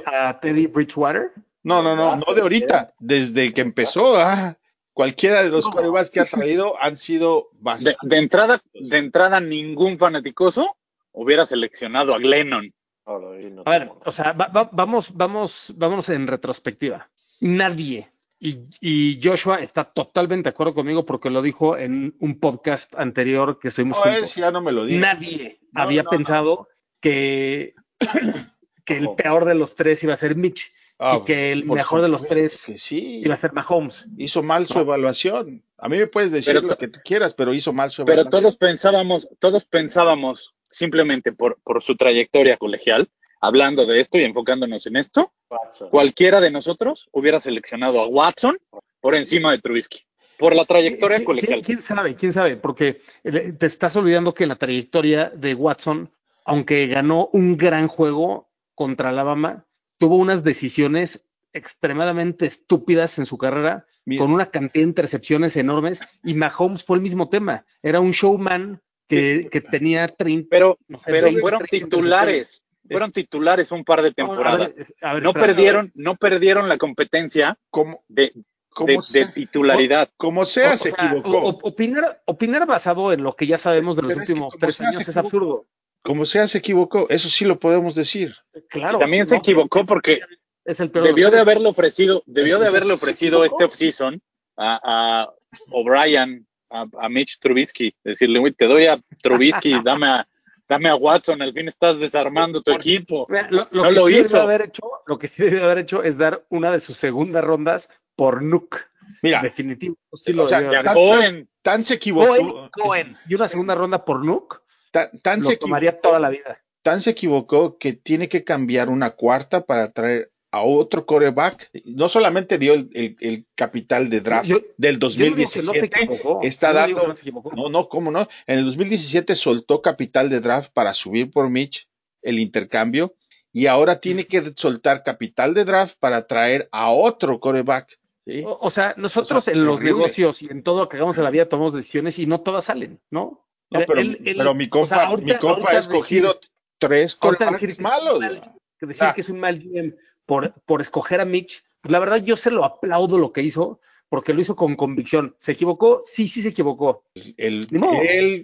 a, 0.05 0.39
Teddy 0.39 0.67
Bridgewater. 0.67 1.31
No, 1.63 1.81
no, 1.81 1.95
no, 1.95 2.15
no 2.15 2.34
de 2.34 2.41
ahorita. 2.41 2.93
Desde 2.99 3.53
que 3.53 3.62
empezó, 3.62 4.17
ah, 4.17 4.58
cualquiera 4.95 5.43
de 5.43 5.49
los 5.51 5.67
corebacks 5.69 6.10
que 6.10 6.21
ha 6.21 6.25
traído 6.25 6.73
han 6.81 6.95
sido 6.97 7.49
De, 7.51 7.58
bastante. 7.62 7.97
de 8.01 8.17
entrada, 8.17 8.62
de 8.73 8.97
entrada, 8.97 9.39
ningún 9.41 9.99
fanaticoso 9.99 10.75
hubiera 11.12 11.45
seleccionado 11.45 12.15
a 12.15 12.17
Glennon. 12.17 12.73
A 13.05 13.69
ver, 13.71 13.91
o 14.03 14.12
sea, 14.12 14.31
va- 14.31 14.47
va- 14.47 14.69
vamos, 14.71 15.13
vamos, 15.13 15.71
vamos 15.77 16.10
en 16.10 16.25
retrospectiva. 16.27 17.10
Nadie, 17.41 18.10
y, 18.39 18.62
y 18.81 19.19
Joshua 19.21 19.58
está 19.60 19.84
totalmente 19.84 20.49
de 20.49 20.53
acuerdo 20.53 20.73
conmigo 20.73 21.05
porque 21.05 21.29
lo 21.29 21.41
dijo 21.41 21.77
en 21.77 22.15
un 22.19 22.39
podcast 22.39 22.95
anterior 22.95 23.60
que 23.60 23.67
estuvimos 23.67 23.97
No, 23.97 24.03
juntos. 24.05 24.23
es, 24.23 24.36
ya 24.36 24.49
no 24.49 24.62
me 24.62 24.71
lo 24.71 24.86
digas. 24.86 25.01
Nadie 25.19 25.60
No, 25.73 25.81
había 25.84 26.01
no, 26.03 26.10
no. 26.10 26.17
pensado 26.17 26.67
que, 26.99 27.75
que 28.86 28.97
el 28.97 29.10
peor 29.15 29.45
de 29.45 29.55
los 29.55 29.75
tres 29.75 30.03
iba 30.03 30.13
a 30.13 30.17
ser 30.17 30.36
Mitch 30.36 30.73
Ah, 30.97 31.19
y 31.21 31.25
que 31.25 31.51
el 31.51 31.65
mejor 31.65 32.01
de 32.01 32.08
los 32.08 32.25
tres 32.27 32.63
que 32.65 32.77
sí. 32.77 33.21
iba 33.23 33.34
a 33.34 33.38
ser 33.38 33.51
Mahomes. 33.53 34.05
Hizo 34.17 34.41
mal 34.43 34.65
su 34.65 34.75
No. 34.75 34.81
evaluación. 34.81 35.63
A 35.77 35.89
mí 35.89 35.97
me 35.97 36.08
puedes 36.08 36.31
decir 36.31 36.53
Pero 36.55 36.67
lo 36.67 36.77
que 36.77 36.88
tú 36.88 36.99
quieras, 37.03 37.34
pero 37.34 37.53
hizo 37.53 37.73
mal 37.73 37.89
su 37.91 38.05
Pero 38.05 38.21
evaluación. 38.21 38.41
todos 38.43 38.58
pensábamos, 38.58 39.27
todos 39.39 39.65
pensábamos, 39.65 40.53
simplemente 40.71 41.34
por, 41.34 41.60
por 41.63 41.84
su 41.84 41.95
trayectoria 41.97 42.55
colegial, 42.58 43.10
hablando 43.41 43.86
de 43.86 43.99
esto 43.99 44.17
y 44.17 44.23
enfocándonos 44.23 44.88
en 44.88 44.95
esto, 44.95 45.34
Watson. 45.49 45.89
cualquiera 45.89 46.39
de 46.39 46.49
nosotros 46.51 47.08
hubiera 47.12 47.41
seleccionado 47.41 47.99
a 47.99 48.08
Watson 48.08 48.58
por 49.01 49.15
encima 49.15 49.51
de 49.51 49.60
Trubisky. 49.60 49.99
Por 50.38 50.55
la 50.55 50.65
trayectoria 50.65 51.17
¿Quién- 51.17 51.25
colegial. 51.25 51.62
¿Quién, 51.62 51.77
quién 51.77 51.81
sabe? 51.81 52.15
¿Quién 52.15 52.34
sabe? 52.34 52.55
Porque 52.58 53.01
te 53.23 53.65
estás 53.65 53.95
olvidando 53.97 54.34
que 54.34 54.43
en 54.43 54.49
la 54.49 54.55
trayectoria 54.58 55.29
de 55.36 55.53
Watson, 55.55 56.10
aunque 56.45 56.88
ganó 56.88 57.29
un 57.34 57.55
gran 57.58 57.88
juego 57.88 58.49
contra 58.75 59.10
Alabama, 59.10 59.65
tuvo 59.97 60.15
unas 60.17 60.43
decisiones 60.43 61.23
extremadamente 61.53 62.45
estúpidas 62.45 63.17
en 63.19 63.25
su 63.25 63.38
carrera, 63.38 63.86
Mira. 64.05 64.21
con 64.21 64.31
una 64.31 64.47
cantidad 64.47 64.84
de 64.84 64.89
intercepciones 64.89 65.55
enormes, 65.58 65.99
y 66.23 66.34
Mahomes 66.34 66.84
fue 66.84 66.97
el 66.97 67.01
mismo 67.03 67.29
tema. 67.29 67.65
Era 67.81 67.99
un 68.01 68.12
showman 68.12 68.81
que, 69.08 69.47
que 69.51 69.62
tenía 69.62 70.08
30. 70.08 70.47
Pero, 70.49 70.77
no 70.88 70.97
sé, 70.99 71.05
pero 71.08 71.25
20, 71.25 71.41
fueron 71.41 71.60
30 71.65 71.86
titulares. 71.86 72.62
Fueron 72.89 73.12
titulares 73.12 73.71
un 73.71 73.84
par 73.84 74.03
de 74.03 74.10
a 74.10 74.13
temporadas. 74.13 74.75
ver, 74.75 74.86
a 75.01 75.13
ver, 75.15 75.23
No 75.23 75.29
espera. 75.29 75.45
perdieron, 75.47 75.91
no 75.95 76.15
perdieron 76.17 76.69
la 76.69 76.77
competencia 76.77 77.58
Como, 77.71 78.03
de, 78.08 78.31
como, 78.69 78.88
de, 79.12 79.25
titularidad. 79.34 80.10
como 80.17 80.45
sea, 80.45 80.73
O 80.73 80.77
se 80.77 80.91
sea, 80.91 81.05
equivocó. 81.05 81.38
o- 81.39 81.60
opinar, 81.67 82.21
opinar 82.25 82.67
basado 82.67 83.12
en 83.12 83.23
lo 83.23 83.36
que 83.36 83.47
ya 83.47 83.58
sabemos 83.58 83.95
de 83.95 84.03
los 84.03 84.15
últimos 84.15 84.53
tres 84.60 84.79
años 84.81 84.95
es 84.99 85.08
equivocó. 85.08 85.19
absurdo. 85.27 85.65
Como 86.05 86.25
sea, 86.25 86.47
se 86.47 86.59
equivocó. 86.59 87.07
Eso 87.09 87.29
sí 87.29 87.43
lo 87.45 87.59
podemos 87.59 87.95
decir. 87.95 88.35
Claro. 88.69 88.97
Y 88.97 89.01
también 89.01 89.25
se 89.25 89.33
¿no? 89.35 89.39
equivocó 89.39 89.85
porque 89.85 90.21
Es 90.63 90.79
el 90.79 90.91
peor 90.91 91.03
de 91.05 91.09
debió 91.09 91.31
de 91.31 91.39
haberle 91.39 91.67
ofrecido, 91.67 92.21
debió 92.25 92.59
de 92.59 92.67
haberle 92.67 92.89
¿se 92.89 92.93
ofrecido 92.93 93.43
este 93.43 93.63
offseason 93.63 94.21
a, 94.55 94.79
a 95.25 95.33
O'Brien, 95.71 96.47
a, 96.69 96.85
a 97.01 97.09
Mitch 97.09 97.39
Trubisky, 97.39 97.93
decirle, 98.03 98.39
güey, 98.39 98.53
te 98.53 98.65
doy 98.65 98.85
a 98.87 98.99
Trubisky, 99.21 99.73
dame 99.83 100.07
a, 100.07 100.27
dame 100.69 100.89
a 100.89 100.95
Watson, 100.95 101.41
al 101.41 101.53
fin 101.53 101.67
estás 101.67 101.99
desarmando 101.99 102.61
tu 102.61 102.71
equipo. 102.71 103.25
Mira, 103.29 103.47
Lo, 103.51 103.67
lo 103.71 103.83
No 103.83 103.89
que 103.89 103.95
lo 103.95 104.07
sí 104.07 104.13
hizo. 104.13 104.23
debió 104.29 104.41
haber 104.41 104.61
hecho, 104.63 104.83
lo 105.07 105.17
que 105.19 105.27
sí 105.27 105.43
debió 105.43 105.63
haber 105.65 105.79
hecho 105.79 106.03
es 106.03 106.17
dar 106.17 106.45
una 106.49 106.71
de 106.71 106.79
sus 106.79 106.97
segundas 106.97 107.43
rondas 107.43 107.89
por 108.15 108.41
Nuke. 108.41 108.77
Mira, 109.21 109.41
Definitivo. 109.41 109.97
Sí 110.13 110.31
o 110.31 110.35
lo 110.35 110.45
sea, 110.47 110.81
tan- 110.83 110.93
Cohen, 110.93 111.49
tan 111.61 111.83
se 111.83 111.95
equivocó. 111.95 112.27
Cohen, 112.27 112.69
Cohen. 112.71 113.17
Y 113.27 113.35
una 113.35 113.47
segunda 113.47 113.75
ronda 113.75 114.03
por 114.05 114.23
Nuke 114.25 114.57
Tan, 114.95 115.17
tan 115.19 115.39
lo 115.41 115.45
se 115.45 115.58
tomaría 115.58 115.89
equivocó, 115.89 116.08
toda 116.10 116.19
la 116.19 116.29
vida. 116.29 116.62
tan 116.81 117.01
se 117.01 117.10
equivocó 117.10 117.77
que 117.77 117.93
tiene 117.93 118.29
que 118.29 118.43
cambiar 118.45 118.89
una 118.89 119.10
cuarta 119.12 119.65
para 119.65 119.91
traer 119.91 120.31
a 120.51 120.62
otro 120.63 121.05
coreback. 121.05 121.69
No 121.84 122.08
solamente 122.08 122.58
dio 122.58 122.73
el, 122.75 122.89
el- 122.93 123.17
el 123.19 123.45
capital 123.55 124.10
de 124.10 124.21
draft 124.21 124.47
Yo- 124.47 124.62
del 124.77 124.97
Yo 124.99 125.08
no 125.10 125.36
digo 125.36 125.36
que 125.36 125.41
no 125.41 125.47
se 125.47 125.62
2017, 125.62 126.03
equivocó. 126.03 126.39
está 126.43 126.71
Yo 126.71 126.79
no 126.79 126.88
digo 126.88 126.99
dando- 126.99 127.51
no. 127.55 127.63
No, 127.63 127.69
no, 127.69 127.89
cómo 127.89 128.10
no. 128.12 128.27
En 128.47 128.60
el 128.60 128.65
2017 128.65 129.36
soltó 129.36 129.81
capital 129.81 130.29
de 130.29 130.39
draft 130.39 130.71
para 130.73 130.93
subir 130.93 131.29
por 131.29 131.49
Mitch 131.49 131.89
el 132.21 132.39
intercambio 132.39 133.15
y 133.51 133.67
ahora 133.67 133.99
tiene 133.99 134.25
que 134.27 134.53
soltar 134.55 135.03
capital 135.03 135.53
de 135.53 135.65
draft 135.65 135.97
para 135.99 136.25
traer 136.25 136.69
a 136.71 136.89
otro 136.89 137.39
coreback. 137.41 137.99
¿sí? 138.25 138.43
O, 138.45 138.58
o 138.62 138.69
sea, 138.69 138.93
nosotros 138.97 139.39
O 139.39 139.41
sea, 139.41 139.53
en 139.53 139.65
los 139.65 139.81
negocios 139.81 140.41
y 140.41 140.47
en 140.47 140.63
todo 140.63 140.79
lo 140.81 140.89
que 140.89 140.95
hagamos 140.97 141.17
en 141.17 141.23
la 141.25 141.29
vida 141.31 141.49
tomamos 141.49 141.73
decisiones 141.73 142.17
y 142.17 142.25
no 142.27 142.41
todas 142.41 142.65
salen, 142.65 143.01
¿no? 143.12 143.44
No, 143.71 143.82
pero, 143.88 143.99
él- 143.99 144.19
él- 144.25 144.36
pero 144.38 144.54
mi 144.54 144.65
o 144.65 144.69
compa, 144.69 144.88
sea, 144.88 145.08
ahorita- 145.08 145.34
mi 145.34 145.39
compa 145.39 145.71
ha 145.71 145.80
escogido 145.80 146.34
decir- 146.34 146.49
tres 146.80 147.15
que 147.15 147.82
malos. 147.82 148.19
mal- 148.19 148.54
que 148.80 148.86
decir 148.86 149.04
Ah. 149.04 149.13
que 149.13 149.21
es 149.21 149.30
un 149.30 149.39
mal 149.39 149.60
GM 149.60 149.95
por, 150.25 150.51
por 150.65 150.82
escoger 150.82 151.19
a 151.21 151.25
Mitch, 151.25 151.63
pues 151.82 151.91
la 151.91 151.99
verdad 151.99 152.17
yo 152.17 152.36
se 152.38 152.51
lo 152.51 152.63
aplaudo 152.65 153.17
lo 153.17 153.32
que 153.32 153.41
hizo, 153.41 153.80
porque 154.10 154.34
lo 154.34 154.41
hizo 154.41 154.56
con 154.56 154.75
convicción. 154.75 155.36
¿Se 155.38 155.54
equivocó? 155.54 156.01
Sí, 156.06 156.28
sí 156.28 156.41
se 156.41 156.49
equivocó. 156.49 157.04
El, 157.38 157.67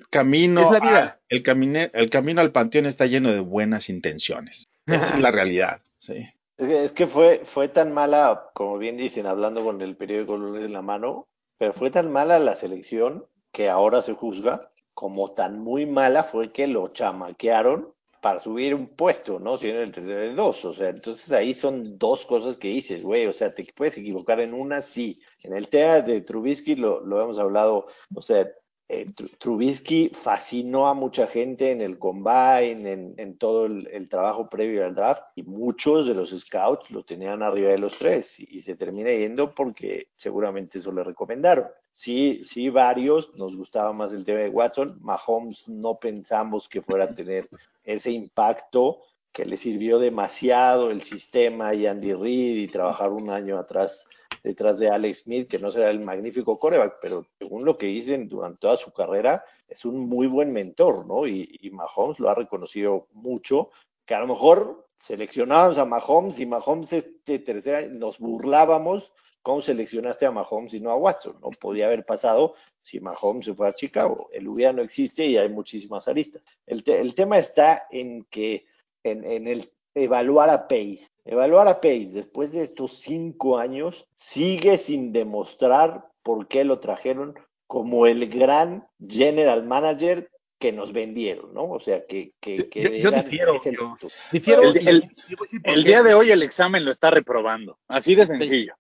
camino 0.10 0.62
Es 0.62 0.72
la 0.72 0.80
vida. 0.80 1.00
al- 1.02 1.20
el, 1.30 1.44
camine- 1.44 1.92
el 1.94 2.10
camino 2.10 2.42
al 2.42 2.52
panteón 2.52 2.86
está 2.88 3.06
lleno 3.06 3.32
de 3.32 3.40
buenas 3.40 3.90
intenciones. 3.90 4.68
Esa 4.88 5.16
es 5.16 5.20
la 5.22 5.32
realidad. 5.32 5.82
Sí. 6.00 6.28
Es 6.58 6.68
que, 6.68 6.84
es 6.86 6.92
que 6.94 7.08
fue, 7.08 7.42
fue 7.44 7.68
tan 7.68 7.94
mala, 7.94 8.50
como 8.54 8.78
bien 8.78 8.98
dicen, 8.98 9.26
hablando 9.28 9.64
con 9.64 9.82
el 9.82 9.96
periódico 9.96 10.38
Lunes 10.38 10.64
en 10.64 10.74
la 10.74 10.82
mano, 10.82 11.28
pero 11.58 11.74
fue 11.74 11.90
tan 11.92 12.12
mala 12.12 12.40
la 12.40 12.56
selección 12.56 13.26
que 13.52 13.70
ahora 13.70 14.02
se 14.02 14.14
juzga 14.14 14.71
como 14.94 15.32
tan 15.34 15.60
muy 15.60 15.86
mala 15.86 16.24
fue 16.24 16.52
que 16.52 16.68
lo 16.68 16.90
chamaquearon 16.90 17.94
para 18.22 18.40
subir 18.40 18.76
un 18.76 18.88
puesto, 18.88 19.40
¿no? 19.40 19.58
Tiene 19.58 19.82
el 19.82 19.92
tercero 19.92 20.22
de 20.22 20.34
dos, 20.36 20.64
o 20.66 20.74
sea, 20.74 20.90
entonces 20.90 21.32
ahí 21.32 21.56
son 21.56 21.98
dos 21.98 22.26
cosas 22.28 22.58
que 22.58 22.68
dices, 22.68 23.04
güey, 23.04 23.26
o 23.26 23.34
sea, 23.34 23.54
te 23.54 23.66
puedes 23.76 23.98
equivocar 23.98 24.40
en 24.40 24.54
una, 24.54 24.82
sí. 24.82 25.20
En 25.44 25.56
el 25.56 25.70
tema 25.70 26.02
de 26.02 26.22
Trubisky 26.22 26.76
lo, 26.76 27.02
lo 27.02 27.22
hemos 27.22 27.40
hablado, 27.40 27.88
o 28.14 28.22
sea, 28.22 28.48
eh, 28.94 29.06
Tru- 29.16 29.32
Trubisky 29.38 30.10
fascinó 30.10 30.88
a 30.88 30.94
mucha 30.94 31.26
gente 31.26 31.72
en 31.72 31.82
el 31.82 31.98
combine, 31.98 33.14
en, 33.18 33.38
todo 33.38 33.66
el, 33.66 33.88
el 33.88 34.10
trabajo 34.10 34.50
previo 34.50 34.86
al 34.86 34.94
draft, 34.94 35.24
y 35.36 35.44
muchos 35.44 36.08
de 36.08 36.14
los 36.14 36.30
scouts 36.32 36.92
lo 36.92 37.04
tenían 37.04 37.42
arriba 37.42 37.72
de 37.72 37.78
los 37.78 37.98
tres, 37.98 38.40
y, 38.40 38.48
y 38.52 38.60
se 38.60 38.76
termina 38.76 39.10
yendo 39.12 39.56
porque 39.56 40.10
seguramente 40.18 40.78
eso 40.80 40.92
le 40.92 41.04
recomendaron. 41.04 41.68
Sí, 41.94 42.42
sí, 42.46 42.70
varios 42.70 43.36
nos 43.38 43.56
gustaba 43.56 43.92
más 43.94 44.14
el 44.14 44.24
tema 44.24 44.40
de 44.40 44.50
Watson. 44.50 44.98
Mahomes 45.02 45.68
no 45.68 45.96
pensamos 46.00 46.70
que 46.70 46.82
fuera 46.82 47.06
a 47.06 47.14
tener 47.14 47.50
ese 47.84 48.12
impacto 48.12 49.02
que 49.32 49.46
le 49.46 49.58
sirvió 49.58 50.00
demasiado 50.00 50.92
el 50.92 51.02
sistema 51.02 51.74
y 51.74 51.88
Andy 51.88 52.14
Reid 52.14 52.58
y 52.58 52.68
trabajar 52.68 53.12
un 53.12 53.30
año 53.30 53.58
atrás 53.58 54.08
detrás 54.44 54.80
de 54.80 54.90
Alex 54.90 55.20
Smith, 55.20 55.50
que 55.50 55.60
no 55.60 55.72
será 55.72 55.92
el 55.92 56.02
magnífico 56.02 56.58
coreback, 56.58 56.98
pero 57.02 57.26
según 57.40 57.66
lo 57.66 57.78
que 57.78 57.88
dicen 57.88 58.28
durante 58.28 58.60
toda 58.60 58.78
su 58.78 58.92
carrera, 58.92 59.44
es 59.68 59.86
un 59.86 60.08
muy 60.08 60.28
buen 60.28 60.52
mentor, 60.52 61.06
¿no? 61.06 61.28
Y, 61.28 61.70
Mahomes 61.72 62.20
lo 62.20 62.30
ha 62.30 62.36
reconocido 62.36 63.08
mucho, 63.14 63.70
que 64.06 64.16
a 64.16 64.20
lo 64.20 64.28
mejor 64.28 64.88
seleccionábamos 64.98 65.78
a 65.78 65.86
Mahomes 65.86 66.40
y 66.40 66.46
Mahomes 66.46 66.94
este 66.94 67.40
tercera 67.40 67.88
nos 67.88 68.20
burlábamos 68.20 69.12
cómo 69.42 69.62
seleccionaste 69.62 70.26
a 70.26 70.32
Mahomes 70.32 70.74
y 70.74 70.80
no 70.80 70.92
a 70.92 70.96
Watson, 70.96 71.38
¿no? 71.42 71.50
Podía 71.50 71.88
haber 71.88 72.06
pasado 72.06 72.56
si 72.82 73.00
Mahomes 73.00 73.46
se 73.46 73.54
fue 73.54 73.68
a 73.68 73.74
Chicago. 73.74 74.30
El 74.32 74.48
hubiera 74.48 74.74
no 74.74 74.82
existe 74.82 75.26
y 75.26 75.38
hay 75.38 75.50
muchísimas 75.50 76.08
aristas. 76.08 76.44
El, 76.66 76.84
el 76.86 77.16
tema 77.16 77.40
está 77.40 77.88
en 77.90 78.26
que 78.26 78.66
en, 79.04 79.24
en 79.24 79.48
el 79.48 79.72
evaluar 79.96 80.50
a 80.50 80.68
Pace. 80.68 81.08
Evaluar 81.26 81.68
a 81.68 81.82
Pace 81.82 82.10
después 82.14 82.52
de 82.52 82.62
estos 82.64 83.00
cinco 83.00 83.58
años 83.58 84.08
sigue 84.16 84.78
sin 84.78 85.12
demostrar 85.14 86.06
por 86.24 86.48
qué 86.48 86.64
lo 86.64 86.80
trajeron 86.80 87.36
como 87.68 88.06
el 88.08 88.28
gran 88.30 88.88
general 89.08 89.64
manager 89.66 90.30
que 90.60 90.72
nos 90.72 90.94
vendieron, 90.94 91.54
¿no? 91.54 91.64
O 91.72 91.80
sea, 91.80 92.06
que, 92.06 92.34
que, 92.39 92.70
que 92.70 92.84
Yo- 92.84 92.89
yo 92.92 93.10
eran 93.10 93.24
difiero, 93.24 93.56
ese 93.56 93.74
yo- 93.74 93.80
punto. 93.80 94.08
Difiero. 94.32 94.62
El- 94.64 95.84
día 95.84 96.04
de 96.04 96.14
hoy 96.14 96.30
el 96.32 96.44
examen 96.44 96.86
lo 96.86 96.92
está 96.92 97.10
reprobando. 97.10 97.80
Así 97.88 98.14
de 98.14 98.28
sencillo. 98.28 98.76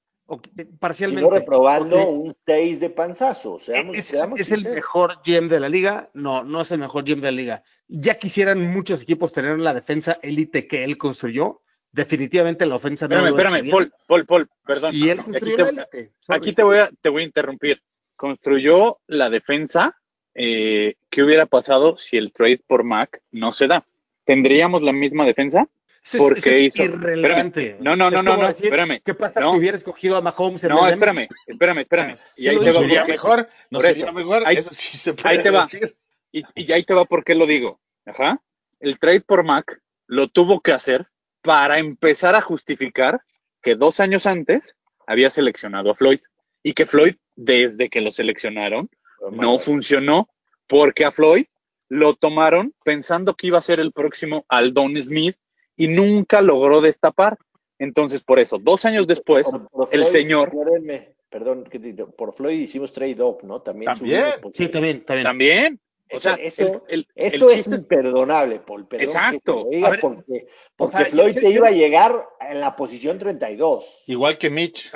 Parcialmente. 0.79 1.29
no 1.29 1.35
reprobando 1.35 2.09
un 2.09 2.33
6 2.45 2.79
de 2.79 2.89
panzazo, 2.89 3.59
seamos, 3.59 3.97
es, 3.97 4.05
seamos 4.05 4.39
es 4.39 4.51
el 4.51 4.63
mejor 4.63 5.19
GM 5.25 5.49
de 5.49 5.59
la 5.59 5.69
liga. 5.69 6.09
No, 6.13 6.43
no 6.43 6.61
es 6.61 6.71
el 6.71 6.79
mejor 6.79 7.03
GM 7.03 7.21
de 7.21 7.31
la 7.31 7.31
liga. 7.31 7.63
Ya 7.87 8.15
quisieran 8.15 8.61
muchos 8.61 9.01
equipos 9.01 9.31
tener 9.31 9.59
la 9.59 9.73
defensa 9.73 10.19
élite 10.21 10.67
que 10.67 10.83
él 10.83 10.97
construyó. 10.97 11.61
Definitivamente 11.91 12.65
la 12.65 12.75
ofensa 12.75 13.07
no 13.07 13.15
Espérame, 13.15 13.27
hecho 13.27 13.37
espérame, 13.37 13.61
bien. 13.63 13.71
Paul, 13.71 13.93
Paul, 14.07 14.25
Paul, 14.25 14.49
perdón. 14.65 14.91
Y 14.95 15.09
él 15.09 15.19
Aquí 15.19 15.31
construyó 15.31 15.57
te- 15.57 15.63
la 15.63 15.69
élite. 15.69 16.13
Sorry. 16.19 16.37
Aquí 16.37 16.53
te 16.53 16.63
voy 16.63 16.77
a, 16.77 16.89
te 17.01 17.09
voy 17.09 17.21
a 17.23 17.25
interrumpir. 17.25 17.81
Construyó 18.15 18.99
la 19.07 19.29
defensa 19.29 20.01
eh, 20.33 20.95
¿qué 21.09 21.23
hubiera 21.23 21.45
pasado 21.45 21.97
si 21.97 22.17
el 22.17 22.31
trade 22.31 22.61
por 22.65 22.83
Mac 22.83 23.21
no 23.31 23.51
se 23.51 23.67
da? 23.67 23.85
¿Tendríamos 24.23 24.81
la 24.81 24.93
misma 24.93 25.25
defensa? 25.25 25.67
Eso 26.03 26.17
es, 26.17 26.23
Porque 26.23 26.39
eso 26.39 26.49
es 26.49 26.61
hizo- 26.75 26.83
irrelevante. 26.83 27.61
espérame. 27.71 27.83
No, 27.83 27.95
no, 27.95 28.09
no, 28.09 28.17
Es 28.19 28.23
no, 28.25 28.37
no, 28.37 28.47
decir, 28.47 28.65
espérame. 28.65 29.01
¿Qué 29.05 29.13
pasa 29.13 29.39
No. 29.39 29.51
si 29.53 29.59
hubiera 29.59 29.77
escogido 29.77 30.15
a 30.17 30.21
Mahomes 30.21 30.63
en 30.63 30.69
No, 30.69 30.87
espérame, 30.87 31.27
espérame, 31.45 31.77
espérame. 31.81 32.15
Sí 32.35 32.43
Y 32.43 32.47
ahí 32.47 32.59
te 32.59 32.65
va 32.65 32.79
¿Sería 32.79 32.99
por 33.01 33.05
qué. 33.05 33.11
mejor? 33.11 33.49
¿No 33.69 33.77
Por 33.79 33.85
sería 33.87 34.03
eso. 34.05 34.13
mejor? 34.13 34.43
Ahí- 34.45 34.57
eso 34.57 34.73
sí 34.73 34.97
se 34.97 35.13
puede 35.13 35.37
ahí 35.37 35.43
te 35.43 35.51
va. 35.51 35.61
decir. 35.63 35.95
Y, 36.31 36.43
y 36.55 36.71
ahí 36.71 36.83
te 36.83 36.93
va 36.93 37.05
por 37.05 37.23
qué 37.23 37.35
lo 37.35 37.45
digo. 37.45 37.79
Ajá. 38.05 38.41
El 38.79 38.97
trade 38.99 39.21
por 39.21 39.43
Mac 39.43 39.79
lo 40.07 40.27
tuvo 40.27 40.59
que 40.61 40.71
hacer 40.71 41.07
para 41.43 41.77
empezar 41.77 42.35
a 42.35 42.41
justificar 42.41 43.21
que 43.61 43.75
dos 43.75 43.99
años 43.99 44.25
antes 44.25 44.75
había 45.05 45.29
seleccionado 45.29 45.91
a 45.91 45.95
Floyd 45.95 46.19
y 46.63 46.73
que 46.73 46.85
Floyd, 46.87 47.15
desde 47.35 47.89
que 47.89 48.01
lo 48.01 48.11
seleccionaron, 48.11 48.89
no 49.31 49.59
funcionó 49.59 50.29
porque 50.67 51.05
a 51.05 51.11
Floyd 51.11 51.45
lo 51.89 52.15
tomaron 52.15 52.73
pensando 52.83 53.35
que 53.35 53.47
iba 53.47 53.59
a 53.59 53.61
ser 53.61 53.79
el 53.79 53.91
próximo 53.91 54.45
Aldon 54.49 54.99
Smith 55.01 55.35
y 55.83 55.87
nunca 55.87 56.41
logró 56.41 56.81
destapar. 56.81 57.37
Entonces, 57.79 58.21
por 58.23 58.39
eso, 58.39 58.57
dos 58.59 58.85
años 58.85 59.07
después, 59.07 59.43
Por- 59.49 59.67
por 59.69 59.89
el 59.91 60.03
señor 60.05 60.49
perdónenme, 60.51 61.13
perdón, 61.29 61.67
por 62.15 62.33
Floyd 62.33 62.59
hicimos 62.59 62.91
trade 62.93 63.21
up, 63.23 63.39
¿no? 63.43 63.61
También. 63.61 63.91
También. 63.93 64.23
subimos, 64.33 64.51
Sí, 64.55 64.67
también, 64.69 65.03
también. 65.05 65.23
también. 65.25 65.79
O 66.13 66.19
sea, 66.19 66.33
eso- 66.35 66.83
el- 66.89 67.07
el- 67.15 67.33
Esto 67.33 67.49
el 67.49 67.59
es 67.59 67.67
imperdonable, 67.67 68.59
Paul. 68.59 68.85
Perdón 68.85 69.07
Exacto. 69.07 69.67
que 69.69 69.77
diga, 69.77 69.89
ver, 69.91 69.99
porque, 70.01 70.47
porque 70.75 70.97
sea, 70.97 71.05
Floyd 71.05 71.35
yo- 71.35 71.41
te 71.41 71.49
iba 71.51 71.67
a 71.69 71.71
llegar 71.71 72.13
en 72.41 72.59
la 72.59 72.75
posición 72.75 73.17
32. 73.17 74.03
Igual 74.07 74.37
que 74.37 74.49
Mitch. 74.49 74.91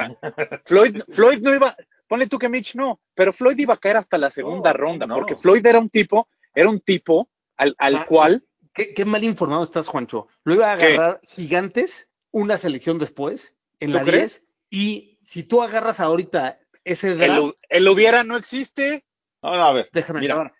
Floyd, 0.65 1.01
Floyd 1.09 1.39
no 1.39 1.55
iba, 1.55 1.73
ponle 2.07 2.27
tú 2.27 2.37
que 2.37 2.49
Mitch 2.49 2.75
no, 2.75 2.99
pero 3.13 3.31
Floyd 3.33 3.57
iba 3.57 3.73
a 3.75 3.77
caer 3.77 3.97
hasta 3.97 4.17
la 4.17 4.29
segunda 4.29 4.71
No, 4.73 4.77
ronda, 4.77 5.07
no. 5.07 5.15
porque 5.15 5.35
Floyd 5.37 5.65
era 5.65 5.79
un 5.79 5.89
tipo, 5.89 6.27
era 6.53 6.69
un 6.69 6.81
tipo 6.81 7.29
al, 7.57 7.73
al 7.77 7.93
O 7.93 7.97
sea, 7.97 8.05
cual, 8.07 8.43
¿Qué, 8.75 8.93
qué 8.93 9.05
mal 9.05 9.23
informado 9.23 9.63
estás, 9.63 9.87
Juancho. 9.87 10.27
Lo 10.43 10.53
iba 10.53 10.71
a 10.71 10.77
¿Qué? 10.77 10.85
agarrar 10.85 11.21
gigantes 11.23 12.07
una 12.31 12.57
selección 12.57 12.99
después, 12.99 13.55
en 13.79 13.91
¿Tú 13.91 13.97
la 13.97 14.03
crees? 14.03 14.43
10, 14.69 14.81
y 14.83 15.19
si 15.23 15.43
tú 15.43 15.63
agarras 15.63 15.99
ahorita 15.99 16.59
ese 16.83 17.15
draft, 17.15 17.31
el, 17.31 17.55
el 17.69 17.87
hubiera 17.87 18.23
no 18.23 18.35
existe. 18.37 19.05
No, 19.41 19.55
no, 19.55 19.63
a 19.63 19.73
ver. 19.73 19.89
déjame 19.93 20.19
mira. 20.19 20.33
acabar. 20.35 20.53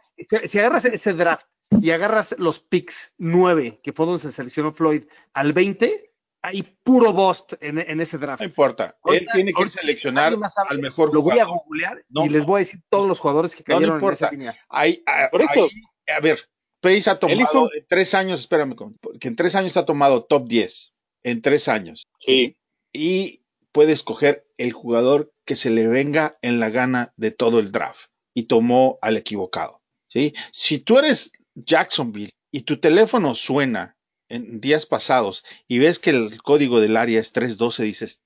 Si, 0.48 0.60
agarras 0.60 0.86
ese 0.86 1.14
draft 1.14 1.46
y 1.82 1.92
agarras 1.92 2.36
los 2.40 2.60
picks 2.62 3.14
9, 3.18 3.82
que 3.84 3.92
fue 3.92 4.06
donde 4.06 4.22
se 4.22 4.32
seleccionó 4.32 4.72
Floyd, 4.72 5.04
al 5.34 5.52
20, 5.52 6.14
hay 6.42 6.64
puro 6.84 7.12
bust 7.12 7.54
en, 7.60 7.80
en 7.80 8.00
ese 8.00 8.18
draft. 8.18 8.40
No 8.40 8.46
importa. 8.48 8.98
Él 9.06 9.28
tiene 9.34 9.52
que 9.52 9.68
seleccionar 9.68 10.34
sabe, 10.54 10.70
al 10.70 10.80
mejor 10.80 11.14
Lo 11.14 11.22
voy 11.22 11.40
a 11.40 11.46
jugador. 11.46 11.64
googlear 11.66 12.06
No. 12.10 12.26
y 12.26 12.30
les 12.30 12.46
voy 12.46 12.60
a 12.60 12.60
decir 12.60 12.80
todos 12.90 13.08
los 13.10 13.20
jugadores 13.20 13.56
que 13.56 13.64
No, 13.68 13.76
no 13.80 13.80
cayeron 13.82 14.04
en 14.04 14.14
esa 14.14 14.32
línea. 14.32 14.56
Ahí, 14.70 15.04
a, 15.06 15.30
Por 15.32 15.42
eso. 15.42 15.68
a 16.08 16.20
ver, 16.22 16.40
Pace 16.86 17.10
ha 17.10 17.20
tomado 17.20 17.42
hizo- 17.42 17.74
en 17.74 17.86
tres 17.90 18.14
años, 18.14 18.40
espérame, 18.42 18.76
que 19.20 19.28
en 19.28 19.36
tres 19.36 19.56
años 19.56 19.76
ha 19.78 19.86
tomado 19.86 20.24
top 20.24 20.48
10. 20.48 20.94
En 21.24 21.42
tres 21.42 21.68
años. 21.68 22.06
Sí. 22.26 22.56
Y 22.94 23.42
puede 23.72 23.92
escoger 23.92 24.46
el 24.58 24.72
jugador 24.72 25.34
que 25.46 25.56
se 25.56 25.70
le 25.70 25.88
venga 25.88 26.38
en 26.42 26.60
la 26.60 26.70
gana 26.70 27.14
de 27.18 27.32
todo 27.32 27.60
el 27.60 27.72
draft. 27.72 28.10
Y 28.34 28.44
tomó 28.44 29.00
al 29.02 29.18
equivocado. 29.18 29.82
¿sí? 30.08 30.34
Si 30.52 30.80
tú 30.80 30.98
eres 31.00 31.32
Jacksonville 31.56 32.32
y 32.52 32.62
tu 32.62 32.80
teléfono 32.80 33.34
suena 33.36 33.98
en 34.30 34.60
días 34.62 34.86
pasados 34.86 35.44
y 35.68 35.80
ves 35.80 36.00
que 36.00 36.12
el 36.12 36.42
código 36.42 36.80
del 36.80 36.98
área 36.98 37.20
es 37.20 37.32
312, 37.32 37.84
dices, 37.84 38.22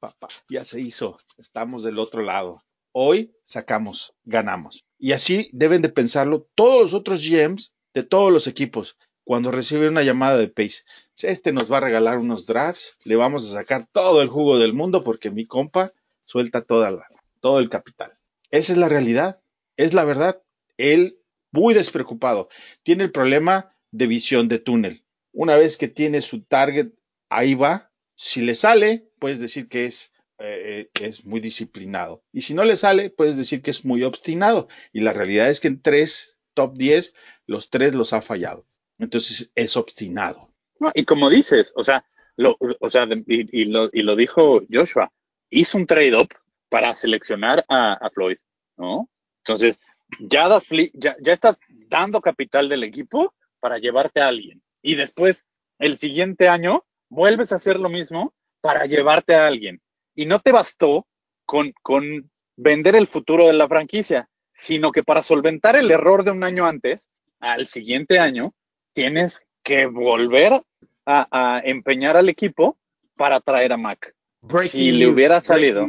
papá, 0.00 0.28
ya 0.48 0.64
se 0.64 0.80
hizo, 0.80 1.18
estamos 1.38 1.82
del 1.84 1.98
otro 1.98 2.22
lado. 2.22 2.62
Hoy 2.92 3.34
sacamos, 3.44 4.14
ganamos. 4.24 4.84
Y 4.98 5.12
así 5.12 5.48
deben 5.52 5.82
de 5.82 5.90
pensarlo 5.90 6.48
todos 6.54 6.80
los 6.82 6.94
otros 6.94 7.22
GMs 7.22 7.72
de 7.96 8.02
todos 8.02 8.30
los 8.30 8.46
equipos 8.46 8.98
cuando 9.24 9.50
reciben 9.50 9.88
una 9.88 10.02
llamada 10.02 10.36
de 10.36 10.48
Pace. 10.48 10.82
Este 11.22 11.54
nos 11.54 11.72
va 11.72 11.78
a 11.78 11.80
regalar 11.80 12.18
unos 12.18 12.44
drafts, 12.44 12.98
le 13.04 13.16
vamos 13.16 13.46
a 13.46 13.54
sacar 13.54 13.88
todo 13.90 14.20
el 14.20 14.28
jugo 14.28 14.58
del 14.58 14.74
mundo 14.74 15.02
porque 15.02 15.30
mi 15.30 15.46
compa 15.46 15.92
suelta 16.26 16.60
toda 16.60 17.08
todo 17.40 17.58
el 17.58 17.70
capital. 17.70 18.12
Esa 18.50 18.74
es 18.74 18.78
la 18.78 18.90
realidad, 18.90 19.40
es 19.78 19.94
la 19.94 20.04
verdad. 20.04 20.42
Él, 20.76 21.16
muy 21.52 21.72
despreocupado, 21.72 22.50
tiene 22.82 23.04
el 23.04 23.12
problema 23.12 23.74
de 23.92 24.06
visión 24.06 24.48
de 24.48 24.58
túnel. 24.58 25.02
Una 25.32 25.56
vez 25.56 25.78
que 25.78 25.88
tiene 25.88 26.20
su 26.20 26.42
target, 26.42 26.90
ahí 27.30 27.54
va. 27.54 27.90
Si 28.14 28.42
le 28.42 28.54
sale, 28.54 29.08
puedes 29.18 29.40
decir 29.40 29.68
que 29.68 29.86
es, 29.86 30.12
eh, 30.38 30.90
es 31.00 31.24
muy 31.24 31.40
disciplinado. 31.40 32.22
Y 32.30 32.42
si 32.42 32.52
no 32.52 32.62
le 32.62 32.76
sale, 32.76 33.08
puedes 33.08 33.38
decir 33.38 33.62
que 33.62 33.70
es 33.70 33.86
muy 33.86 34.02
obstinado. 34.02 34.68
Y 34.92 35.00
la 35.00 35.14
realidad 35.14 35.48
es 35.48 35.60
que 35.60 35.68
en 35.68 35.80
tres 35.80 36.36
top 36.56 36.74
10, 36.76 37.14
los 37.46 37.70
tres 37.70 37.94
los 37.94 38.12
ha 38.12 38.22
fallado. 38.22 38.66
Entonces 38.98 39.50
es 39.54 39.76
obstinado. 39.76 40.50
No, 40.80 40.90
y 40.94 41.04
como 41.04 41.30
dices, 41.30 41.72
o 41.74 41.84
sea, 41.84 42.04
lo, 42.36 42.56
o 42.80 42.90
sea, 42.90 43.06
y, 43.26 43.64
lo, 43.64 43.88
y 43.92 44.02
lo 44.02 44.16
dijo 44.16 44.62
Joshua, 44.70 45.10
hizo 45.50 45.78
un 45.78 45.86
trade-up 45.86 46.28
para 46.68 46.94
seleccionar 46.94 47.64
a, 47.68 47.94
a 47.94 48.10
Floyd, 48.10 48.38
¿no? 48.76 49.08
Entonces, 49.44 49.80
ya, 50.18 50.48
das 50.48 50.64
ya, 50.94 51.16
ya 51.20 51.32
estás 51.32 51.60
dando 51.88 52.20
capital 52.20 52.68
del 52.68 52.84
equipo 52.84 53.34
para 53.60 53.78
llevarte 53.78 54.20
a 54.20 54.28
alguien. 54.28 54.62
Y 54.82 54.94
después, 54.94 55.44
el 55.78 55.98
siguiente 55.98 56.48
año, 56.48 56.84
vuelves 57.08 57.52
a 57.52 57.56
hacer 57.56 57.78
lo 57.78 57.88
mismo 57.88 58.34
para 58.60 58.86
llevarte 58.86 59.34
a 59.34 59.46
alguien. 59.46 59.80
Y 60.14 60.26
no 60.26 60.40
te 60.40 60.52
bastó 60.52 61.06
con, 61.44 61.72
con 61.82 62.30
vender 62.56 62.96
el 62.96 63.06
futuro 63.06 63.46
de 63.46 63.52
la 63.52 63.68
franquicia, 63.68 64.28
sino 64.52 64.90
que 64.90 65.02
para 65.02 65.22
solventar 65.22 65.76
el 65.76 65.90
error 65.90 66.24
de 66.24 66.30
un 66.30 66.42
año 66.42 66.66
antes, 66.66 67.08
al 67.40 67.66
siguiente 67.66 68.18
año, 68.18 68.54
tienes 68.92 69.46
que 69.62 69.86
volver 69.86 70.62
a, 71.04 71.28
a 71.30 71.60
empeñar 71.64 72.16
al 72.16 72.28
equipo 72.28 72.76
para 73.16 73.40
traer 73.40 73.72
a 73.72 73.76
Mac. 73.76 74.14
Breaking 74.42 74.70
Si 74.70 74.92
le 74.92 75.06
hubiera 75.08 75.40
salido. 75.40 75.88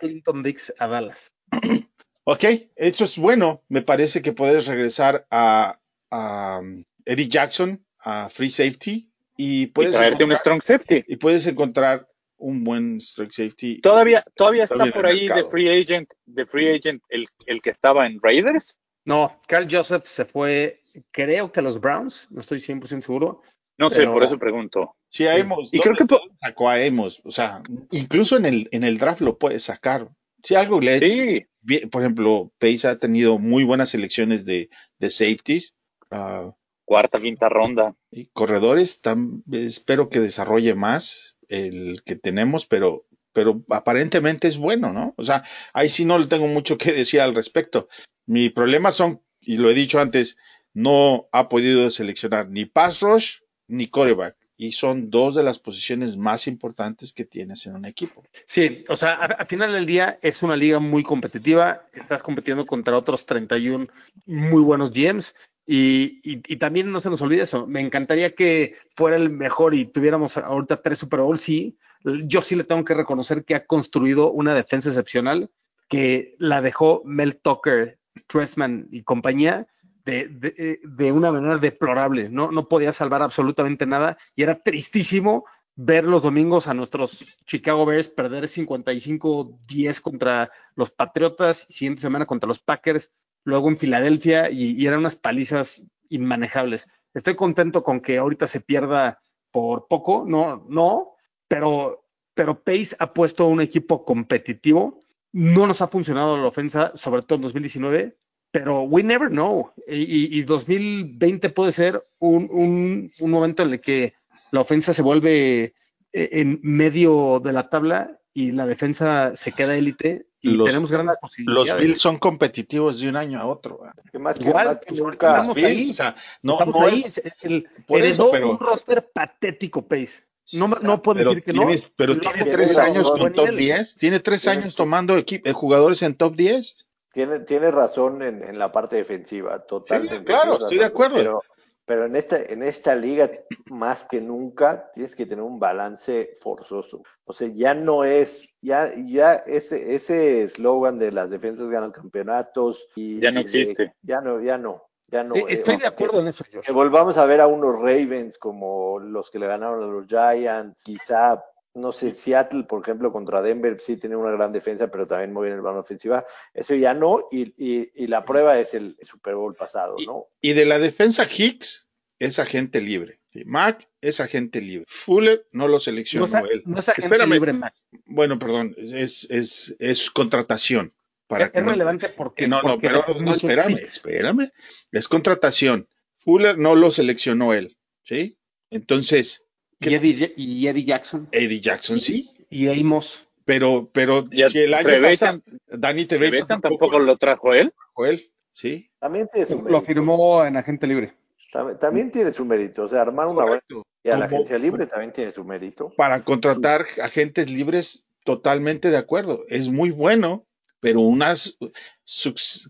Clinton 0.00 0.42
Dix 0.42 0.72
a 0.78 0.86
Dallas. 0.88 1.32
Ok, 2.28 2.42
eso 2.74 3.04
es 3.04 3.18
bueno. 3.18 3.62
Me 3.68 3.82
parece 3.82 4.20
que 4.20 4.32
puedes 4.32 4.66
regresar 4.66 5.28
a, 5.30 5.78
a 6.10 6.58
um, 6.60 6.82
Eddie 7.04 7.28
Jackson, 7.28 7.86
a 8.00 8.28
Free 8.30 8.50
Safety, 8.50 9.12
y 9.36 9.62
Y 9.62 9.66
puedes, 9.68 9.94
traerte 9.94 10.24
un 10.24 10.32
encontrar, 10.32 10.60
strong 10.60 10.62
safety. 10.64 11.04
y 11.06 11.16
puedes 11.18 11.46
encontrar 11.46 12.08
un 12.38 12.64
buen 12.64 12.96
Strike 13.00 13.30
Safety. 13.30 13.80
Todavía, 13.80 14.24
todavía 14.34 14.64
está 14.64 14.74
Todavía 14.74 14.94
por 14.94 15.06
ahí 15.06 15.28
de 15.28 15.44
free 15.44 15.68
agent, 15.68 16.10
de 16.24 16.46
free 16.46 16.74
agent 16.74 17.00
el, 17.10 17.26
el 17.46 17.62
que 17.62 17.70
estaba 17.70 18.06
en 18.06 18.18
Raiders. 18.20 18.74
No, 19.06 19.40
Carl 19.48 19.66
Joseph 19.70 20.04
se 20.06 20.24
fue, 20.26 20.82
creo 21.10 21.50
que 21.52 21.60
a 21.60 21.62
los 21.62 21.80
Browns, 21.80 22.26
no 22.30 22.40
estoy 22.40 22.58
100% 22.60 23.02
seguro. 23.02 23.40
No 23.78 23.88
sé, 23.90 23.96
Pero- 24.00 24.12
por 24.14 24.24
eso 24.24 24.38
pregunto. 24.38 24.96
Sí, 25.08 25.26
a 25.26 25.34
Amos. 25.40 25.72
Y 25.72 25.78
creo 25.80 25.94
¿dónde- 25.94 26.16
que 26.16 26.36
sacó 26.36 26.68
a. 26.70 26.76
O 27.24 27.30
sea, 27.30 27.62
incluso 27.90 28.36
en 28.36 28.44
el, 28.46 28.68
en 28.72 28.84
el 28.84 28.98
draft 28.98 29.20
lo 29.20 29.38
puedes 29.38 29.62
sacar. 29.62 30.08
Si 30.42 30.54
algo 30.54 30.80
le 30.80 30.98
Sí, 30.98 31.46
bien, 31.60 31.88
por 31.90 32.02
ejemplo, 32.02 32.52
Pace 32.58 32.88
ha 32.88 32.98
tenido 32.98 33.38
muy 33.38 33.64
buenas 33.64 33.88
selecciones 33.90 34.44
de, 34.44 34.68
de 34.98 35.10
safeties. 35.10 35.74
ah, 36.10 36.52
cuarta, 36.84 37.20
quinta 37.20 37.48
ronda. 37.48 37.94
y 38.10 38.26
corredores, 38.32 39.02
tam- 39.02 39.42
espero 39.52 40.08
que 40.08 40.20
desarrolle 40.20 40.74
más 40.74 41.36
el 41.48 42.02
que 42.04 42.16
tenemos, 42.16 42.64
pero, 42.66 43.04
pero 43.36 43.62
aparentemente 43.68 44.48
es 44.48 44.56
bueno, 44.56 44.94
¿no? 44.94 45.12
O 45.18 45.22
sea, 45.22 45.44
ahí 45.74 45.90
sí 45.90 46.06
no 46.06 46.18
le 46.18 46.26
tengo 46.26 46.46
mucho 46.46 46.78
que 46.78 46.90
decir 46.90 47.20
al 47.20 47.34
respecto. 47.34 47.86
Mi 48.24 48.48
problema 48.48 48.90
son, 48.92 49.20
y 49.42 49.58
lo 49.58 49.68
he 49.68 49.74
dicho 49.74 50.00
antes, 50.00 50.38
no 50.72 51.28
ha 51.32 51.50
podido 51.50 51.90
seleccionar 51.90 52.48
ni 52.48 52.64
pass 52.64 53.02
rush 53.02 53.40
ni 53.68 53.88
coreback. 53.88 54.38
Y 54.56 54.72
son 54.72 55.10
dos 55.10 55.34
de 55.34 55.42
las 55.42 55.58
posiciones 55.58 56.16
más 56.16 56.46
importantes 56.46 57.12
que 57.12 57.26
tienes 57.26 57.66
en 57.66 57.74
un 57.74 57.84
equipo. 57.84 58.24
Sí, 58.46 58.86
o 58.88 58.96
sea, 58.96 59.16
al 59.16 59.46
final 59.46 59.70
del 59.74 59.84
día 59.84 60.18
es 60.22 60.42
una 60.42 60.56
liga 60.56 60.78
muy 60.78 61.02
competitiva, 61.02 61.84
estás 61.92 62.22
compitiendo 62.22 62.64
contra 62.64 62.96
otros 62.96 63.26
31 63.26 63.86
muy 64.24 64.62
buenos 64.62 64.92
GMs 64.92 65.34
y, 65.66 66.20
y- 66.22 66.56
también 66.56 66.92
no 66.92 67.00
se 67.00 67.10
nos 67.10 67.20
olvide 67.22 67.42
eso, 67.42 67.66
me 67.66 67.80
encantaría 67.80 68.34
que 68.34 68.76
fuera 68.94 69.16
el 69.16 69.30
mejor 69.30 69.74
y 69.74 69.86
tuviéramos 69.86 70.36
ahorita 70.36 70.80
tres 70.82 70.98
Super 70.98 71.20
Bowl, 71.20 71.38
sí, 71.38 71.76
yo 72.04 72.40
sí 72.42 72.54
le 72.54 72.64
tengo 72.64 72.84
que 72.84 72.94
reconocer 72.94 73.44
que 73.44 73.54
ha 73.56 73.66
construido 73.66 74.30
una 74.30 74.54
defensa 74.54 74.88
excepcional 74.90 75.50
que 75.88 76.36
la 76.38 76.62
dejó 76.62 77.02
Mel 77.04 77.36
Tucker, 77.36 77.98
Tressman 78.28 78.88
y 78.90 79.02
compañía 79.02 79.66
de, 80.04 80.28
de- 80.28 80.80
eh, 80.98 81.12
una 81.12 81.32
manera 81.32 81.58
deplorable, 81.58 82.28
no, 82.28 82.52
no 82.52 82.68
podía 82.68 82.92
salvar 82.92 83.22
absolutamente 83.22 83.86
nada 83.86 84.16
y 84.36 84.42
era 84.44 84.62
tristísimo 84.62 85.44
ver 85.74 86.04
los 86.04 86.22
domingos 86.22 86.68
a 86.68 86.74
nuestros 86.74 87.38
Chicago 87.44 87.84
Bears 87.84 88.08
perder 88.08 88.48
55-10 88.48 90.00
contra 90.00 90.50
los 90.74 90.90
Patriotas, 90.90 91.66
siguiente 91.68 92.02
semana 92.02 92.24
contra 92.24 92.48
los 92.48 92.60
Packers, 92.60 93.10
luego 93.46 93.68
en 93.68 93.78
Filadelfia 93.78 94.50
y, 94.50 94.84
eran 94.86 94.98
unas 94.98 95.16
palizas 95.16 95.86
inmanejables. 96.10 96.88
Estoy 97.14 97.36
contento 97.36 97.82
con 97.82 98.00
que 98.00 98.18
ahorita 98.18 98.48
se 98.48 98.60
pierda 98.60 99.22
por 99.52 99.86
poco, 99.88 100.24
no, 100.26 100.66
no, 100.68 101.12
pero, 101.48 102.04
pero 102.34 102.62
Pace 102.62 102.96
ha 102.98 103.14
puesto 103.14 103.46
un 103.46 103.60
equipo 103.60 104.04
competitivo. 104.04 105.04
No 105.32 105.66
nos 105.66 105.80
ha 105.80 105.88
funcionado 105.88 106.36
la 106.36 106.48
ofensa, 106.48 106.92
sobre 106.96 107.22
todo 107.22 107.36
en 107.36 107.42
2019, 107.42 108.16
pero 108.50 108.82
we 108.82 109.02
never 109.04 109.28
know. 109.28 109.70
Y, 109.88 110.38
y 110.38 110.42
2020 110.42 111.48
puede 111.50 111.70
ser 111.70 112.04
un, 112.18 112.48
un, 112.50 113.12
un, 113.20 113.30
momento 113.30 113.62
en 113.62 113.70
el 113.70 113.80
que 113.80 114.14
la 114.50 114.62
ofensa 114.62 114.92
se 114.92 115.02
vuelve 115.02 115.74
eh, 116.12 116.28
en 116.32 116.58
medio 116.62 117.40
de 117.42 117.52
la 117.52 117.68
tabla 117.68 118.18
y 118.38 118.52
la 118.52 118.66
defensa 118.66 119.34
se 119.34 119.50
queda 119.52 119.76
élite 119.76 120.26
y 120.42 120.50
Los- 120.50 120.68
tenemos 120.68 120.92
grandes 120.92 121.16
posibilidades. 121.18 121.68
Los 121.72 121.80
Bills 121.80 121.98
son 121.98 122.18
competitivos 122.18 123.00
de 123.00 123.08
un 123.08 123.16
año 123.16 123.40
a 123.40 123.46
otro. 123.46 123.80
Que 124.12 124.18
más 124.18 124.38
que, 124.38 124.48
Igual, 124.48 124.66
más 124.66 124.78
que 124.80 124.86
pues, 124.88 125.00
nunca. 125.00 125.30
estamos 125.36 125.54
Bills, 125.56 125.68
ahí. 125.68 125.90
o 125.90 125.94
sea, 125.94 126.16
no, 126.42 126.52
Estamos 126.52 126.74
no 126.80 126.86
ahí. 126.86 127.02
es- 127.06 127.22
el, 127.40 127.66
por 127.86 127.98
heredó 128.00 128.12
eso, 128.24 128.30
pero- 128.32 128.50
un 128.50 128.58
roster 128.58 129.10
patético, 129.12 129.88
Pace. 129.88 130.22
No, 130.52 130.68
no 130.68 131.02
puedo 131.02 131.18
decir 131.18 131.42
que 131.42 131.52
tienes- 131.52 131.88
no. 131.88 131.94
Pero 131.96 132.20
tiene 132.20 132.44
tres 132.44 132.76
años 132.78 133.10
con 133.10 133.32
top 133.32 133.46
nivel. 133.46 133.56
10. 133.56 133.96
Tiene 133.96 134.20
tres 134.20 134.42
Tienes- 134.42 134.58
años 134.64 134.74
tomando 134.76 135.16
eh, 135.16 135.52
jugadores 135.54 136.02
en 136.02 136.14
top 136.14 136.36
10. 136.36 136.86
Tiene, 137.12 137.40
tiene 137.40 137.70
razón 137.70 138.22
en, 138.22 138.42
en 138.44 138.58
la 138.58 138.70
parte 138.70 138.96
defensiva, 138.96 139.64
totalmente. 139.64 140.18
Sí, 140.18 140.24
claro, 140.24 140.58
estoy 140.58 140.76
de 140.78 140.84
acuerdo. 140.84 141.16
Pero, 141.16 141.40
pero 141.86 142.04
en, 142.04 142.16
esta, 142.16 142.42
en 142.42 142.62
esta 142.62 142.94
liga, 142.94 143.30
más 143.70 144.04
que 144.04 144.20
nunca, 144.20 144.90
tienes 144.92 145.14
que 145.16 145.24
tener 145.24 145.42
un 145.44 145.58
balance 145.58 146.32
forzoso. 146.40 147.00
O 147.24 147.32
sea, 147.32 147.48
ya 147.54 147.72
no 147.74 148.04
es, 148.04 148.58
ya, 148.60 148.92
ya 148.96 149.34
ese 149.36 149.94
ese 149.94 150.42
eslogan 150.42 150.98
de 150.98 151.12
las 151.12 151.30
defensas 151.30 151.70
ganan 151.70 151.92
campeonatos 151.92 152.86
y 152.96 153.20
Ya 153.20 153.30
no 153.30 153.40
existe. 153.40 153.94
ya 154.02 154.20
no, 154.20 154.40
ya 154.40 154.58
no, 154.58 154.82
ya 155.08 155.22
no. 155.22 155.36
Eh, 155.36 155.40
eh, 155.48 155.52
Estoy 155.54 155.74
de 155.76 155.80
que- 155.82 155.86
acuerdo 155.86 156.20
en 156.20 156.26
eso, 156.26 156.44
yo. 156.52 156.60
que 156.60 156.72
volvamos 156.72 157.16
a 157.18 157.26
ver 157.26 157.40
a 157.40 157.46
unos 157.46 157.76
Ravens 157.76 158.36
como 158.36 158.98
los 158.98 159.30
que 159.30 159.38
le 159.38 159.46
ganaron 159.46 159.82
a 159.82 159.86
los 159.86 160.06
Giants, 160.06 160.82
quizá, 160.84 161.42
no 161.76 161.92
sé, 161.92 162.10
Seattle, 162.12 162.64
por 162.64 162.82
ejemplo, 162.82 163.12
contra 163.12 163.42
Denver, 163.42 163.78
sí 163.80 163.96
tiene 163.96 164.16
una 164.16 164.30
gran 164.32 164.50
defensa, 164.52 164.90
pero 164.90 165.06
también 165.06 165.32
muy 165.32 165.44
bien 165.46 165.56
el 165.56 165.62
balón 165.62 165.80
ofensiva. 165.80 166.24
Eso 166.54 166.74
ya 166.74 166.94
no, 166.94 167.28
y, 167.30 167.52
y, 167.56 167.90
y 167.94 168.06
la 168.08 168.24
prueba 168.24 168.58
es 168.58 168.74
el 168.74 168.96
Super 169.02 169.34
Bowl 169.34 169.54
pasado, 169.54 169.96
¿no? 170.06 170.26
Y 170.40 170.54
de 170.54 170.64
la 170.64 170.78
defensa, 170.78 171.28
Hicks 171.30 171.86
es 172.18 172.38
agente 172.38 172.80
libre. 172.80 173.20
Sí, 173.32 173.44
Mac 173.44 173.88
es 174.00 174.20
agente 174.20 174.60
libre. 174.62 174.86
Fuller 174.88 175.46
no 175.52 175.66
lo 175.68 175.74
No 175.74 175.80
seleccionó 175.80 176.46
él. 176.46 176.62
no 176.64 176.78
es 176.78 176.88
agente 176.88 177.06
Espérame. 177.08 177.32
libre, 177.34 177.52
Mac. 177.52 177.74
Bueno, 178.06 178.38
perdón, 178.38 178.74
es, 178.78 179.26
es, 179.30 179.76
es 179.78 180.10
contratación. 180.10 180.92
Para 181.28 181.46
Es, 181.46 181.50
que 181.50 181.58
es 181.58 181.64
no- 181.64 181.72
relevante 181.72 182.08
porque. 182.08 182.44
que 182.44 182.48
no, 182.48 182.62
no, 182.62 182.68
porque 182.74 182.86
pero 182.88 182.98
dejó 183.06 183.20
no, 183.20 183.34
espérame, 183.34 183.74
espérame. 183.78 184.50
Es 184.92 185.08
contratación. 185.08 185.86
Fuller 186.20 186.56
no 186.56 186.74
lo 186.74 186.90
seleccionó 186.90 187.52
él, 187.52 187.76
¿sí? 188.02 188.38
Entonces, 188.70 189.44
Y 189.80 189.94
Eddie, 189.94 190.32
y 190.36 190.66
Eddie 190.66 190.84
Jackson. 190.84 191.28
Eddie 191.32 191.60
Jackson 191.60 192.00
sí, 192.00 192.30
Y 192.50 192.68
Amos. 192.68 193.26
pero, 193.44 193.88
pero 193.92 194.26
Y 194.30 194.42
a 194.42 194.48
que 194.48 194.64
el 194.64 194.74
año 194.74 194.88
Trevetan- 194.88 195.42
Danny 195.68 196.06
Trevetan 196.06 196.30
Trevetan 196.30 196.60
tampoco 196.62 196.86
tampoco 196.86 196.98
lo 197.00 197.16
trajo 197.18 197.52
él. 197.54 197.72
fue 197.94 198.10
él, 198.10 198.30
¿sí? 198.52 198.90
También 198.98 199.28
tiene 199.32 199.46
su 199.46 199.62
Lo 199.62 199.82
firmó 199.82 200.44
en 200.44 200.56
agente 200.56 200.86
libre. 200.86 201.14
También, 201.52 201.78
también 201.78 202.10
tiene 202.10 202.32
su 202.32 202.44
mérito. 202.44 202.84
O 202.84 202.88
sea, 202.88 203.02
armar 203.02 203.26
una 203.26 203.44
buena. 203.44 203.62
Correcto. 203.68 203.82
Y 204.02 204.08
a 204.10 204.16
la 204.16 204.26
agencia 204.26 204.56
libre 204.58 204.86
también 204.86 205.12
tiene 205.12 205.30
su 205.32 205.44
mérito. 205.44 205.92
Para 205.96 206.22
contratar 206.22 206.86
agentes 207.02 207.50
libres, 207.50 208.06
totalmente 208.24 208.90
de 208.90 208.96
acuerdo. 208.96 209.44
Es 209.48 209.68
muy 209.68 209.90
bueno, 209.90 210.46
pero 210.80 211.00
unas, 211.00 211.56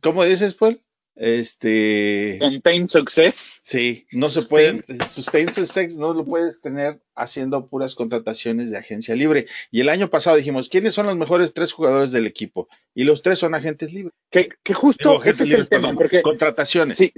¿cómo 0.02 0.24
dices, 0.24 0.54
Paul? 0.54 0.82
Este, 1.16 2.36
Contain 2.40 2.88
Success. 2.88 3.60
Sí, 3.62 4.06
no 4.12 4.28
se 4.30 4.42
puede, 4.42 4.84
sustain 5.08 5.52
success 5.52 5.96
no 5.96 6.14
lo 6.14 6.24
puedes 6.24 6.60
tener 6.60 7.00
haciendo 7.14 7.66
puras 7.68 7.94
contrataciones 7.94 8.70
de 8.70 8.78
agencia 8.78 9.14
libre. 9.16 9.46
Y 9.70 9.80
el 9.80 9.88
año 9.88 10.08
pasado 10.10 10.36
dijimos, 10.36 10.68
¿quiénes 10.68 10.94
son 10.94 11.06
los 11.06 11.16
mejores 11.16 11.52
tres 11.54 11.72
jugadores 11.72 12.12
del 12.12 12.26
equipo? 12.26 12.68
Y 12.94 13.04
los 13.04 13.22
tres 13.22 13.38
son 13.38 13.54
agentes 13.54 13.92
libres. 13.92 14.14
Que, 14.30 14.48
que 14.62 14.74
justo 14.74 15.10
Digo, 15.10 15.22
ese 15.22 15.30
agentes 15.30 15.40
es 15.40 15.46
el 15.46 15.48
libres, 15.50 15.68
tema, 15.68 15.80
perdón, 15.88 15.96
porque 15.96 16.22
contrataciones. 16.22 16.96
sí, 16.96 17.12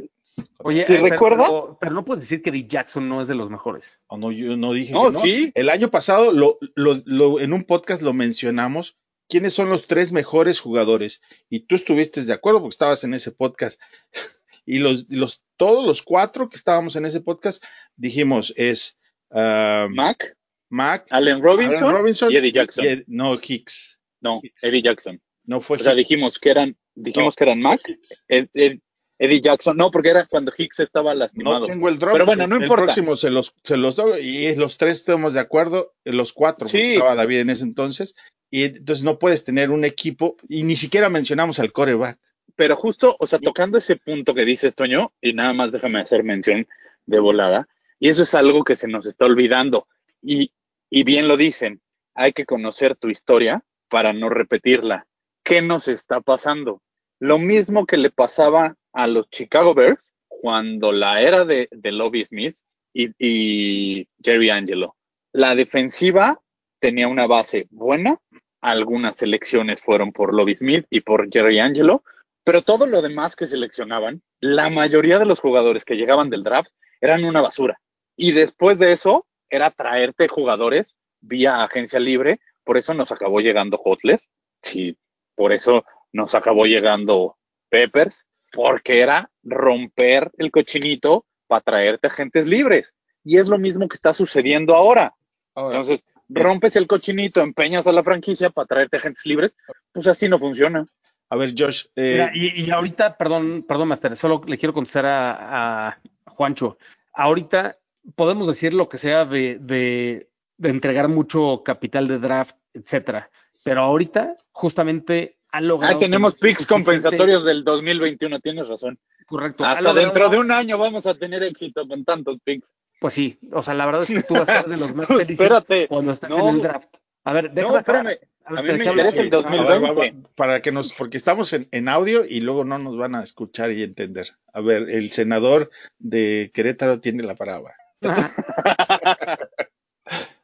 Oye, 0.58 0.86
¿Sí 0.86 0.94
eh, 0.94 0.98
recuerdas? 0.98 1.48
Pero, 1.50 1.78
pero 1.80 1.92
no 1.94 2.04
puedes 2.04 2.22
decir 2.22 2.42
que 2.42 2.50
Eddie 2.50 2.68
Jackson 2.68 3.08
no 3.08 3.20
es 3.20 3.26
de 3.26 3.34
los 3.34 3.50
mejores. 3.50 3.84
O 4.06 4.16
no, 4.16 4.30
yo 4.30 4.56
no 4.56 4.72
dije 4.72 4.92
No, 4.92 5.06
que 5.06 5.10
no. 5.12 5.20
sí. 5.20 5.50
El 5.54 5.68
año 5.68 5.88
pasado 5.90 6.30
lo, 6.32 6.58
lo- 6.76 7.02
lo- 7.04 7.40
en 7.40 7.52
un 7.52 7.64
podcast 7.64 8.02
lo 8.02 8.12
mencionamos. 8.14 8.96
¿Quiénes 9.28 9.54
son 9.54 9.68
los 9.68 9.86
tres 9.86 10.12
mejores 10.12 10.60
jugadores? 10.60 11.20
Y 11.50 11.60
tú 11.60 11.74
estuviste 11.74 12.24
de 12.24 12.32
acuerdo 12.32 12.60
porque 12.60 12.74
estabas 12.74 13.04
en 13.04 13.14
ese 13.14 13.32
podcast. 13.32 13.80
Y 14.70 14.80
los, 14.80 15.06
los, 15.08 15.42
todos 15.56 15.86
los 15.86 16.02
cuatro 16.02 16.50
que 16.50 16.56
estábamos 16.58 16.94
en 16.96 17.06
ese 17.06 17.22
podcast 17.22 17.64
dijimos 17.96 18.52
es 18.54 18.98
ah, 19.30 19.86
Mac, 19.90 20.36
Mac, 20.68 21.06
Allen 21.08 21.42
Robinson, 21.42 21.84
Allen 21.84 21.96
Robinson 21.96 22.30
y 22.30 22.36
Eddie 22.36 22.52
Jackson. 22.52 23.04
No, 23.06 23.38
Hicks. 23.42 23.98
no, 24.20 24.40
Hicks. 24.42 24.62
Eddie 24.64 24.82
Jackson. 24.82 25.22
No 25.44 25.62
fue 25.62 25.78
O 25.78 25.82
sea, 25.82 25.94
dijimos 25.94 26.38
que 26.38 26.50
eran, 26.50 26.76
dijimos 26.94 27.32
No, 27.32 27.36
que 27.38 27.44
eran 27.44 27.62
Mac, 27.62 27.80
Hicks. 27.88 28.22
Ed- 28.28 28.50
Ed- 28.52 28.80
Eddie 29.18 29.40
Jackson, 29.40 29.74
no, 29.74 29.90
porque 29.90 30.10
era 30.10 30.26
cuando 30.26 30.52
Hicks 30.54 30.80
estaba 30.80 31.14
lastimado. 31.14 31.60
No 31.60 31.64
tengo 31.66 31.88
el 31.88 31.98
drop. 31.98 32.12
Pero 32.12 32.26
bueno, 32.26 32.46
no 32.46 32.56
el 32.56 32.62
importa. 32.64 32.84
próximo 32.84 33.16
se 33.16 33.30
los, 33.30 33.54
se 33.64 33.78
los 33.78 33.96
doy. 33.96 34.20
Y 34.20 34.54
los 34.54 34.76
tres 34.76 34.98
estamos 34.98 35.32
de 35.32 35.40
acuerdo. 35.40 35.94
Los 36.04 36.34
cuatro, 36.34 36.66
porque 36.66 36.88
Sí. 36.88 36.92
estaba 36.92 37.14
David 37.14 37.38
en 37.38 37.48
ese 37.50 37.64
entonces. 37.64 38.14
Y 38.50 38.64
entonces 38.64 39.04
no 39.04 39.18
puedes 39.18 39.44
tener 39.44 39.70
un 39.70 39.84
equipo. 39.84 40.36
Y 40.48 40.62
ni 40.64 40.76
siquiera 40.76 41.08
mencionamos 41.08 41.58
al 41.58 41.72
coreback. 41.72 42.18
Pero 42.56 42.76
justo, 42.76 43.16
o 43.20 43.26
sea, 43.26 43.38
tocando 43.38 43.78
ese 43.78 43.96
punto 43.96 44.34
que 44.34 44.44
dices, 44.44 44.74
Toño, 44.74 45.12
y 45.20 45.32
nada 45.32 45.52
más 45.52 45.72
déjame 45.72 46.00
hacer 46.00 46.24
mención 46.24 46.66
de 47.06 47.20
volada, 47.20 47.68
y 48.00 48.08
eso 48.08 48.22
es 48.22 48.34
algo 48.34 48.64
que 48.64 48.74
se 48.76 48.88
nos 48.88 49.06
está 49.06 49.26
olvidando. 49.26 49.86
Y, 50.22 50.52
y 50.90 51.04
bien 51.04 51.28
lo 51.28 51.36
dicen, 51.36 51.80
hay 52.14 52.32
que 52.32 52.46
conocer 52.46 52.96
tu 52.96 53.10
historia 53.10 53.62
para 53.88 54.12
no 54.12 54.28
repetirla. 54.28 55.06
¿Qué 55.44 55.62
nos 55.62 55.88
está 55.88 56.20
pasando? 56.20 56.82
Lo 57.20 57.38
mismo 57.38 57.86
que 57.86 57.96
le 57.96 58.10
pasaba 58.10 58.76
a 58.92 59.06
los 59.06 59.30
Chicago 59.30 59.74
Bears 59.74 60.02
cuando 60.26 60.92
la 60.92 61.20
era 61.20 61.44
de, 61.44 61.68
de 61.70 61.92
Lobby 61.92 62.24
Smith 62.24 62.56
y, 62.92 63.10
y 63.18 64.08
Jerry 64.22 64.50
Angelo. 64.50 64.96
La 65.32 65.54
defensiva 65.54 66.40
tenía 66.78 67.08
una 67.08 67.26
base 67.26 67.66
buena, 67.70 68.18
algunas 68.60 69.16
selecciones 69.16 69.82
fueron 69.82 70.12
por 70.12 70.34
Lobby 70.34 70.56
Smith 70.56 70.86
y 70.90 71.00
por 71.00 71.30
Jerry 71.30 71.58
Angelo, 71.58 72.02
pero 72.44 72.62
todo 72.62 72.86
lo 72.86 73.02
demás 73.02 73.36
que 73.36 73.46
seleccionaban, 73.46 74.22
la 74.40 74.70
mayoría 74.70 75.18
de 75.18 75.26
los 75.26 75.40
jugadores 75.40 75.84
que 75.84 75.96
llegaban 75.96 76.30
del 76.30 76.42
draft 76.42 76.70
eran 77.00 77.24
una 77.24 77.40
basura. 77.40 77.80
Y 78.16 78.32
después 78.32 78.78
de 78.78 78.92
eso, 78.92 79.26
era 79.50 79.70
traerte 79.70 80.28
jugadores 80.28 80.86
vía 81.20 81.62
agencia 81.62 82.00
libre. 82.00 82.40
Por 82.64 82.76
eso 82.76 82.94
nos 82.94 83.12
acabó 83.12 83.40
llegando 83.40 83.78
Hotler. 83.78 84.20
Sí, 84.62 84.96
por 85.34 85.52
eso 85.52 85.84
nos 86.12 86.34
acabó 86.34 86.64
llegando 86.66 87.36
Peppers. 87.68 88.24
Porque 88.50 89.00
era 89.00 89.30
romper 89.42 90.30
el 90.38 90.50
cochinito 90.50 91.26
para 91.46 91.60
traerte 91.60 92.06
agentes 92.06 92.46
libres. 92.46 92.94
Y 93.22 93.36
es 93.36 93.46
lo 93.46 93.58
mismo 93.58 93.88
que 93.88 93.94
está 93.94 94.14
sucediendo 94.14 94.74
ahora. 94.74 95.14
Ahora, 95.54 95.76
Entonces, 95.76 96.06
rompes 96.28 96.76
el 96.76 96.86
cochinito, 96.86 97.40
empeñas 97.40 97.86
a 97.86 97.92
la 97.92 98.02
franquicia 98.02 98.50
para 98.50 98.66
traerte 98.66 98.96
agentes 98.98 99.24
libres. 99.26 99.52
Pues 99.92 100.06
así 100.06 100.28
no 100.28 100.38
funciona. 100.38 100.86
a 101.30 101.36
ver, 101.36 101.54
Josh. 101.58 101.86
eh, 101.96 102.12
Mira, 102.14 102.30
y, 102.34 102.64
y 102.64 102.70
ahorita, 102.70 103.16
perdón, 103.16 103.64
perdón, 103.66 103.88
Master, 103.88 104.16
solo 104.16 104.42
le 104.46 104.58
quiero 104.58 104.72
contestar 104.74 105.06
a, 105.06 105.88
a 105.88 105.98
Juancho. 106.26 106.78
Ahorita 107.12 107.78
podemos 108.14 108.46
decir 108.46 108.72
lo 108.74 108.88
que 108.88 108.98
sea 108.98 109.24
de, 109.24 109.58
de, 109.60 110.28
de 110.56 110.68
entregar 110.70 111.08
mucho 111.08 111.62
capital 111.64 112.08
de 112.08 112.18
draft, 112.18 112.56
etcétera. 112.74 113.30
Pero 113.64 113.82
ahorita, 113.82 114.36
justamente, 114.52 115.36
ha 115.50 115.60
logrado. 115.60 115.96
Ah, 115.96 115.98
tenemos 115.98 116.34
picks 116.36 116.62
suficiente- 116.62 116.68
compensatorios 117.02 117.44
del 117.44 117.64
2021, 117.64 118.40
tienes 118.40 118.68
razón. 118.68 118.98
Correcto. 119.26 119.64
ha 119.64 119.72
Hasta 119.72 119.82
logrado- 119.82 120.06
dentro 120.06 120.28
de 120.30 120.38
un 120.38 120.50
año 120.52 120.78
vamos 120.78 121.06
a 121.06 121.14
tener 121.14 121.42
éxito 121.42 121.86
con 121.88 122.04
tantos 122.04 122.38
picks. 122.44 122.72
Pues 123.00 123.14
sí, 123.14 123.38
o 123.52 123.62
sea, 123.62 123.74
la 123.74 123.86
verdad 123.86 124.02
es 124.02 124.08
que 124.08 124.22
tú 124.22 124.34
vas 124.34 124.48
a 124.48 124.62
ser 124.62 124.70
de 124.70 124.76
los 124.76 124.94
más 124.94 125.06
felices 125.06 125.40
Espérate. 125.40 125.86
cuando 125.88 126.12
estás 126.12 126.30
No. 126.30 126.48
en 126.48 126.56
el 126.56 126.62
draft. 126.62 126.88
A 127.24 127.32
ver, 127.32 127.50
déjame 127.52 127.72
No, 127.74 127.78
espérame. 127.78 128.18
A 128.44 128.52
ver, 128.52 128.58
A 128.60 128.62
mí 128.62 128.66
te 128.68 128.72
me 128.72 128.78
dejé 128.78 128.88
hablar. 128.88 129.06
interesa 129.06 129.22
el 129.22 129.30
Sí. 129.30 129.36
a 129.36 129.50
ver, 129.50 129.80
2020. 129.80 130.16
va- 130.16 130.22
va- 130.22 130.28
para 130.34 130.62
que 130.62 130.72
nos, 130.72 130.92
porque 130.94 131.16
estamos 131.18 131.52
en, 131.52 131.68
en 131.70 131.88
audio 131.88 132.24
y 132.24 132.40
luego 132.40 132.64
no 132.64 132.78
nos 132.78 132.96
van 132.96 133.14
a 133.14 133.22
escuchar 133.22 133.70
y 133.72 133.82
entender. 133.82 134.30
A 134.54 134.60
ver, 134.62 134.88
el 134.90 135.10
senador 135.10 135.70
de 135.98 136.50
Querétaro 136.54 137.00
tiene 137.00 137.22
la 137.24 137.34
palabra. 137.34 137.74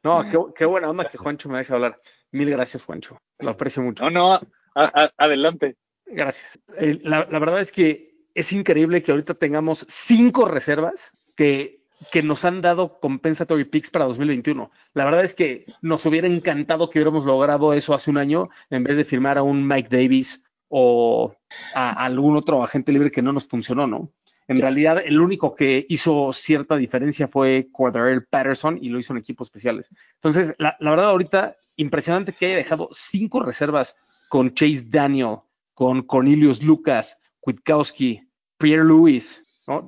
No, 0.03 0.29
qué, 0.29 0.39
qué 0.55 0.65
buena 0.67 0.91
onda 0.91 1.07
que 1.07 1.17
Juancho 1.17 1.49
me 1.49 1.57
deje 1.59 1.73
hablar. 1.73 1.99
Mil 2.31 2.51
gracias, 2.51 2.85
Juancho. 2.85 3.17
Lo 3.39 3.51
aprecio 3.51 3.83
mucho. 3.83 4.05
No, 4.05 4.11
no, 4.11 4.33
a- 4.35 4.41
a- 4.75 5.11
adelante. 5.17 5.77
Gracias. 6.05 6.61
Eh, 6.77 6.99
la, 7.03 7.27
la 7.31 7.39
verdad 7.39 7.61
es 7.61 7.73
que 7.73 8.15
es 8.35 8.53
increíble 8.53 9.03
que 9.03 9.13
ahorita 9.13 9.33
tengamos 9.35 9.87
cinco 9.89 10.47
reservas 10.47 11.11
que, 11.37 11.81
que 12.11 12.23
nos 12.23 12.45
han 12.45 12.61
dado 12.61 12.99
compensatory 13.01 13.65
picks 13.65 13.91
para 13.91 14.05
2021. 14.07 14.71
La 14.95 15.05
verdad 15.05 15.25
es 15.25 15.35
que 15.35 15.67
nos 15.83 16.05
hubiera 16.07 16.27
encantado 16.27 16.91
que 16.91 16.99
hubiéramos 16.99 17.25
logrado 17.25 17.73
eso 17.73 17.95
hace 17.95 18.11
un 18.11 18.19
año 18.19 18.49
en 18.71 18.85
vez 18.85 18.97
de 18.97 19.05
firmar 19.05 19.39
a 19.39 19.43
un 19.43 19.67
Mike 19.67 19.95
Davis 19.95 20.43
o 20.69 21.35
a 21.75 22.05
algún 22.05 22.37
otro 22.37 22.63
agente 22.65 22.93
libre 22.93 23.11
que 23.11 23.23
no 23.23 23.33
nos 23.33 23.47
funcionó, 23.47 23.87
¿no? 23.87 24.13
En 24.47 24.57
realidad, 24.57 25.03
el 25.05 25.21
único 25.21 25.55
que 25.55 25.87
hizo 25.89 26.33
cierta 26.35 26.77
diferencia 26.77 27.29
fue 27.29 27.69
Cordarrelle 27.73 28.27
Patterson 28.29 28.79
y 28.81 28.91
lo 28.91 28.99
hizo 28.99 29.15
en 29.15 29.19
equipos 29.19 29.49
especiales. 29.49 29.89
Entonces, 30.17 30.55
la, 30.59 30.77
la 30.81 30.91
verdad, 30.91 31.07
ahorita, 31.07 31.57
impresionante 31.77 32.35
que 32.35 32.47
haya 32.47 32.57
dejado 32.57 32.91
cinco 32.93 33.43
reservas 33.43 33.97
con 34.29 34.53
Chase 34.53 34.85
Daniel, 34.89 35.39
con 35.73 36.03
Cornelius 36.03 36.63
Lucas, 36.63 37.17
Kwiatkowski, 37.41 38.29
Pierre 38.59 38.85
Lewis, 38.85 39.43
¿no? 39.67 39.87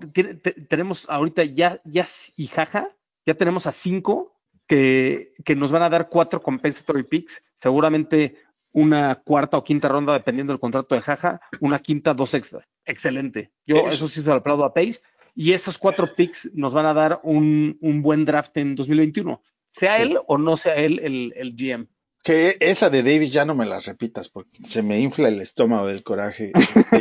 tenemos 0.69 1.07
ahorita 1.09 1.45
ya, 1.45 1.81
ya 1.85 2.07
y 2.37 2.47
Jaja, 2.47 2.89
ya 3.25 3.35
tenemos 3.35 3.67
a 3.67 3.73
cinco 3.73 4.37
que, 4.67 5.35
que 5.45 5.57
nos 5.57 5.73
van 5.73 5.83
a 5.83 5.91
dar 5.91 6.09
cuatro 6.09 6.43
compensatory 6.43 7.05
picks, 7.05 7.43
seguramente 7.55 8.37
una 8.73 9.23
cuarta 9.23 9.57
o 9.57 9.65
quinta 9.65 9.89
ronda 9.89 10.13
dependiendo 10.13 10.53
del 10.53 10.61
contrato 10.61 10.95
de 10.95 11.01
Jaja, 11.01 11.41
una 11.61 11.79
quinta, 11.79 12.13
dos 12.13 12.35
extras. 12.35 12.69
Excelente. 12.85 13.51
Yo 13.67 13.89
eso 13.89 14.07
sí 14.07 14.23
se 14.23 14.29
lo 14.29 14.35
aplaudo 14.35 14.65
a 14.65 14.75
Pace. 14.75 15.01
Y 15.35 15.53
esos 15.53 15.79
cuatro 15.79 16.15
picks 16.15 16.51
nos 16.53 16.75
van 16.75 16.85
a 16.85 16.93
dar 16.93 17.21
un, 17.23 17.79
un 17.81 18.03
buen 18.03 18.27
draft 18.27 18.57
en 18.59 18.75
2021. 18.75 19.41
Sea 19.73 20.03
él 20.03 20.19
o 20.27 20.37
no 20.37 20.59
sea 20.59 20.75
él 20.77 21.01
el, 21.03 21.33
el 21.37 21.57
GM. 21.57 21.89
Que 22.23 22.57
esa 22.61 22.91
de 22.91 23.03
Davis 23.03 23.33
ya 23.33 23.47
no 23.47 23.55
me 23.55 23.65
la 23.65 23.81
repitas 23.81 24.29
porque 24.29 24.65
se 24.65 24.83
me 24.83 24.99
infla 25.01 25.29
el 25.29 25.41
estómago 25.41 25.87
del 25.87 26.03
coraje. 26.03 26.53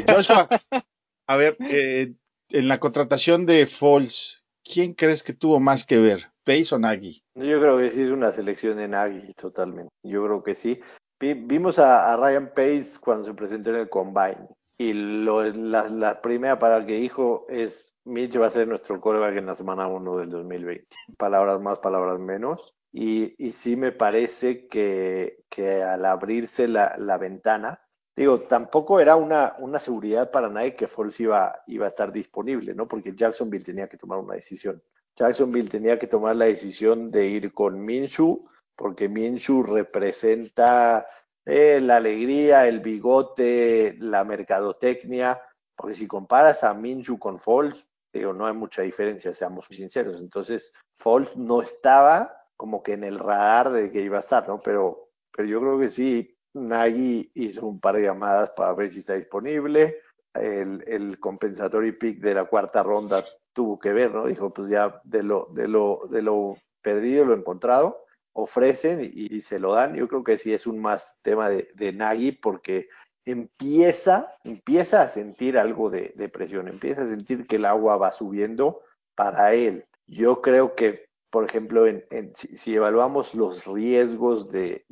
Joshua, 0.08 0.48
a 1.28 1.36
ver, 1.36 1.58
eh, 1.70 2.14
en 2.50 2.68
la 2.68 2.80
contratación 2.80 3.46
de 3.46 3.66
Falls, 3.68 4.46
¿quién 4.64 4.94
crees 4.94 5.24
que 5.24 5.34
tuvo 5.34 5.60
más 5.60 5.86
que 5.86 6.00
ver? 6.00 6.32
¿Pace 6.44 6.76
o 6.76 6.80
Nagy? 6.80 7.24
Yo 7.36 7.60
creo 7.60 7.78
que 7.78 7.92
sí 7.92 8.02
es 8.02 8.12
una 8.12 8.32
selección 8.32 8.78
de 8.78 8.88
Nagy, 8.88 9.34
totalmente. 9.34 9.90
Yo 10.04 10.24
creo 10.26 10.44
que 10.44 10.56
sí. 10.56 10.80
Vimos 11.20 11.80
a, 11.80 12.16
Ryan 12.18 12.52
Pace 12.56 13.00
cuando 13.02 13.26
se 13.26 13.34
presentó 13.34 13.72
en 13.72 13.78
el 13.78 13.90
Combine. 13.90 14.48
Y 14.78 14.94
lo, 14.94 15.44
la, 15.44 16.22
primera 16.22 16.60
palabra 16.60 16.86
que 16.86 16.96
dijo 16.96 17.46
es, 17.50 17.96
Mitch 18.04 18.40
va 18.40 18.48
a 18.48 18.52
ser 18.52 18.68
nuestro 18.68 19.00
coreback 19.00 19.38
en 19.38 19.46
la 19.46 19.56
semana 19.56 19.88
1 19.88 20.18
del 20.18 20.30
2020. 20.30 20.86
Palabras 21.18 21.62
más, 21.62 21.80
palabras 21.80 22.20
menos. 22.20 22.74
Y, 22.92 23.34
y 23.38 23.54
sí 23.54 23.76
me 23.76 23.92
parece 23.92 24.68
que, 24.68 25.38
que 25.50 25.82
al 25.82 26.06
abrirse 26.06 26.68
la, 26.68 27.18
ventana, 27.20 27.82
digo, 28.16 28.42
tampoco 28.42 29.00
era 29.00 29.16
una, 29.16 29.56
una 29.60 29.80
seguridad 29.80 30.32
para 30.32 30.50
nadie 30.50 30.76
que 30.76 30.88
Foles 30.88 31.20
iba, 31.20 31.64
iba 31.68 31.86
a 31.86 31.90
estar 31.90 32.12
disponible, 32.12 32.74
¿no? 32.74 32.88
Porque 32.88 33.14
Jacksonville 33.16 33.66
tenía 33.66 33.88
que 33.88 33.98
tomar 33.98 34.20
una 34.20 34.36
decisión. 34.36 34.82
Jacksonville 35.16 35.70
tenía 35.70 36.00
que 36.00 36.08
tomar 36.08 36.36
la 36.36 36.46
decisión 36.46 37.12
de 37.12 37.26
ir 37.28 37.54
con 37.54 37.84
Minshew, 37.84 38.48
porque 38.76 39.10
Minshew 39.10 39.64
representa 39.64 41.08
eh, 41.46 41.80
la 41.82 41.98
alegría, 41.98 42.68
el 42.68 42.80
bigote, 42.80 43.96
la 44.00 44.24
mercadotecnia, 44.24 45.42
porque 45.76 45.96
si 45.96 46.08
comparas 46.08 46.64
a 46.64 46.74
Minshew 46.74 47.20
con 47.20 47.40
Foles, 47.40 47.88
digo, 48.12 48.34
no 48.34 48.46
hay 48.46 48.54
mucha 48.54 48.82
diferencia, 48.82 49.34
seamos 49.34 49.66
sinceros. 49.70 50.22
Entonces, 50.22 50.74
Foles 50.94 51.36
no 51.36 51.62
estaba 51.62 52.32
como 52.56 52.82
que 52.82 52.94
en 52.94 53.04
el 53.04 53.20
radar 53.20 53.72
de 53.72 53.92
que 53.92 54.02
iba 54.02 54.18
a 54.18 54.22
estar, 54.22 54.48
¿no? 54.48 54.62
Pero, 54.62 55.10
pero 55.32 55.48
yo 55.48 55.60
creo 55.60 55.78
que 55.78 55.90
sí, 55.90 56.35
Nagy 56.56 57.32
hizo 57.34 57.68
un 57.68 57.80
par 57.80 57.96
de 57.96 58.04
llamadas 58.04 58.52
para 58.52 58.74
ver 58.74 58.90
si 58.90 59.00
está 59.00 59.14
disponible. 59.14 60.00
El, 60.34 60.84
el 60.88 61.20
compensatory 61.20 61.94
pick 61.94 62.20
de 62.20 62.34
la 62.34 62.46
cuarta 62.46 62.84
ronda 62.84 63.24
tuvo 63.54 63.80
que 63.80 63.94
ver, 63.94 64.14
¿no? 64.14 64.28
Dijo, 64.28 64.54
pues 64.54 64.70
ya 64.70 65.02
de 65.04 65.24
lo, 65.24 65.50
lo 65.54 66.58
perdido, 66.82 67.26
lo 67.26 67.34
encontrado, 67.34 68.06
ofrecen 68.34 69.00
y, 69.02 69.42
se 69.42 69.60
lo 69.60 69.74
dan. 69.74 69.96
Yo 69.96 70.08
creo 70.08 70.24
que 70.24 70.38
sí 70.38 70.54
es 70.54 70.68
un 70.68 70.80
más 70.80 71.20
tema 71.22 71.50
de, 71.50 71.70
de 71.74 71.94
Nagy 71.94 72.34
porque 72.34 72.90
empieza, 73.26 74.32
empieza 74.44 75.02
a 75.02 75.08
sentir 75.08 75.58
algo 75.58 75.90
de, 75.90 76.14
de, 76.16 76.30
presión, 76.30 76.68
empieza 76.68 77.04
a 77.04 77.08
sentir 77.08 77.48
que 77.48 77.56
el 77.56 77.66
agua 77.66 77.98
va 77.98 78.12
subiendo 78.12 78.82
para 79.16 79.54
él. 79.54 79.86
Yo 80.06 80.42
creo 80.42 80.76
que 80.76 81.06
por 81.36 81.44
ejemplo, 81.44 81.86
en, 81.86 82.02
si, 82.34 82.76
evaluamos 82.76 83.36
los 83.36 83.66
riesgos 83.68 84.54
de, 84.54 84.86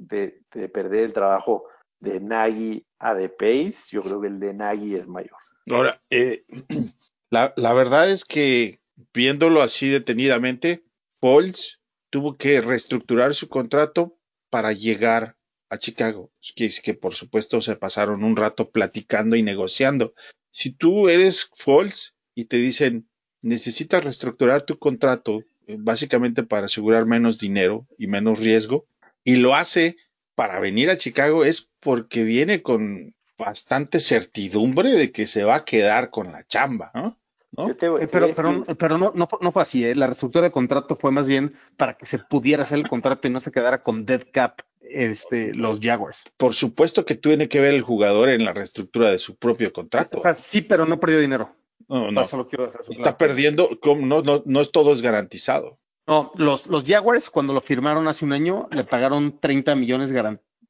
perder 0.73 1.05
el 1.05 1.13
trabajo 1.13 1.63
de 2.01 2.19
Nagy 2.19 2.85
a 2.99 3.13
de 3.13 3.29
Pace, 3.29 3.87
yo 3.91 4.03
creo 4.03 4.19
que 4.19 4.27
el 4.27 4.41
de 4.41 4.53
Nagy 4.53 4.95
es 4.95 5.07
mayor. 5.07 5.37
Ahora, 5.71 6.03
eh, 6.09 6.43
la, 7.29 7.73
verdad 7.73 8.09
es 8.09 8.25
que 8.25 8.81
viéndolo 9.13 9.61
así 9.61 9.87
detenidamente, 9.87 10.83
Pauls 11.21 11.79
tuvo 12.09 12.35
que 12.35 12.59
reestructurar 12.59 13.33
su 13.35 13.47
contrato 13.47 14.17
para 14.49 14.73
llegar 14.73 15.37
a 15.69 15.77
Chicago. 15.77 16.29
Que, 16.57 16.69
que 16.83 16.93
por 16.93 17.13
supuesto 17.13 17.61
se 17.61 17.77
pasaron 17.77 18.21
un 18.21 18.35
rato 18.35 18.69
platicando 18.69 19.37
y 19.37 19.43
negociando. 19.43 20.13
Si 20.49 20.73
tú 20.73 21.07
eres 21.07 21.49
Falls 21.55 22.15
y 22.35 22.43
te 22.43 22.57
dicen 22.57 23.07
necesitas 23.43 24.03
reestructurar 24.03 24.63
tu 24.63 24.77
contrato 24.77 25.41
básicamente 25.67 26.43
para 26.43 26.65
asegurar 26.65 27.05
menos 27.05 27.39
dinero 27.39 27.87
y 27.97 28.07
menos 28.07 28.39
riesgo, 28.39 28.85
y 29.23 29.37
lo 29.37 29.55
hace 29.55 29.97
para 30.35 30.59
venir 30.59 30.89
a 30.89 30.97
Chicago 30.97 31.45
es 31.45 31.69
porque 31.79 32.23
viene 32.23 32.61
con 32.61 33.13
bastante 33.37 33.99
certidumbre 33.99 34.91
de 34.91 35.11
que 35.11 35.27
se 35.27 35.43
va 35.43 35.55
a 35.55 35.65
quedar 35.65 36.09
con 36.09 36.31
la 36.31 36.43
chamba, 36.43 36.91
¿no? 36.93 37.17
Eh, 37.55 38.07
pero, 38.11 38.63
pero, 38.79 38.97
no, 38.97 39.13
no, 39.13 39.51
fue 39.51 39.61
así, 39.61 39.85
¿eh? 39.85 39.93
la 39.93 40.07
reestructura 40.07 40.45
de 40.45 40.51
contrato 40.51 40.95
fue 40.95 41.11
más 41.11 41.27
bien 41.27 41.53
para 41.77 41.95
que 41.95 42.07
se 42.07 42.17
pudiera 42.17 42.63
hacer 42.63 42.79
el 42.79 42.87
contrato 42.87 43.27
y 43.27 43.31
no 43.31 43.41
se 43.41 43.51
quedara 43.51 43.83
con 43.83 44.05
dead 44.05 44.23
cap 44.31 44.61
este, 44.81 45.53
los 45.53 45.79
Jaguars. 45.79 46.23
Por 46.37 46.55
supuesto 46.55 47.05
que 47.05 47.13
tiene 47.13 47.47
que 47.49 47.59
ver 47.59 47.75
el 47.75 47.83
jugador 47.83 48.29
en 48.29 48.43
la 48.43 48.53
reestructura 48.53 49.11
de 49.11 49.19
su 49.19 49.35
propio 49.35 49.71
contrato. 49.71 50.21
sí, 50.35 50.61
pero 50.61 50.87
no 50.87 50.99
perdió 50.99 51.19
dinero. 51.19 51.55
No, 51.87 52.11
no. 52.11 52.21
Está 52.21 53.17
perdiendo, 53.17 53.69
no, 53.97 54.21
no, 54.21 54.43
no 54.45 54.61
es 54.61 54.71
todo 54.71 54.91
es 54.91 55.01
garantizado. 55.01 55.79
No, 56.07 56.31
los, 56.35 56.67
los 56.67 56.83
Jaguars 56.83 57.29
cuando 57.29 57.53
lo 57.53 57.61
firmaron 57.61 58.07
hace 58.07 58.25
un 58.25 58.33
año 58.33 58.67
le 58.71 58.83
pagaron 58.83 59.39
30 59.39 59.75
millones, 59.75 60.11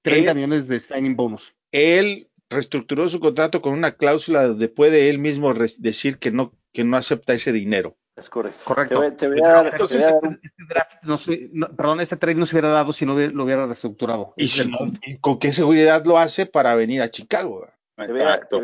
30 0.01 0.33
millones 0.33 0.67
de 0.67 0.79
signing 0.79 1.15
bonus. 1.15 1.55
Él 1.71 2.29
reestructuró 2.49 3.09
su 3.09 3.19
contrato 3.19 3.61
con 3.61 3.73
una 3.73 3.95
cláusula 3.95 4.47
donde 4.47 4.69
puede 4.69 5.09
él 5.09 5.17
mismo 5.17 5.53
decir 5.53 6.19
que 6.19 6.31
no, 6.31 6.53
que 6.71 6.83
no 6.83 6.97
acepta 6.97 7.33
ese 7.33 7.51
dinero. 7.51 7.97
Es 8.15 8.29
correcto. 8.29 8.59
Correcto. 8.63 9.15
Te, 9.17 9.27
voy, 9.27 9.41
a 9.43 9.47
dar, 9.47 9.67
entonces, 9.67 10.05
este, 10.05 10.63
draft 10.69 11.01
no, 11.01 11.17
perdón, 11.75 11.99
este 11.99 12.15
trade 12.15 12.35
no 12.35 12.45
se 12.45 12.55
hubiera 12.55 12.69
dado 12.69 12.93
si 12.93 13.07
no 13.07 13.17
lo 13.17 13.43
hubiera 13.43 13.65
reestructurado. 13.65 14.35
¿Y, 14.37 14.49
con 15.19 15.39
qué 15.39 15.51
seguridad 15.51 16.05
lo 16.05 16.19
hace 16.19 16.45
para 16.45 16.75
venir 16.75 17.01
a 17.01 17.09
Chicago? 17.09 17.67
Exacto. 17.97 18.61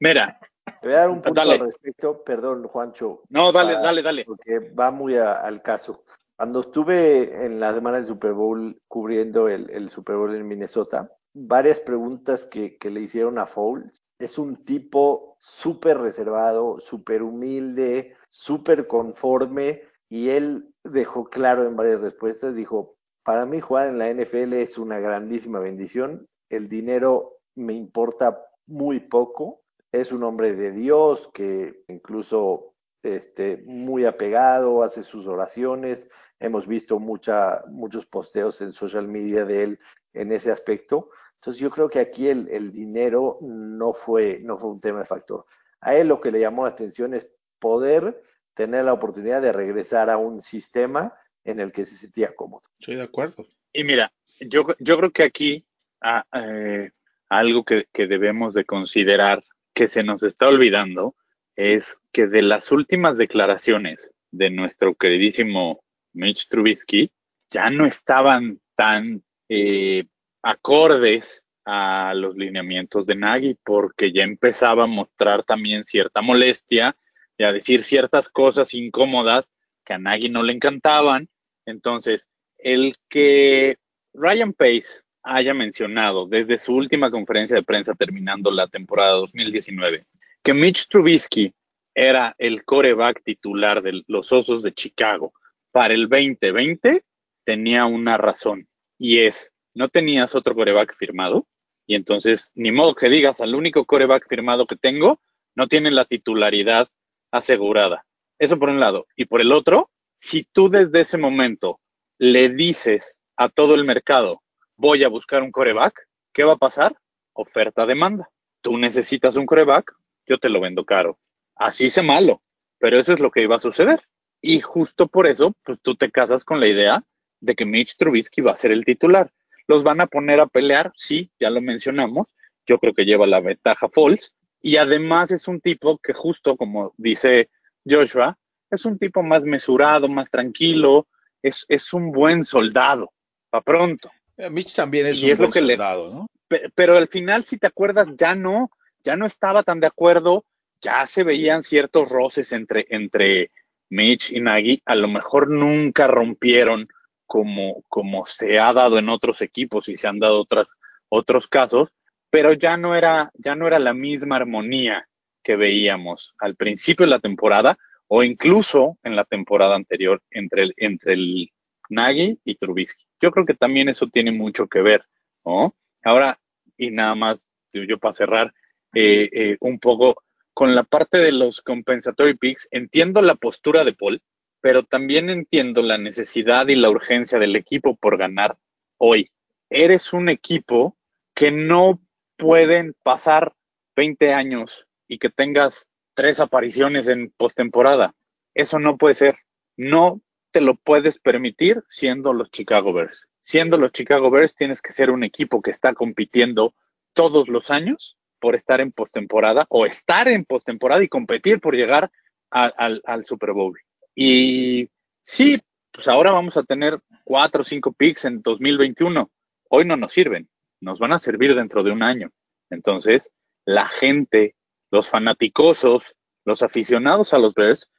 Mira, 0.00 0.38
te 0.80 0.88
voy 0.88 0.96
a 0.96 1.00
dar 1.00 1.10
un 1.10 1.22
punto 1.22 1.40
al 1.40 1.58
respecto, 1.58 2.22
perdón, 2.24 2.64
Juancho. 2.68 3.22
No, 3.28 3.52
dale, 3.52 3.74
dale, 3.74 4.02
dale. 4.02 4.24
Porque 4.24 4.58
va 4.58 4.90
muy 4.90 5.16
al 5.16 5.62
caso. 5.62 6.04
Cuando 6.36 6.60
estuve 6.60 7.44
en 7.44 7.58
la 7.58 7.74
semana 7.74 7.98
del 7.98 8.06
Super 8.06 8.32
Bowl 8.32 8.80
cubriendo 8.86 9.48
el, 9.48 9.88
Super 9.88 10.16
Bowl 10.16 10.34
en 10.34 10.46
Minnesota, 10.46 11.10
varias 11.34 11.80
preguntas 11.80 12.44
que, 12.44 12.76
que 12.78 12.90
le 12.90 13.00
hicieron 13.00 13.38
a 13.38 13.46
Fouls. 13.46 14.02
Es 14.18 14.38
un 14.38 14.64
tipo 14.64 15.36
súper 15.38 15.98
reservado, 15.98 16.78
súper 16.80 17.22
humilde, 17.22 18.14
súper 18.28 18.86
conforme 18.86 19.82
y 20.08 20.30
él 20.30 20.74
dejó 20.84 21.28
claro 21.28 21.66
en 21.66 21.76
varias 21.76 22.00
respuestas, 22.00 22.56
dijo, 22.56 22.96
para 23.24 23.44
mí 23.46 23.60
jugar 23.60 23.88
en 23.88 23.98
la 23.98 24.12
NFL 24.12 24.54
es 24.54 24.78
una 24.78 24.98
grandísima 24.98 25.60
bendición, 25.60 26.26
el 26.48 26.68
dinero 26.68 27.38
me 27.54 27.74
importa 27.74 28.46
muy 28.66 29.00
poco, 29.00 29.60
es 29.92 30.12
un 30.12 30.22
hombre 30.22 30.54
de 30.54 30.72
Dios 30.72 31.30
que 31.32 31.82
incluso 31.88 32.74
este, 33.02 33.62
muy 33.64 34.04
apegado, 34.04 34.82
hace 34.82 35.02
sus 35.02 35.26
oraciones. 35.26 36.08
Hemos 36.38 36.66
visto 36.66 36.98
mucha, 36.98 37.62
muchos 37.68 38.06
posteos 38.06 38.60
en 38.60 38.72
social 38.72 39.08
media 39.08 39.44
de 39.44 39.64
él 39.64 39.78
en 40.12 40.32
ese 40.32 40.50
aspecto. 40.50 41.10
Entonces 41.34 41.60
yo 41.60 41.70
creo 41.70 41.88
que 41.88 42.00
aquí 42.00 42.28
el, 42.28 42.48
el, 42.50 42.72
dinero 42.72 43.38
no 43.40 43.92
fue, 43.92 44.40
no 44.42 44.58
fue 44.58 44.70
un 44.70 44.80
tema 44.80 45.00
de 45.00 45.04
factor. 45.04 45.44
A 45.80 45.94
él 45.94 46.08
lo 46.08 46.20
que 46.20 46.32
le 46.32 46.40
llamó 46.40 46.64
la 46.64 46.70
atención 46.70 47.14
es 47.14 47.32
poder 47.60 48.22
tener 48.54 48.84
la 48.84 48.92
oportunidad 48.92 49.40
de 49.40 49.52
regresar 49.52 50.10
a 50.10 50.16
un 50.16 50.40
sistema 50.40 51.14
en 51.44 51.60
el 51.60 51.70
que 51.70 51.84
se 51.84 51.94
sentía 51.94 52.34
cómodo. 52.34 52.62
Estoy 52.80 52.96
de 52.96 53.02
acuerdo. 53.02 53.46
Y 53.72 53.84
mira, 53.84 54.12
yo, 54.40 54.66
yo 54.80 54.96
creo 54.98 55.10
que 55.12 55.22
aquí 55.22 55.64
ah, 56.02 56.24
eh, 56.32 56.90
algo 57.28 57.64
que, 57.64 57.86
que 57.92 58.08
debemos 58.08 58.54
de 58.54 58.64
considerar 58.64 59.44
que 59.78 59.86
se 59.86 60.02
nos 60.02 60.24
está 60.24 60.48
olvidando 60.48 61.14
es 61.54 62.00
que 62.12 62.26
de 62.26 62.42
las 62.42 62.72
últimas 62.72 63.16
declaraciones 63.16 64.10
de 64.32 64.50
nuestro 64.50 64.96
queridísimo 64.96 65.84
Mitch 66.14 66.48
Trubisky 66.48 67.12
ya 67.48 67.70
no 67.70 67.86
estaban 67.86 68.58
tan 68.74 69.22
eh, 69.48 70.04
acordes 70.42 71.44
a 71.64 72.12
los 72.16 72.34
lineamientos 72.34 73.06
de 73.06 73.14
Nagy 73.14 73.56
porque 73.64 74.12
ya 74.12 74.24
empezaba 74.24 74.82
a 74.82 74.88
mostrar 74.88 75.44
también 75.44 75.84
cierta 75.84 76.22
molestia 76.22 76.96
y 77.36 77.44
a 77.44 77.52
decir 77.52 77.84
ciertas 77.84 78.28
cosas 78.28 78.74
incómodas 78.74 79.48
que 79.84 79.94
a 79.94 79.98
Nagy 79.98 80.28
no 80.28 80.42
le 80.42 80.54
encantaban. 80.54 81.28
Entonces, 81.66 82.28
el 82.58 82.96
que 83.08 83.76
Ryan 84.12 84.54
Pace 84.54 85.02
haya 85.28 85.54
mencionado 85.54 86.26
desde 86.26 86.58
su 86.58 86.74
última 86.74 87.10
conferencia 87.10 87.56
de 87.56 87.62
prensa 87.62 87.94
terminando 87.94 88.50
la 88.50 88.66
temporada 88.68 89.12
2019 89.12 90.06
que 90.42 90.54
Mitch 90.54 90.88
Trubisky 90.88 91.52
era 91.94 92.34
el 92.38 92.64
coreback 92.64 93.22
titular 93.24 93.82
de 93.82 94.02
los 94.06 94.32
Osos 94.32 94.62
de 94.62 94.72
Chicago 94.72 95.32
para 95.72 95.94
el 95.94 96.08
2020, 96.08 97.04
tenía 97.44 97.86
una 97.86 98.16
razón 98.16 98.66
y 98.98 99.20
es, 99.20 99.52
no 99.74 99.88
tenías 99.88 100.34
otro 100.34 100.54
coreback 100.54 100.96
firmado 100.96 101.46
y 101.86 101.94
entonces 101.94 102.52
ni 102.54 102.72
modo 102.72 102.94
que 102.94 103.08
digas 103.08 103.40
al 103.40 103.54
único 103.54 103.84
coreback 103.84 104.28
firmado 104.28 104.66
que 104.66 104.76
tengo 104.76 105.20
no 105.54 105.66
tienen 105.66 105.94
la 105.94 106.04
titularidad 106.04 106.88
asegurada. 107.30 108.04
Eso 108.38 108.58
por 108.58 108.68
un 108.68 108.78
lado. 108.78 109.06
Y 109.16 109.24
por 109.24 109.40
el 109.40 109.52
otro, 109.52 109.90
si 110.18 110.44
tú 110.44 110.68
desde 110.68 111.00
ese 111.00 111.18
momento 111.18 111.80
le 112.18 112.48
dices 112.48 113.16
a 113.36 113.48
todo 113.48 113.74
el 113.74 113.84
mercado, 113.84 114.42
voy 114.78 115.04
a 115.04 115.08
buscar 115.08 115.42
un 115.42 115.50
coreback, 115.52 116.08
¿qué 116.32 116.44
va 116.44 116.54
a 116.54 116.58
pasar? 116.58 116.96
Oferta-demanda. 117.34 118.30
Tú 118.62 118.78
necesitas 118.78 119.36
un 119.36 119.44
coreback, 119.44 119.92
yo 120.26 120.38
te 120.38 120.48
lo 120.48 120.60
vendo 120.60 120.84
caro. 120.84 121.18
Así 121.56 121.90
sea 121.90 122.04
malo, 122.04 122.40
pero 122.78 122.98
eso 122.98 123.12
es 123.12 123.20
lo 123.20 123.30
que 123.30 123.42
iba 123.42 123.56
a 123.56 123.60
suceder. 123.60 124.00
Y 124.40 124.60
justo 124.60 125.08
por 125.08 125.26
eso, 125.26 125.52
pues 125.64 125.80
tú 125.82 125.96
te 125.96 126.10
casas 126.10 126.44
con 126.44 126.60
la 126.60 126.68
idea 126.68 127.04
de 127.40 127.54
que 127.56 127.64
Mitch 127.64 127.96
Trubisky 127.96 128.40
va 128.40 128.52
a 128.52 128.56
ser 128.56 128.70
el 128.70 128.84
titular. 128.84 129.30
Los 129.66 129.82
van 129.82 130.00
a 130.00 130.06
poner 130.06 130.40
a 130.40 130.46
pelear, 130.46 130.92
sí, 130.96 131.30
ya 131.40 131.50
lo 131.50 131.60
mencionamos. 131.60 132.28
Yo 132.66 132.78
creo 132.78 132.94
que 132.94 133.04
lleva 133.04 133.26
la 133.26 133.40
ventaja 133.40 133.88
Falls. 133.88 134.32
Y 134.62 134.76
además 134.76 135.32
es 135.32 135.48
un 135.48 135.60
tipo 135.60 135.98
que 135.98 136.12
justo 136.12 136.56
como 136.56 136.94
dice 136.96 137.50
Joshua, 137.84 138.38
es 138.70 138.84
un 138.84 138.98
tipo 138.98 139.22
más 139.22 139.42
mesurado, 139.42 140.08
más 140.08 140.30
tranquilo, 140.30 141.08
es, 141.42 141.64
es 141.68 141.92
un 141.92 142.12
buen 142.12 142.44
soldado, 142.44 143.12
para 143.50 143.62
pronto. 143.62 144.10
Eh, 144.38 144.50
Mitch 144.50 144.74
también 144.74 145.06
es 145.06 145.22
un 145.22 145.36
buen 145.36 145.52
soldado, 145.52 146.14
¿no? 146.14 146.26
Pero, 146.74 146.96
al 146.96 147.08
final, 147.08 147.44
si 147.44 147.58
te 147.58 147.66
acuerdas, 147.66 148.08
ya 148.16 148.34
no, 148.34 148.70
ya 149.04 149.16
no 149.16 149.26
estaba 149.26 149.62
tan 149.64 149.80
de 149.80 149.88
acuerdo, 149.88 150.46
ya 150.80 151.06
se 151.06 151.24
veían 151.24 151.62
ciertos 151.62 152.08
roces 152.08 152.52
entre, 152.52 152.86
entre 152.88 153.50
Mitch 153.90 154.32
y 154.32 154.40
Nagy, 154.40 154.82
a 154.86 154.94
lo 154.94 155.08
mejor 155.08 155.50
nunca 155.50 156.06
rompieron 156.06 156.88
como, 157.26 157.82
como 157.88 158.24
se 158.24 158.58
ha 158.58 158.72
dado 158.72 158.98
en 158.98 159.10
otros 159.10 159.42
equipos 159.42 159.88
y 159.88 159.96
se 159.96 160.08
han 160.08 160.18
dado 160.18 160.40
otras, 160.40 160.74
otros 161.10 161.48
casos, 161.48 161.90
pero 162.30 162.52
ya 162.54 162.76
no 162.76 162.94
era, 162.94 163.30
ya 163.34 163.54
no 163.54 163.66
era 163.66 163.78
la 163.78 163.92
misma 163.92 164.36
armonía 164.36 165.06
que 165.42 165.56
veíamos 165.56 166.34
al 166.38 166.56
principio 166.56 167.04
de 167.04 167.10
la 167.10 167.20
temporada 167.20 167.76
o 168.06 168.22
incluso 168.22 168.98
en 169.02 169.16
la 169.16 169.24
temporada 169.24 169.76
anterior 169.76 170.22
entre 170.30 170.62
el, 170.62 170.74
entre 170.78 171.12
el 171.14 171.50
Nagy 171.88 172.38
y 172.44 172.54
Trubisky. 172.56 173.04
Yo 173.20 173.30
creo 173.30 173.46
que 173.46 173.54
también 173.54 173.88
eso 173.88 174.06
tiene 174.08 174.32
mucho 174.32 174.66
que 174.66 174.82
ver, 174.82 175.04
¿no? 175.44 175.74
Ahora, 176.04 176.38
y 176.76 176.90
nada 176.90 177.14
más, 177.14 177.38
yo 177.72 177.98
para 177.98 178.14
cerrar 178.14 178.54
eh, 178.94 179.28
eh, 179.32 179.56
un 179.60 179.78
poco 179.78 180.22
con 180.54 180.74
la 180.74 180.82
parte 180.82 181.18
de 181.18 181.32
los 181.32 181.60
compensatory 181.60 182.36
picks, 182.36 182.68
entiendo 182.70 183.22
la 183.22 183.36
postura 183.36 183.84
de 183.84 183.92
Paul, 183.92 184.22
pero 184.60 184.82
también 184.82 185.30
entiendo 185.30 185.82
la 185.82 185.98
necesidad 185.98 186.66
y 186.68 186.74
la 186.74 186.90
urgencia 186.90 187.38
del 187.38 187.54
equipo 187.54 187.96
por 187.96 188.16
ganar 188.16 188.58
hoy. 188.96 189.30
Eres 189.70 190.12
un 190.12 190.28
equipo 190.28 190.96
que 191.34 191.50
no 191.50 192.00
pueden 192.36 192.94
pasar 193.02 193.54
20 193.94 194.32
años 194.32 194.86
y 195.06 195.18
que 195.18 195.30
tengas 195.30 195.86
tres 196.14 196.40
apariciones 196.40 197.08
en 197.08 197.32
postemporada. 197.36 198.14
Eso 198.54 198.78
no 198.78 198.96
puede 198.96 199.14
ser. 199.14 199.38
No 199.76 200.20
lo 200.60 200.74
puedes 200.76 201.18
permitir 201.18 201.82
siendo 201.88 202.32
los 202.32 202.50
Chicago 202.50 202.92
Bears. 202.92 203.26
Siendo 203.42 203.76
los 203.78 203.92
Chicago 203.92 204.30
Bears 204.30 204.54
tienes 204.54 204.82
que 204.82 204.92
ser 204.92 205.10
un 205.10 205.24
equipo 205.24 205.62
que 205.62 205.70
está 205.70 205.94
compitiendo 205.94 206.74
todos 207.12 207.48
los 207.48 207.70
años 207.70 208.16
por 208.38 208.54
estar 208.54 208.80
en 208.80 208.92
postemporada 208.92 209.66
o 209.68 209.86
estar 209.86 210.28
en 210.28 210.44
postemporada 210.44 211.02
y 211.02 211.08
competir 211.08 211.60
por 211.60 211.74
llegar 211.74 212.10
al, 212.50 213.24
Super 213.24 213.52
Bowl. 213.52 213.78
Y 214.14 214.88
sí, 215.24 215.60
pues 215.92 216.08
ahora 216.08 216.32
vamos 216.32 216.56
a 216.56 216.62
tener 216.62 217.00
cuatro 217.24 217.62
o 217.62 217.64
cinco 217.64 217.92
picks 217.92 218.24
en 218.24 218.42
2021. 218.42 219.30
Hoy 219.70 219.84
no 219.84 219.96
nos 219.96 220.12
sirven, 220.12 220.48
nos 220.80 220.98
van 220.98 221.12
a 221.12 221.18
servir 221.18 221.54
dentro 221.54 221.82
de 221.82 221.90
un 221.90 222.02
año. 222.02 222.30
Entonces, 222.70 223.30
la 223.64 223.88
gente 223.88 224.54
los 224.90 225.08
fanaticosos, 225.08 226.14
los 226.44 226.62
aficionados 226.62 227.34
a 227.34 227.38
los 227.38 227.54
Bears, 227.54 227.90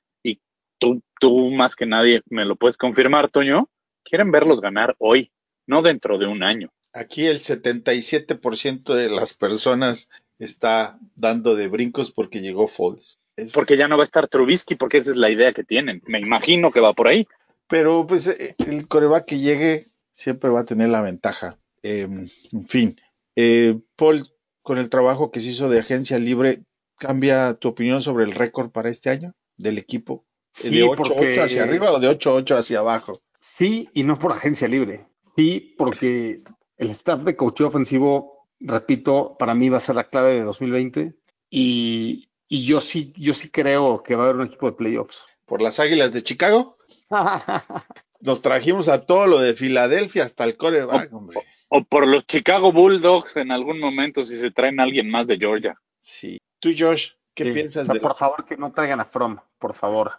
tú, 0.79 1.01
tú 1.19 1.51
más 1.51 1.75
que 1.75 1.85
nadie 1.85 2.21
me 2.29 2.45
lo 2.45 2.55
puedes 2.55 2.77
confirmar, 2.77 3.29
Toño, 3.29 3.69
quieren 4.03 4.31
verlos 4.31 4.61
ganar 4.61 4.95
hoy, 4.99 5.31
no 5.67 5.81
dentro 5.81 6.17
de 6.17 6.27
un 6.27 6.43
año. 6.43 6.71
Aquí 6.93 7.27
el 7.27 7.39
77% 7.39 8.95
de 8.95 9.09
las 9.09 9.35
personas 9.35 10.09
está 10.39 10.97
dando 11.15 11.55
de 11.55 11.67
brincos 11.67 12.11
porque 12.11 12.41
llegó 12.41 12.67
Foles. 12.67 13.19
Porque 13.53 13.77
ya 13.77 13.87
no 13.87 13.97
va 13.97 14.03
a 14.03 14.05
estar 14.05 14.27
Trubisky, 14.27 14.75
porque 14.75 14.97
esa 14.97 15.11
es 15.11 15.15
la 15.15 15.29
idea 15.29 15.53
que 15.53 15.63
tienen. 15.63 16.01
Me 16.07 16.19
imagino 16.19 16.71
que 16.71 16.79
va 16.79 16.93
por 16.93 17.07
ahí. 17.07 17.27
Pero 17.67 18.05
pues 18.07 18.27
eh, 18.27 18.55
el 18.57 18.87
coreback 18.87 19.25
que 19.25 19.37
llegue 19.37 19.87
siempre 20.11 20.49
va 20.49 20.61
a 20.61 20.65
tener 20.65 20.89
la 20.89 21.01
ventaja. 21.01 21.57
Em, 21.83 22.27
en 22.51 22.67
fin, 22.67 22.99
eh, 23.35 23.79
Paul, 23.95 24.27
con 24.61 24.77
el 24.77 24.89
trabajo 24.89 25.31
que 25.31 25.39
se 25.39 25.51
hizo 25.51 25.69
de 25.69 25.79
agencia 25.79 26.17
libre, 26.19 26.63
cambia 26.97 27.53
tu 27.53 27.69
opinión 27.69 28.01
sobre 28.01 28.25
el 28.25 28.31
récord 28.31 28.71
para 28.71 28.89
este 28.89 29.09
año 29.09 29.33
del 29.57 29.77
equipo? 29.77 30.25
¿De 30.63 30.83
8-8 30.83 31.43
hacia 31.43 31.63
arriba 31.63 31.91
o 31.91 31.99
de 31.99 32.09
8-8 32.09 32.57
hacia 32.57 32.79
abajo? 32.79 33.21
Sí, 33.39 33.89
y 33.93 34.03
no 34.03 34.19
por 34.19 34.31
agencia 34.31 34.67
libre. 34.67 35.07
Sí, 35.35 35.75
porque 35.77 36.41
el 36.77 36.89
staff 36.91 37.21
de 37.21 37.35
coach 37.35 37.61
ofensivo, 37.61 38.47
repito, 38.59 39.35
para 39.37 39.53
mí 39.53 39.69
va 39.69 39.77
a 39.77 39.81
ser 39.81 39.95
la 39.95 40.09
clave 40.09 40.33
de 40.33 40.43
2020. 40.43 41.13
Y, 41.49 42.29
y 42.47 42.65
yo 42.65 42.81
sí, 42.81 43.13
yo 43.15 43.33
sí 43.33 43.49
creo 43.49 44.03
que 44.03 44.15
va 44.15 44.23
a 44.23 44.25
haber 44.25 44.41
un 44.41 44.47
equipo 44.47 44.67
de 44.67 44.77
playoffs. 44.77 45.25
¿Por 45.45 45.61
las 45.61 45.79
Águilas 45.79 46.13
de 46.13 46.23
Chicago? 46.23 46.77
Nos 48.21 48.41
trajimos 48.41 48.89
a 48.89 49.05
todo 49.05 49.27
lo 49.27 49.39
de 49.39 49.53
Filadelfia 49.53 50.25
hasta 50.25 50.43
el 50.43 50.57
coreback, 50.57 51.13
hombre. 51.13 51.39
O 51.69 51.83
por 51.83 52.05
los 52.05 52.25
Chicago 52.25 52.71
Bulldogs 52.71 53.37
en 53.37 53.51
algún 53.51 53.79
momento 53.79 54.25
si 54.25 54.37
se 54.39 54.51
traen 54.51 54.79
a 54.79 54.83
alguien 54.83 55.09
más 55.09 55.25
de 55.27 55.37
Georgia. 55.37 55.79
Sí. 55.99 56.37
Tú, 56.59 56.71
Josh, 56.77 57.11
¿qué 57.33 57.51
piensas 57.53 57.87
de 57.87 57.99
Por 57.99 58.17
favor, 58.17 58.45
que 58.45 58.57
no 58.57 58.71
traigan 58.73 58.99
a 58.99 59.05
From, 59.05 59.37
por 59.57 59.73
favor. 59.73 60.11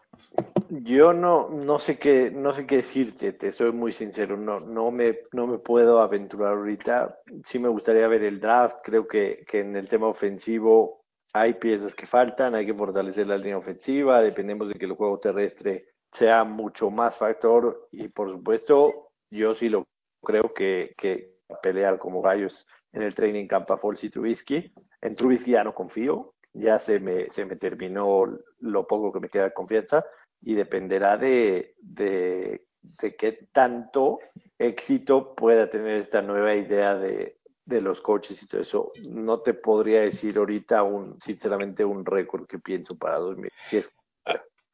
Yo 0.68 1.12
no, 1.12 1.48
no 1.48 1.78
sé 1.78 1.98
qué, 1.98 2.30
no 2.30 2.54
sé 2.54 2.64
qué 2.64 2.76
decirte, 2.76 3.32
te 3.32 3.50
soy 3.50 3.72
muy 3.72 3.92
sincero, 3.92 4.36
no, 4.36 4.60
no 4.60 4.92
me, 4.92 5.20
no 5.32 5.48
me 5.48 5.58
puedo 5.58 6.00
aventurar 6.00 6.52
ahorita. 6.52 7.18
Sí 7.44 7.58
me 7.58 7.68
gustaría 7.68 8.06
ver 8.06 8.22
el 8.22 8.40
draft, 8.40 8.78
creo 8.84 9.08
que, 9.08 9.44
que 9.46 9.60
en 9.60 9.74
el 9.74 9.88
tema 9.88 10.06
ofensivo 10.06 11.04
hay 11.32 11.54
piezas 11.54 11.94
que 11.94 12.06
faltan, 12.06 12.54
hay 12.54 12.66
que 12.66 12.74
fortalecer 12.74 13.26
la 13.26 13.36
línea 13.36 13.58
ofensiva, 13.58 14.22
dependemos 14.22 14.68
de 14.68 14.74
que 14.74 14.84
el 14.86 14.92
juego 14.92 15.18
terrestre 15.18 15.86
sea 16.12 16.44
mucho 16.44 16.90
más 16.90 17.18
factor 17.18 17.88
y 17.92 18.08
por 18.08 18.30
supuesto 18.30 19.12
yo 19.30 19.54
sí 19.54 19.68
lo 19.68 19.86
creo 20.22 20.52
que, 20.54 20.94
que 20.96 21.40
pelear 21.62 21.98
como 21.98 22.22
gallos 22.22 22.66
en 22.92 23.02
el 23.02 23.14
training 23.14 23.46
camp 23.46 23.70
a 23.70 23.78
y 24.00 24.08
Trubisky. 24.08 24.72
En 25.00 25.14
Trubisky 25.14 25.52
ya 25.52 25.64
no 25.64 25.74
confío, 25.74 26.34
ya 26.52 26.78
se 26.78 27.00
me, 27.00 27.26
se 27.26 27.44
me 27.44 27.56
terminó 27.56 28.26
lo 28.60 28.86
poco 28.86 29.12
que 29.12 29.20
me 29.20 29.28
queda 29.28 29.44
de 29.44 29.52
confianza 29.52 30.04
y 30.40 30.54
dependerá 30.54 31.16
de, 31.16 31.74
de, 31.80 32.66
qué 33.18 33.48
tanto 33.52 34.18
éxito 34.58 35.34
pueda 35.34 35.68
tener 35.70 35.96
esta 35.96 36.22
nueva 36.22 36.54
idea 36.54 36.96
de, 36.96 37.38
de 37.64 37.80
los 37.80 38.00
coches 38.00 38.42
y 38.42 38.46
todo 38.46 38.60
eso. 38.60 38.92
No 39.06 39.40
te 39.40 39.54
podría 39.54 40.02
decir 40.02 40.38
ahorita 40.38 40.82
un, 40.82 41.18
sinceramente, 41.20 41.84
un 41.84 42.04
récord 42.04 42.46
que 42.46 42.58
pienso 42.58 42.96
para 42.96 43.18
2000. 43.18 43.50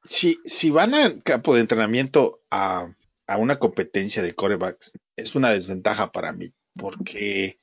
Si, 0.02 0.38
si, 0.44 0.70
van 0.70 0.94
al 0.94 1.22
campo 1.24 1.54
de 1.54 1.62
entrenamiento 1.62 2.40
a, 2.50 2.94
a, 3.26 3.38
una 3.38 3.58
competencia 3.58 4.22
de 4.22 4.34
corebacks, 4.34 4.92
es 5.16 5.34
una 5.34 5.50
desventaja 5.50 6.12
para 6.12 6.32
mí, 6.32 6.52
porque 6.76 7.58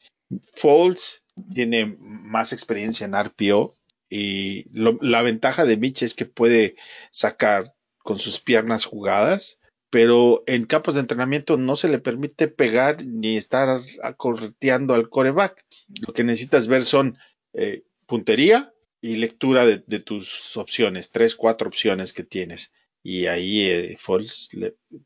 Falls 0.55 1.23
tiene 1.53 1.95
más 1.99 2.51
experiencia 2.51 3.05
en 3.05 3.15
RPO 3.15 3.77
y 4.15 4.67
la 4.71 5.23
ventaja 5.23 5.65
de 5.65 5.75
Mitch 5.75 6.03
es 6.03 6.13
que 6.13 6.25
puede 6.25 6.75
sacar 7.09 7.73
con 7.97 8.19
sus 8.19 8.39
piernas 8.39 8.85
jugadas, 8.85 9.59
pero 9.89 10.43
en 10.45 10.67
campos 10.67 10.93
de 10.93 10.99
entrenamiento 10.99 11.57
no 11.57 11.75
se 11.75 11.89
le 11.89 11.97
permite 11.97 12.47
pegar 12.47 13.03
ni 13.03 13.37
estar 13.37 13.81
acorreteando 14.03 14.93
al 14.93 15.09
coreback. 15.09 15.65
Lo 16.05 16.13
que 16.13 16.23
necesitas 16.23 16.67
ver 16.67 16.85
son 16.85 17.17
eh, 17.53 17.85
puntería 18.05 18.71
y 19.01 19.15
lectura 19.15 19.65
de, 19.65 19.79
tus 19.99 20.57
opciones, 20.57 21.09
tres, 21.09 21.35
cuatro 21.35 21.67
opciones 21.67 22.13
que 22.13 22.23
tienes. 22.23 22.71
Y 23.01 23.25
ahí 23.25 23.63
eh, 23.63 23.97
Falls 23.99 24.51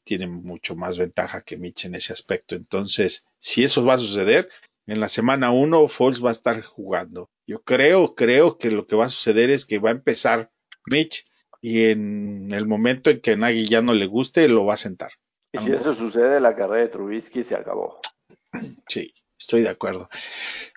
tiene 0.03 0.27
mucho 0.27 0.75
más 0.75 0.97
ventaja 0.97 1.43
que 1.43 1.55
Mitch 1.55 1.85
en 1.85 1.95
ese 1.95 2.11
aspecto. 2.11 2.55
Entonces, 2.55 3.25
si 3.39 3.63
eso 3.63 3.85
va 3.85 3.93
a 3.93 3.99
suceder, 3.99 4.49
en 4.85 4.99
la 4.99 5.07
semana 5.07 5.51
1 5.51 5.87
Foles 5.87 6.21
va 6.21 6.27
a 6.27 6.33
estar 6.33 6.61
jugando. 6.61 7.29
Yo 7.47 7.63
creo, 7.63 8.13
creo 8.13 8.57
que 8.57 8.69
lo 8.69 8.85
que 8.85 8.97
va 8.97 9.05
a 9.05 9.09
suceder 9.09 9.49
es 9.49 9.65
que 9.65 9.79
va 9.79 9.89
a 9.89 9.93
empezar 9.93 10.51
Mitch 10.85 11.25
y 11.61 11.85
en 11.85 12.51
el 12.51 12.67
momento 12.67 13.09
en 13.09 13.21
que 13.21 13.31
a 13.31 13.35
Nagy 13.37 13.65
ya 13.65 13.81
no 13.81 13.93
le 13.93 14.05
guste, 14.05 14.49
lo 14.49 14.65
va 14.65 14.73
a 14.73 14.77
sentar. 14.77 15.11
Y 15.53 15.59
si 15.59 15.71
eso 15.71 15.93
sucede, 15.93 16.41
la 16.41 16.55
carrera 16.55 16.81
de 16.81 16.89
Trubisky 16.89 17.43
se 17.43 17.55
acabó. 17.55 18.01
Sí, 18.89 19.13
estoy 19.39 19.61
de 19.61 19.69
acuerdo. 19.69 20.09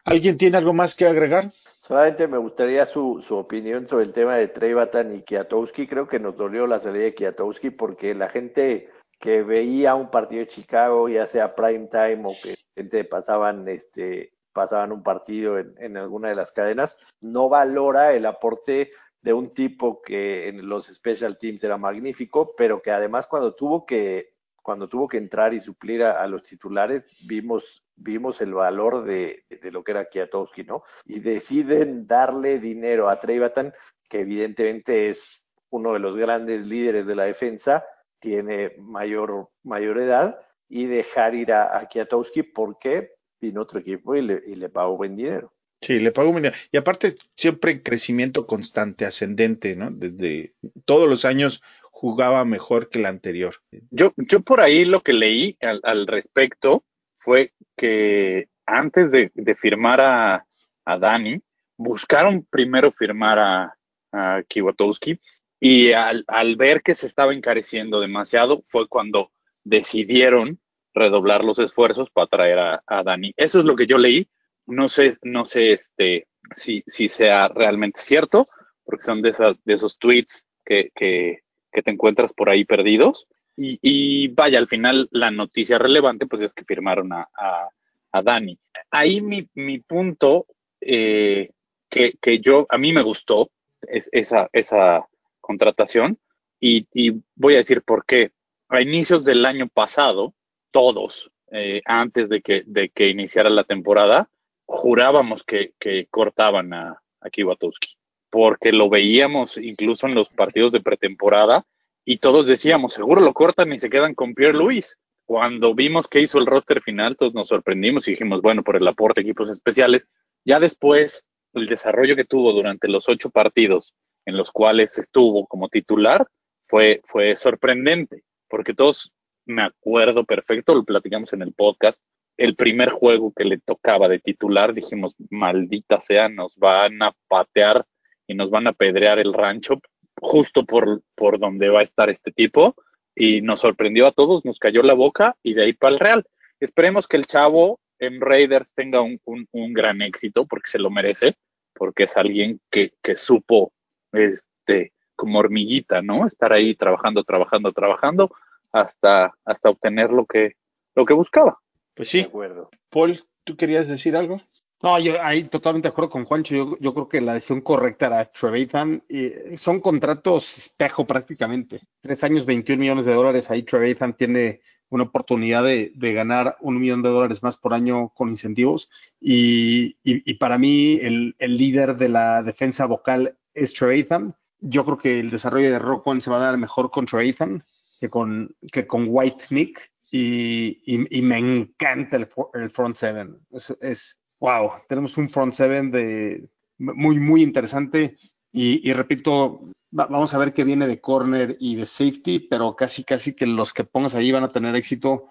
¿Alguien 0.04 0.38
tiene 0.38 0.58
algo 0.58 0.72
más 0.72 0.94
que 0.94 1.06
agregar? 1.06 1.50
Solamente 1.78 2.28
me 2.28 2.38
gustaría 2.38 2.86
su, 2.86 3.20
su 3.26 3.34
opinión 3.34 3.88
sobre 3.88 4.04
el 4.04 4.12
tema 4.12 4.36
de 4.36 4.46
Trey 4.46 4.72
Batan 4.72 5.12
y 5.12 5.22
Kiatowski. 5.22 5.88
Creo 5.88 6.06
que 6.06 6.20
nos 6.20 6.36
dolió 6.36 6.68
la 6.68 6.78
salida 6.78 7.02
de 7.02 7.14
Kiatowski 7.14 7.70
porque 7.70 8.14
la 8.14 8.28
gente 8.28 8.90
que 9.18 9.42
veía 9.42 9.96
un 9.96 10.08
partido 10.08 10.40
de 10.40 10.46
Chicago, 10.46 11.08
ya 11.08 11.26
sea 11.26 11.56
prime 11.56 11.88
time 11.90 12.22
o 12.24 12.32
que 12.40 12.54
gente 12.76 13.04
pasaban 13.04 13.66
este 13.68 14.32
pasaban 14.52 14.92
un 14.92 15.02
partido 15.02 15.58
en, 15.58 15.74
en, 15.78 15.96
alguna 15.96 16.28
de 16.28 16.34
las 16.34 16.52
cadenas, 16.52 16.98
no 17.20 17.48
valora 17.48 18.12
el 18.12 18.26
aporte 18.26 18.90
de 19.22 19.32
un 19.32 19.52
tipo 19.52 20.00
que 20.02 20.48
en 20.48 20.68
los 20.68 20.86
special 20.86 21.38
teams 21.38 21.62
era 21.62 21.76
magnífico, 21.76 22.54
pero 22.56 22.80
que 22.80 22.90
además 22.90 23.26
cuando 23.26 23.54
tuvo 23.54 23.84
que, 23.84 24.34
cuando 24.62 24.88
tuvo 24.88 25.08
que 25.08 25.18
entrar 25.18 25.52
y 25.54 25.60
suplir 25.60 26.02
a, 26.02 26.26
los 26.26 26.42
titulares, 26.42 27.10
vimos, 27.26 27.84
vimos 27.96 28.40
el 28.40 28.54
valor 28.54 29.04
de, 29.04 29.44
de, 29.48 29.70
lo 29.70 29.84
que 29.84 29.92
era 29.92 30.08
Kiatowski, 30.08 30.64
¿no? 30.64 30.82
Y 31.04 31.20
deciden 31.20 32.06
darle 32.06 32.58
dinero 32.58 33.08
a 33.08 33.18
Treivatan, 33.18 33.74
que 34.08 34.20
evidentemente 34.20 35.08
es 35.08 35.48
uno 35.70 35.92
de 35.92 35.98
los 35.98 36.16
grandes 36.16 36.62
líderes 36.62 37.06
de 37.06 37.14
la 37.14 37.24
defensa, 37.24 37.84
tiene 38.18 38.74
mayor, 38.78 39.50
mayor 39.62 39.98
edad, 39.98 40.38
y 40.68 40.86
dejar 40.86 41.34
ir 41.34 41.52
a, 41.52 41.78
a 41.78 41.86
Kiatowski 41.88 42.42
porque 42.42 43.19
vino 43.40 43.62
otro 43.62 43.80
equipo 43.80 44.14
y 44.14 44.22
le, 44.22 44.42
y 44.46 44.56
le 44.56 44.68
pagó 44.68 44.96
buen 44.96 45.16
dinero. 45.16 45.52
Sí, 45.80 45.98
le 45.98 46.12
pagó 46.12 46.30
buen 46.30 46.42
dinero. 46.42 46.58
Y 46.70 46.76
aparte, 46.76 47.14
siempre 47.34 47.82
crecimiento 47.82 48.46
constante, 48.46 49.06
ascendente, 49.06 49.76
¿no? 49.76 49.90
Desde 49.90 50.54
todos 50.84 51.08
los 51.08 51.24
años 51.24 51.62
jugaba 51.90 52.44
mejor 52.44 52.88
que 52.88 52.98
el 52.98 53.06
anterior. 53.06 53.56
Yo, 53.90 54.12
yo 54.16 54.40
por 54.40 54.60
ahí 54.60 54.84
lo 54.84 55.00
que 55.00 55.12
leí 55.12 55.56
al, 55.60 55.80
al 55.82 56.06
respecto 56.06 56.84
fue 57.18 57.52
que 57.76 58.48
antes 58.66 59.10
de, 59.10 59.30
de 59.34 59.54
firmar 59.54 60.00
a, 60.00 60.46
a, 60.84 60.98
Dani, 60.98 61.40
buscaron 61.76 62.46
primero 62.48 62.90
firmar 62.90 63.38
a, 63.38 63.76
a 64.12 64.42
Kiwatowski 64.48 65.20
y 65.60 65.92
al, 65.92 66.24
al, 66.26 66.56
ver 66.56 66.82
que 66.82 66.94
se 66.94 67.06
estaba 67.06 67.34
encareciendo 67.34 68.00
demasiado 68.00 68.62
fue 68.64 68.88
cuando 68.88 69.30
decidieron 69.64 70.58
redoblar 70.94 71.44
los 71.44 71.58
esfuerzos 71.58 72.10
para 72.10 72.26
traer 72.26 72.58
a, 72.58 73.02
Dani. 73.04 73.32
Eso 73.36 73.60
es 73.60 73.64
lo 73.64 73.76
que 73.76 73.86
yo 73.86 73.98
leí. 73.98 74.28
No 74.66 74.88
sé, 74.88 75.16
no 75.22 75.46
sé 75.46 75.72
este, 75.72 76.26
si, 76.54 76.82
si 76.86 77.08
sea 77.08 77.48
realmente 77.48 78.00
cierto, 78.00 78.48
porque 78.84 79.04
son 79.04 79.22
de, 79.22 79.30
esas, 79.30 79.62
de 79.64 79.74
esos 79.74 79.98
tweets 79.98 80.46
que, 80.64 80.90
que, 80.94 81.40
te 81.72 81.90
encuentras 81.90 82.32
por 82.32 82.50
ahí 82.50 82.64
perdidos. 82.64 83.26
Y, 83.56 83.78
y, 83.82 84.28
vaya, 84.28 84.58
al 84.58 84.68
final 84.68 85.08
la 85.10 85.30
noticia 85.30 85.78
relevante 85.78 86.26
pues 86.26 86.42
es 86.42 86.54
que 86.54 86.64
firmaron 86.64 87.12
a, 87.12 87.28
a, 87.36 87.68
a 88.12 88.22
Dani. 88.22 88.58
Ahí 88.90 89.20
mi, 89.20 89.48
mi 89.54 89.78
punto 89.78 90.46
eh, 90.80 91.50
que, 91.88 92.14
que, 92.20 92.40
yo, 92.40 92.66
a 92.70 92.78
mí 92.78 92.92
me 92.92 93.02
gustó 93.02 93.50
es, 93.82 94.08
esa, 94.12 94.48
esa 94.52 95.06
contratación 95.40 96.18
y, 96.58 96.86
y, 96.92 97.22
voy 97.34 97.54
a 97.54 97.58
decir 97.58 97.82
por 97.82 98.04
qué. 98.04 98.32
A 98.68 98.80
inicios 98.80 99.24
del 99.24 99.44
año 99.46 99.68
pasado, 99.68 100.34
todos, 100.70 101.30
eh, 101.52 101.82
antes 101.84 102.28
de 102.28 102.42
que, 102.42 102.62
de 102.66 102.90
que 102.90 103.08
iniciara 103.08 103.50
la 103.50 103.64
temporada, 103.64 104.28
jurábamos 104.66 105.42
que, 105.42 105.72
cortaban 106.10 106.72
a, 106.72 107.02
a 107.20 107.30
Kiwatowski, 107.30 107.96
porque 108.30 108.72
lo 108.72 108.88
veíamos 108.88 109.56
incluso 109.56 110.06
en 110.06 110.14
los 110.14 110.28
partidos 110.28 110.72
de 110.72 110.80
pretemporada 110.80 111.66
y 112.04 112.18
todos 112.18 112.46
decíamos, 112.46 112.94
seguro 112.94 113.20
lo 113.20 113.34
cortan 113.34 113.72
y 113.72 113.78
se 113.78 113.90
quedan 113.90 114.14
con 114.14 114.34
Pierre 114.34 114.56
Luis. 114.56 114.98
Cuando 115.24 115.74
vimos 115.74 116.08
que 116.08 116.20
hizo 116.20 116.38
el 116.38 116.46
roster 116.46 116.82
final, 116.82 117.16
todos 117.16 117.34
nos 117.34 117.48
sorprendimos 117.48 118.08
y 118.08 118.12
dijimos, 118.12 118.42
bueno, 118.42 118.64
por 118.64 118.76
el 118.76 118.88
aporte 118.88 119.20
de 119.20 119.28
equipos 119.28 119.50
especiales. 119.50 120.02
Ya 120.44 120.58
después, 120.58 121.26
el 121.52 121.66
desarrollo 121.66 122.16
que 122.16 122.24
tuvo 122.24 122.52
durante 122.52 122.88
los 122.88 123.08
ocho 123.08 123.30
partidos 123.30 123.94
en 124.24 124.36
los 124.36 124.50
cuales 124.50 124.98
estuvo 124.98 125.46
como 125.46 125.68
titular 125.68 126.26
fue 126.66 127.02
sorprendente, 127.36 128.22
porque 128.48 128.74
todos, 128.74 129.12
me 129.46 129.62
acuerdo 129.62 130.24
perfecto, 130.24 130.74
lo 130.74 130.84
platicamos 130.84 131.32
en 131.32 131.42
el 131.42 131.52
podcast, 131.52 132.02
el 132.36 132.56
primer 132.56 132.90
juego 132.90 133.32
que 133.36 133.44
le 133.44 133.58
tocaba 133.58 134.08
de 134.08 134.18
titular, 134.18 134.72
dijimos, 134.72 135.14
maldita 135.28 136.00
sea, 136.00 136.28
nos 136.28 136.56
van 136.56 137.02
a 137.02 137.12
patear 137.28 137.84
y 138.26 138.34
nos 138.34 138.50
van 138.50 138.66
a 138.66 138.72
pedrear 138.72 139.18
el 139.18 139.34
rancho 139.34 139.80
justo 140.20 140.64
por, 140.64 141.02
por 141.14 141.38
donde 141.38 141.68
va 141.68 141.80
a 141.80 141.84
estar 141.84 142.08
este 142.08 142.32
tipo 142.32 142.74
y 143.14 143.42
nos 143.42 143.60
sorprendió 143.60 144.06
a 144.06 144.12
todos, 144.12 144.44
nos 144.44 144.58
cayó 144.58 144.82
la 144.82 144.94
boca 144.94 145.36
y 145.42 145.54
de 145.54 145.64
ahí 145.64 145.72
para 145.74 145.92
el 145.92 146.00
Real. 146.00 146.24
Esperemos 146.60 147.06
que 147.06 147.18
el 147.18 147.26
chavo 147.26 147.80
en 147.98 148.20
Raiders 148.20 148.70
tenga 148.74 149.02
un, 149.02 149.20
un, 149.24 149.72
gran 149.74 150.00
éxito 150.00 150.46
porque 150.46 150.70
se 150.70 150.78
lo 150.78 150.90
merece, 150.90 151.36
porque 151.74 152.04
es 152.04 152.16
alguien 152.16 152.60
que, 152.70 152.92
que 153.02 153.16
supo 153.16 153.72
este, 154.12 154.92
como 155.14 155.40
hormiguita, 155.40 156.00
¿no? 156.00 156.26
Estar 156.26 156.52
ahí 156.54 156.74
trabajando, 156.74 157.24
trabajando, 157.24 157.72
trabajando 157.72 158.30
hasta, 158.72 159.34
hasta 159.44 159.70
obtener 159.70 160.10
lo 160.10 160.26
que, 160.26 160.52
lo 160.94 161.04
que 161.04 161.14
buscaba. 161.14 161.58
Pues 161.94 162.08
sí. 162.08 162.18
De 162.18 162.24
acuerdo. 162.24 162.70
Paul, 162.88 163.20
¿tú 163.44 163.56
querías 163.56 163.88
decir 163.88 164.16
algo? 164.16 164.40
No, 164.82 164.98
yo 164.98 165.22
ahí 165.22 165.44
totalmente 165.44 165.88
de 165.88 165.92
acuerdo 165.92 166.10
con 166.10 166.24
Juancho. 166.24 166.54
Yo, 166.54 166.78
yo 166.80 166.94
creo 166.94 167.08
que 167.08 167.20
la 167.20 167.34
decisión 167.34 167.60
correcta 167.60 168.06
era 168.06 168.24
Trevathan. 168.24 169.02
Y 169.08 169.56
son 169.58 169.80
contratos 169.80 170.56
espejo 170.56 171.06
prácticamente. 171.06 171.80
Tres 172.00 172.24
años, 172.24 172.46
21 172.46 172.80
millones 172.80 173.04
de 173.04 173.12
dólares. 173.12 173.50
Ahí 173.50 173.62
Trevathan 173.62 174.14
tiene 174.14 174.62
una 174.88 175.04
oportunidad 175.04 175.62
de, 175.62 175.92
de, 175.94 176.12
ganar 176.12 176.56
un 176.60 176.80
millón 176.80 177.02
de 177.02 177.10
dólares 177.10 177.42
más 177.42 177.56
por 177.56 177.74
año 177.74 178.08
con 178.08 178.30
incentivos. 178.30 178.88
Y, 179.20 179.96
y, 180.02 180.30
y 180.30 180.34
para 180.34 180.58
mí, 180.58 180.98
el, 181.02 181.36
el, 181.38 181.56
líder 181.56 181.96
de 181.96 182.08
la 182.08 182.42
defensa 182.42 182.86
vocal 182.86 183.36
es 183.52 183.74
Trevathan. 183.74 184.34
Yo 184.60 184.84
creo 184.84 184.98
que 184.98 185.20
el 185.20 185.30
desarrollo 185.30 185.70
de 185.70 185.78
Rock 185.78 186.06
One 186.06 186.20
se 186.22 186.30
va 186.30 186.38
a 186.38 186.40
dar 186.40 186.56
mejor 186.56 186.90
con 186.90 187.04
Trevathan 187.04 187.64
que 188.00 188.08
con, 188.08 188.56
que 188.72 188.86
con 188.86 189.06
White 189.08 189.44
Nick. 189.50 189.90
Y, 190.12 190.82
y, 190.84 191.22
me 191.22 191.38
encanta 191.38 192.16
el, 192.16 192.28
el 192.54 192.70
front 192.70 192.96
seven. 192.96 193.36
Es, 193.52 193.72
es, 193.80 194.20
wow, 194.40 194.72
tenemos 194.88 195.16
un 195.18 195.28
front 195.28 195.54
seven 195.54 195.92
de 195.92 196.48
muy, 196.78 197.20
muy 197.20 197.42
interesante. 197.42 198.16
Y, 198.50 198.88
y, 198.88 198.92
repito, 198.92 199.70
vamos 199.92 200.34
a 200.34 200.38
ver 200.38 200.52
qué 200.52 200.64
viene 200.64 200.88
de 200.88 201.00
corner 201.00 201.56
y 201.60 201.76
de 201.76 201.86
safety, 201.86 202.40
pero 202.40 202.74
casi, 202.74 203.04
casi 203.04 203.34
que 203.34 203.46
los 203.46 203.72
que 203.72 203.84
pongas 203.84 204.16
ahí 204.16 204.32
van 204.32 204.42
a 204.42 204.52
tener 204.52 204.74
éxito 204.74 205.26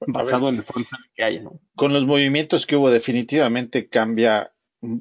basado 0.00 0.48
en 0.48 0.56
el 0.56 0.64
front 0.64 0.88
seven 0.88 1.04
que 1.14 1.22
hay, 1.22 1.40
¿no? 1.40 1.60
Con 1.76 1.92
los 1.92 2.04
movimientos 2.04 2.66
que 2.66 2.74
hubo, 2.74 2.90
definitivamente 2.90 3.88
cambia, 3.88 4.52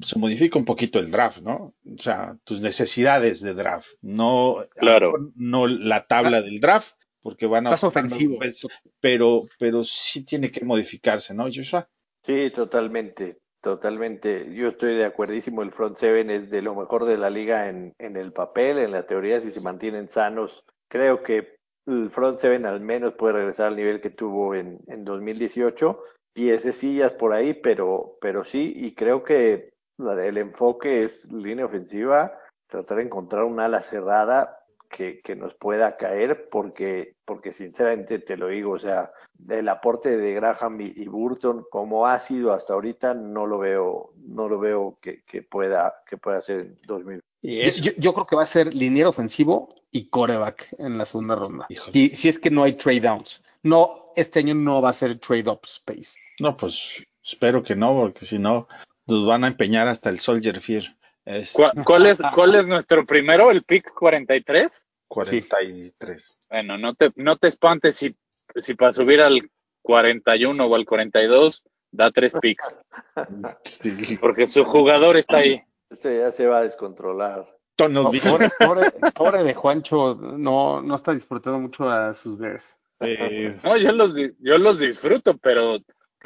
se 0.02 0.18
modifica 0.18 0.58
un 0.58 0.66
poquito 0.66 1.00
el 1.00 1.12
draft, 1.12 1.42
¿no? 1.42 1.76
O 1.86 2.02
sea, 2.02 2.38
tus 2.44 2.62
necesidades 2.62 3.42
de 3.42 3.54
draft, 3.54 3.88
no, 4.02 4.66
claro. 4.76 5.14
no 5.36 5.68
la 5.68 6.08
tabla 6.08 6.42
del 6.42 6.60
draft, 6.60 6.96
porque 7.22 7.46
van 7.46 7.68
a. 7.68 7.70
Estás 7.72 7.84
ofensivo. 7.84 8.38
Pues, 8.38 8.66
pero, 9.00 9.44
pero 9.60 9.84
sí 9.84 10.24
tiene 10.24 10.50
que 10.50 10.66
modificarse, 10.66 11.34
¿no, 11.34 11.44
Joshua? 11.44 11.88
Sí, 12.24 12.52
totalmente, 12.52 13.38
totalmente. 13.62 14.54
Yo 14.54 14.70
estoy 14.70 14.96
de 14.96 15.06
acuerdísimo. 15.06 15.62
El 15.62 15.72
front 15.72 15.98
seven 15.98 16.30
es 16.30 16.50
de 16.50 16.62
lo 16.62 16.76
mejor 16.76 17.06
de 17.06 17.18
la 17.18 17.30
liga 17.30 17.70
en, 17.70 17.94
en 18.00 18.18
el 18.18 18.34
papel, 18.34 18.80
en 18.80 18.92
la 18.92 19.06
teoría, 19.06 19.40
si 19.40 19.52
se 19.52 19.62
mantienen 19.62 20.10
sanos. 20.10 20.64
Creo 20.90 21.22
que 21.22 21.58
el 21.86 22.10
front 22.10 22.38
seven 22.38 22.66
al 22.66 22.82
menos 22.82 23.14
puede 23.14 23.34
regresar 23.34 23.68
al 23.68 23.78
nivel 23.78 24.02
que 24.02 24.10
tuvo 24.10 24.56
en, 24.56 24.80
en 24.88 25.06
2018. 25.06 26.00
Y 26.38 26.52
ese 26.52 26.72
sillas 26.72 27.14
por 27.14 27.34
ahí, 27.34 27.56
pero, 27.56 28.16
pero 28.22 28.46
sí, 28.46 28.72
y 28.76 28.94
creo 28.94 29.24
que 29.24 29.74
el 29.98 30.38
enfoque 30.38 31.04
es 31.04 31.32
línea 31.32 31.66
ofensiva, 31.66 32.32
tratar 32.68 32.98
de 32.98 33.06
encontrar 33.06 33.44
una 33.44 33.66
ala 33.66 33.82
cerrada 33.82 34.60
que, 34.88 35.20
que, 35.22 35.36
nos 35.36 35.56
pueda 35.56 35.98
caer, 35.98 36.48
porque, 36.52 37.16
porque 37.26 37.52
sinceramente 37.52 38.20
te 38.20 38.38
lo 38.38 38.50
digo, 38.50 38.74
o 38.74 38.80
sea, 38.80 39.12
el 39.50 39.68
aporte 39.68 40.16
de 40.16 40.36
Graham 40.36 40.80
y, 40.82 40.94
y, 40.96 41.08
Burton, 41.08 41.66
como 41.72 42.06
ha 42.06 42.20
sido 42.20 42.54
hasta 42.54 42.76
ahorita, 42.76 43.16
no 43.16 43.48
lo 43.48 43.58
veo, 43.58 44.14
no 44.18 44.48
lo 44.48 44.60
veo 44.60 45.00
que, 45.02 45.24
que 45.24 45.42
pueda, 45.42 46.04
que 46.08 46.18
pueda 46.18 46.40
ser 46.40 46.60
en 46.60 46.78
2000. 46.86 47.20
Y 47.42 47.68
yo, 47.82 47.94
yo, 47.98 48.14
creo 48.14 48.28
que 48.28 48.36
va 48.36 48.44
a 48.44 48.46
ser 48.46 48.76
liniero 48.76 49.10
ofensivo 49.10 49.74
y 49.90 50.08
coreback 50.10 50.76
en 50.78 51.00
la 51.00 51.08
segunda 51.08 51.36
ronda. 51.36 51.68
Si, 51.92 52.10
si 52.10 52.30
es 52.30 52.38
que 52.38 52.52
no 52.52 52.64
hay 52.64 52.74
trade 52.74 53.02
downs. 53.02 53.42
No, 53.64 54.12
este 54.16 54.40
año 54.40 54.54
no 54.54 54.84
va 54.84 54.90
a 54.90 54.94
ser 54.94 55.18
trade 55.18 55.50
up 55.50 55.62
space. 55.64 56.12
No, 56.40 56.56
pues 56.56 57.08
espero 57.24 57.64
que 57.64 57.76
no, 57.76 57.96
porque 57.96 58.26
si 58.26 58.40
no, 58.40 58.68
nos 59.06 59.26
van 59.26 59.44
a 59.44 59.48
empeñar 59.48 59.88
hasta 59.88 60.10
el 60.10 60.20
Soldier 60.20 60.60
Fear. 60.60 60.84
Es... 61.26 61.54
¿Cuál, 61.54 61.72
¿Cuál, 61.86 62.06
es, 62.08 62.20
¿Cuál 62.34 62.56
es 62.56 62.68
nuestro 62.68 63.06
primero? 63.06 63.52
¿El 63.52 63.64
pick 63.64 63.94
43? 63.94 64.86
43. 65.08 66.24
Sí. 66.24 66.34
Bueno, 66.50 66.78
no 66.78 66.94
te, 66.96 67.12
no 67.16 67.38
te 67.38 67.48
espantes 67.48 67.96
si, 67.96 68.16
si 68.56 68.74
para 68.74 68.94
subir 68.94 69.22
al 69.22 69.50
41 69.82 70.66
o 70.66 70.76
al 70.76 70.86
42 70.86 71.64
da 71.92 72.12
tres 72.12 72.34
picks. 72.42 72.76
Sí. 73.66 74.18
Porque 74.20 74.48
su 74.48 74.66
jugador 74.66 75.18
está 75.18 75.38
ahí. 75.38 75.62
Este 75.90 76.18
ya 76.18 76.32
se 76.32 76.46
va 76.46 76.60
a 76.60 76.64
descontrolar. 76.64 77.48
No, 77.90 78.12
pobre, 78.12 78.50
pobre, 78.60 78.92
pobre, 79.14 79.44
de 79.44 79.54
Juancho, 79.54 80.16
no, 80.16 80.82
no 80.82 80.96
está 80.96 81.14
disfrutando 81.14 81.60
mucho 81.60 81.90
a 81.90 82.14
sus 82.14 82.38
Bears. 82.38 82.66
Eh, 83.00 83.60
no, 83.64 83.78
yo 83.78 83.92
los, 83.92 84.14
yo 84.40 84.58
los 84.58 84.80
disfruto, 84.80 85.38
pero, 85.38 85.78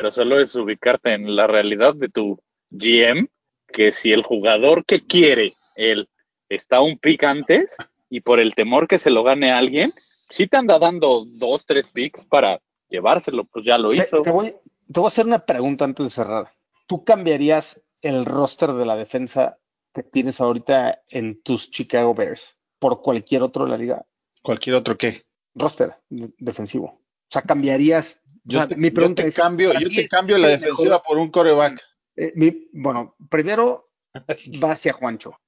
pero 0.02 0.12
solo 0.12 0.40
es 0.40 0.56
ubicarte 0.56 1.14
en 1.14 1.36
la 1.36 1.46
realidad 1.46 1.94
de 1.94 2.10
tu 2.10 2.42
GM, 2.72 3.28
que 3.68 3.92
si 3.92 4.12
el 4.12 4.24
jugador 4.24 4.84
que 4.84 5.06
quiere 5.06 5.54
él 5.76 6.10
está 6.50 6.82
un 6.82 6.98
pick 6.98 7.24
antes 7.24 7.78
y 8.10 8.22
por 8.22 8.40
el 8.40 8.56
temor 8.56 8.88
que 8.88 8.98
se 8.98 9.12
lo 9.12 9.24
gane 9.24 9.52
alguien, 9.52 9.94
si 10.28 10.48
te 10.48 10.58
anda 10.58 10.80
dando 10.80 11.24
dos, 11.28 11.68
tres 11.68 11.86
picks 11.94 12.26
para 12.26 12.60
llevárselo, 12.90 13.44
pues 13.44 13.64
ya 13.64 13.78
lo 13.78 13.94
hizo. 13.94 14.18
Te, 14.18 14.24
te, 14.24 14.32
voy, 14.32 14.56
te 14.92 15.00
voy 15.00 15.06
a 15.06 15.08
hacer 15.10 15.28
una 15.28 15.46
pregunta 15.46 15.86
antes 15.86 16.04
de 16.04 16.10
cerrar. 16.10 16.52
¿Tú 16.88 17.04
cambiarías 17.04 17.80
el 18.02 18.26
roster 18.26 18.74
de 18.74 18.88
la 18.88 18.96
defensa 18.96 19.60
que 19.94 20.02
tienes 20.02 20.42
ahorita 20.42 21.04
en 21.10 21.44
tus 21.44 21.70
Chicago 21.70 22.16
Bears 22.16 22.58
por 22.80 23.04
cualquier 23.04 23.44
otro 23.44 23.66
de 23.66 23.70
la 23.70 23.78
liga? 23.78 24.04
¿Cualquier 24.42 24.78
otro 24.78 24.98
qué? 24.98 25.22
Roster 25.54 25.94
de- 26.10 26.32
defensivo. 26.40 26.86
O 26.86 27.34
sea, 27.34 27.44
cambiarías. 27.44 28.21
O 28.48 28.52
Yo 28.52 28.58
sea, 28.60 28.68
te, 28.68 28.76
mi 28.76 28.90
yo 28.92 29.14
te 29.16 29.28
es, 29.28 29.36
cambio, 29.36 29.70
¿para 29.70 29.80
yo 29.82 29.90
te 29.90 30.08
cambio 30.08 30.38
la 30.38 30.48
mejor? 30.48 30.60
defensiva 30.62 31.02
por 31.04 31.18
un 31.18 31.30
coreback. 31.30 31.82
Eh, 32.16 32.34
mi- 32.36 32.68
bueno, 32.74 33.16
primero 33.30 33.90
va 34.64 34.72
hacia 34.72 34.94
Juancho. 34.94 35.40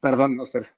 Perdón, 0.00 0.38
Roster. 0.38 0.72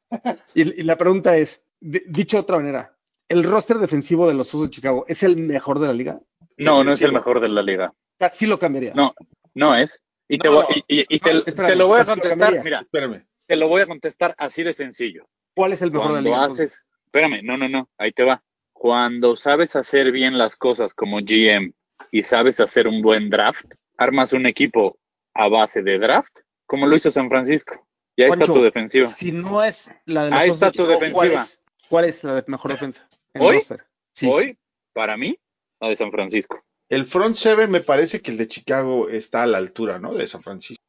Y, 0.55 0.81
y 0.81 0.83
la 0.83 0.97
pregunta 0.97 1.37
es, 1.37 1.65
di- 1.81 2.03
dicho 2.07 2.37
de 2.39 2.43
otra 2.43 2.57
manera, 2.57 2.97
¿el 3.29 3.45
roster 3.45 3.79
defensivo 3.79 4.27
de 4.27 4.35
los 4.35 4.49
Osos 4.49 4.69
de 4.69 4.71
Chicago 4.75 5.05
es 5.09 5.23
el 5.23 5.37
mejor 5.37 5.79
de 5.79 5.87
la 5.89 5.93
liga? 5.93 6.21
No, 6.57 6.83
no 6.83 6.93
es 6.93 7.03
el 7.03 7.13
mejor 7.13 7.41
de 7.41 7.49
la 7.49 7.63
liga. 7.63 7.93
Casi 8.19 8.47
lo 8.47 8.59
cambiaría. 8.59 8.95
No, 8.95 9.15
no 9.55 9.77
es. 9.77 10.03
Y 10.29 10.39
te, 10.39 10.49
No, 10.49 10.57
voy- 10.57 10.65
no. 10.69 10.85
y, 10.89 11.01
y- 11.03 11.07
y 11.09 11.21
te, 11.21 11.35
No, 11.35 11.39
espérame, 11.47 11.67
te 11.69 11.77
lo 11.77 11.87
voy 11.87 12.01
a 12.01 12.05
lo 12.05 12.07
contestar, 12.07 12.65
mira, 12.65 12.81
Espérame. 12.81 13.27
te 13.47 13.57
lo 13.57 13.69
voy 13.69 13.83
a 13.83 13.87
contestar 13.87 14.35
así 14.39 14.63
de 14.63 14.73
sencillo. 14.73 15.27
¿Cuál 15.55 15.73
es 15.73 15.83
el 15.83 15.91
mejor 15.93 16.09
de 16.13 16.15
la 16.17 16.23
liga? 16.23 16.45
haces, 16.45 16.79
espérame, 17.05 17.43
no, 17.43 17.57
no, 17.59 17.69
no, 17.69 17.89
ahí 17.99 18.13
te 18.13 18.25
va. 18.25 18.43
Cuando 18.79 19.37
sabes 19.37 19.75
hacer 19.75 20.13
bien 20.13 20.39
las 20.39 20.55
cosas 20.55 20.95
como 20.95 21.19
GM 21.21 21.73
y 22.13 22.23
sabes 22.23 22.61
hacer 22.61 22.87
un 22.87 23.03
buen 23.03 23.29
draft, 23.29 23.67
armas 23.97 24.33
un 24.33 24.47
equipo 24.47 24.99
a 25.35 25.49
base 25.49 25.83
de 25.83 25.99
draft, 25.99 26.39
como 26.65 26.87
lo 26.87 26.95
hizo 26.95 27.11
San 27.11 27.29
Francisco. 27.29 27.75
Y 28.15 28.23
ahí 28.23 28.31
está 28.31 28.45
tu 28.47 28.63
defensiva. 28.63 29.09
Si 29.09 29.33
no 29.33 29.65
es 29.65 29.93
la 30.07 30.27
de 30.27 30.31
los 30.31 30.39
Ahí 30.39 30.49
Osos 30.51 30.57
está 30.57 30.67
de 30.67 30.73
tu 30.73 30.83
Chicago, 30.85 30.99
¿cuál 31.13 31.29
defensiva. 31.31 31.43
es? 31.43 31.61
¿Cuál 31.89 32.05
es 32.05 32.23
la 32.25 32.35
de- 32.37 32.45
mejor 32.47 32.71
defensa? 32.71 33.09
en 33.35 33.43
el 33.43 33.49
¿Hoy? 33.49 33.57
roster? 33.57 33.85
Sí. 34.15 34.27
Hoy, 34.31 34.57
para 34.93 35.17
mí, 35.17 35.37
la 35.81 35.89
de 35.89 35.97
San 35.97 36.13
Francisco. 36.13 36.63
El 36.89 37.05
front 37.05 37.35
seven 37.35 37.73
me 37.73 37.81
parece 37.81 38.21
que 38.23 38.31
el 38.31 38.37
de 38.39 38.47
Chicago 38.47 39.09
está 39.09 39.43
a 39.43 39.47
la 39.47 39.59
altura, 39.59 39.99
¿no? 39.99 40.15
De 40.15 40.27
San 40.29 40.43
Francisco. 40.45 40.85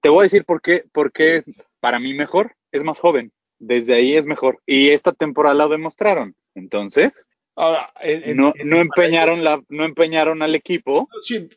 Te 0.00 0.08
voy 0.08 0.20
a 0.20 0.22
decir 0.24 0.46
por 0.46 0.62
qué, 0.62 0.84
porque 0.92 1.36
es 1.36 1.44
para 1.80 1.98
mí 2.00 2.14
mejor, 2.14 2.54
es 2.72 2.82
más 2.82 2.98
joven. 2.98 3.32
Desde 3.58 3.94
ahí 3.94 4.16
es 4.16 4.24
mejor. 4.24 4.60
Y 4.66 4.88
esta 4.90 5.12
temporada 5.12 5.54
lo 5.54 5.68
demostraron. 5.68 6.34
Entonces, 6.54 7.24
Ahora, 7.56 7.88
en- 8.00 8.30
en- 8.30 8.36
no, 8.36 8.52
en- 8.56 8.68
no 8.68 8.76
empeñaron 8.78 9.44
la, 9.44 9.62
no 9.68 9.84
empeñaron 9.84 10.42
al 10.42 10.54
equipo 10.54 11.08
sí, 11.22 11.48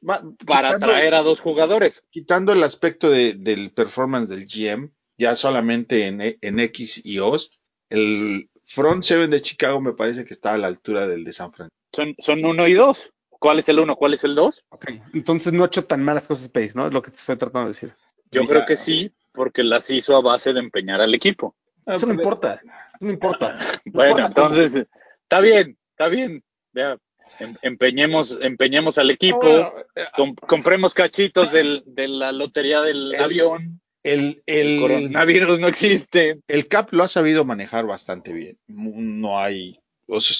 para 0.46 0.70
quitando- 0.76 0.88
traer 0.88 1.16
a 1.16 1.24
dos 1.24 1.40
jugadores. 1.42 2.04
Quitando 2.12 2.54
el 2.54 2.64
aspecto 2.64 3.10
de- 3.10 3.34
del 3.34 3.72
performance 3.72 4.30
del 4.30 4.46
GM, 4.46 4.92
ya 5.18 5.36
solamente 5.36 6.06
en, 6.08 6.22
en 6.40 6.60
X 6.60 7.02
y 7.04 7.20
O's, 7.20 7.52
el 7.90 8.50
front 8.66 9.04
seven 9.04 9.32
de 9.32 9.42
Chicago 9.42 9.82
me 9.82 9.94
parece 9.94 10.26
que 10.26 10.34
está 10.34 10.54
a 10.54 10.58
la 10.58 10.68
altura 10.68 11.08
del 11.08 11.24
de 11.24 11.32
San 11.34 11.52
Francisco. 11.52 11.76
Son, 11.94 12.16
son 12.20 12.46
uno 12.46 12.68
y 12.68 12.74
dos. 12.74 13.10
¿Cuál 13.30 13.60
es 13.60 13.70
el 13.70 13.80
uno? 13.80 13.96
¿Cuál 13.96 14.14
es 14.16 14.24
el 14.24 14.36
dos? 14.36 14.64
Ok, 14.70 14.86
Entonces 15.14 15.54
no 15.54 15.64
ha 15.64 15.68
hecho 15.68 15.86
tan 15.86 16.04
malas 16.04 16.26
cosas 16.28 16.50
Pace, 16.50 16.72
¿no? 16.76 16.88
Es 16.88 16.94
lo 16.94 17.02
que 17.02 17.12
te 17.12 17.18
estoy 17.18 17.38
tratando 17.38 17.68
de 17.70 17.74
decir. 17.74 17.94
Yo 18.32 18.42
Ya. 18.44 18.48
creo 18.50 18.66
que 18.66 18.76
sí, 18.76 19.12
porque 19.32 19.64
las 19.64 19.90
hizo 19.90 20.16
a 20.18 20.22
base 20.22 20.54
de 20.54 20.60
empeñar 20.60 21.02
al 21.02 21.14
equipo. 21.16 21.56
Eso 21.86 22.06
no 22.08 22.14
importa. 22.14 22.56
Eso 22.56 23.06
no 23.06 23.12
importa. 23.12 23.58
Bueno, 23.86 24.26
entonces, 24.26 24.86
está 25.24 25.40
bien, 25.40 25.78
está 25.98 26.10
bien. 26.10 26.44
Ya, 26.74 26.98
em- 27.40 27.56
empeñemos, 27.64 28.38
empeñemos 28.40 28.98
al 29.00 29.10
equipo, 29.10 29.40
Bueno, 29.40 29.74
eh, 29.96 30.04
com- 30.16 30.36
compremos 30.36 30.94
cachitos 30.94 31.52
del- 31.52 31.84
de 31.88 32.08
la 32.08 32.32
lotería 32.32 32.82
del 32.82 33.16
El- 33.16 33.24
avión. 33.24 33.82
el, 34.04 34.44
El 34.46 34.68
el, 34.76 34.80
coronavirus 34.80 35.60
no 35.60 35.68
existe. 35.68 36.40
el 36.48 36.68
Cap 36.68 36.94
lo 36.94 37.04
ha 37.04 37.08
sabido 37.08 37.46
manejar 37.46 37.86
bastante 37.88 38.32
bien. 38.32 38.60
No 38.68 39.40
hay, 39.40 39.80
o 40.08 40.22
sea, 40.22 40.36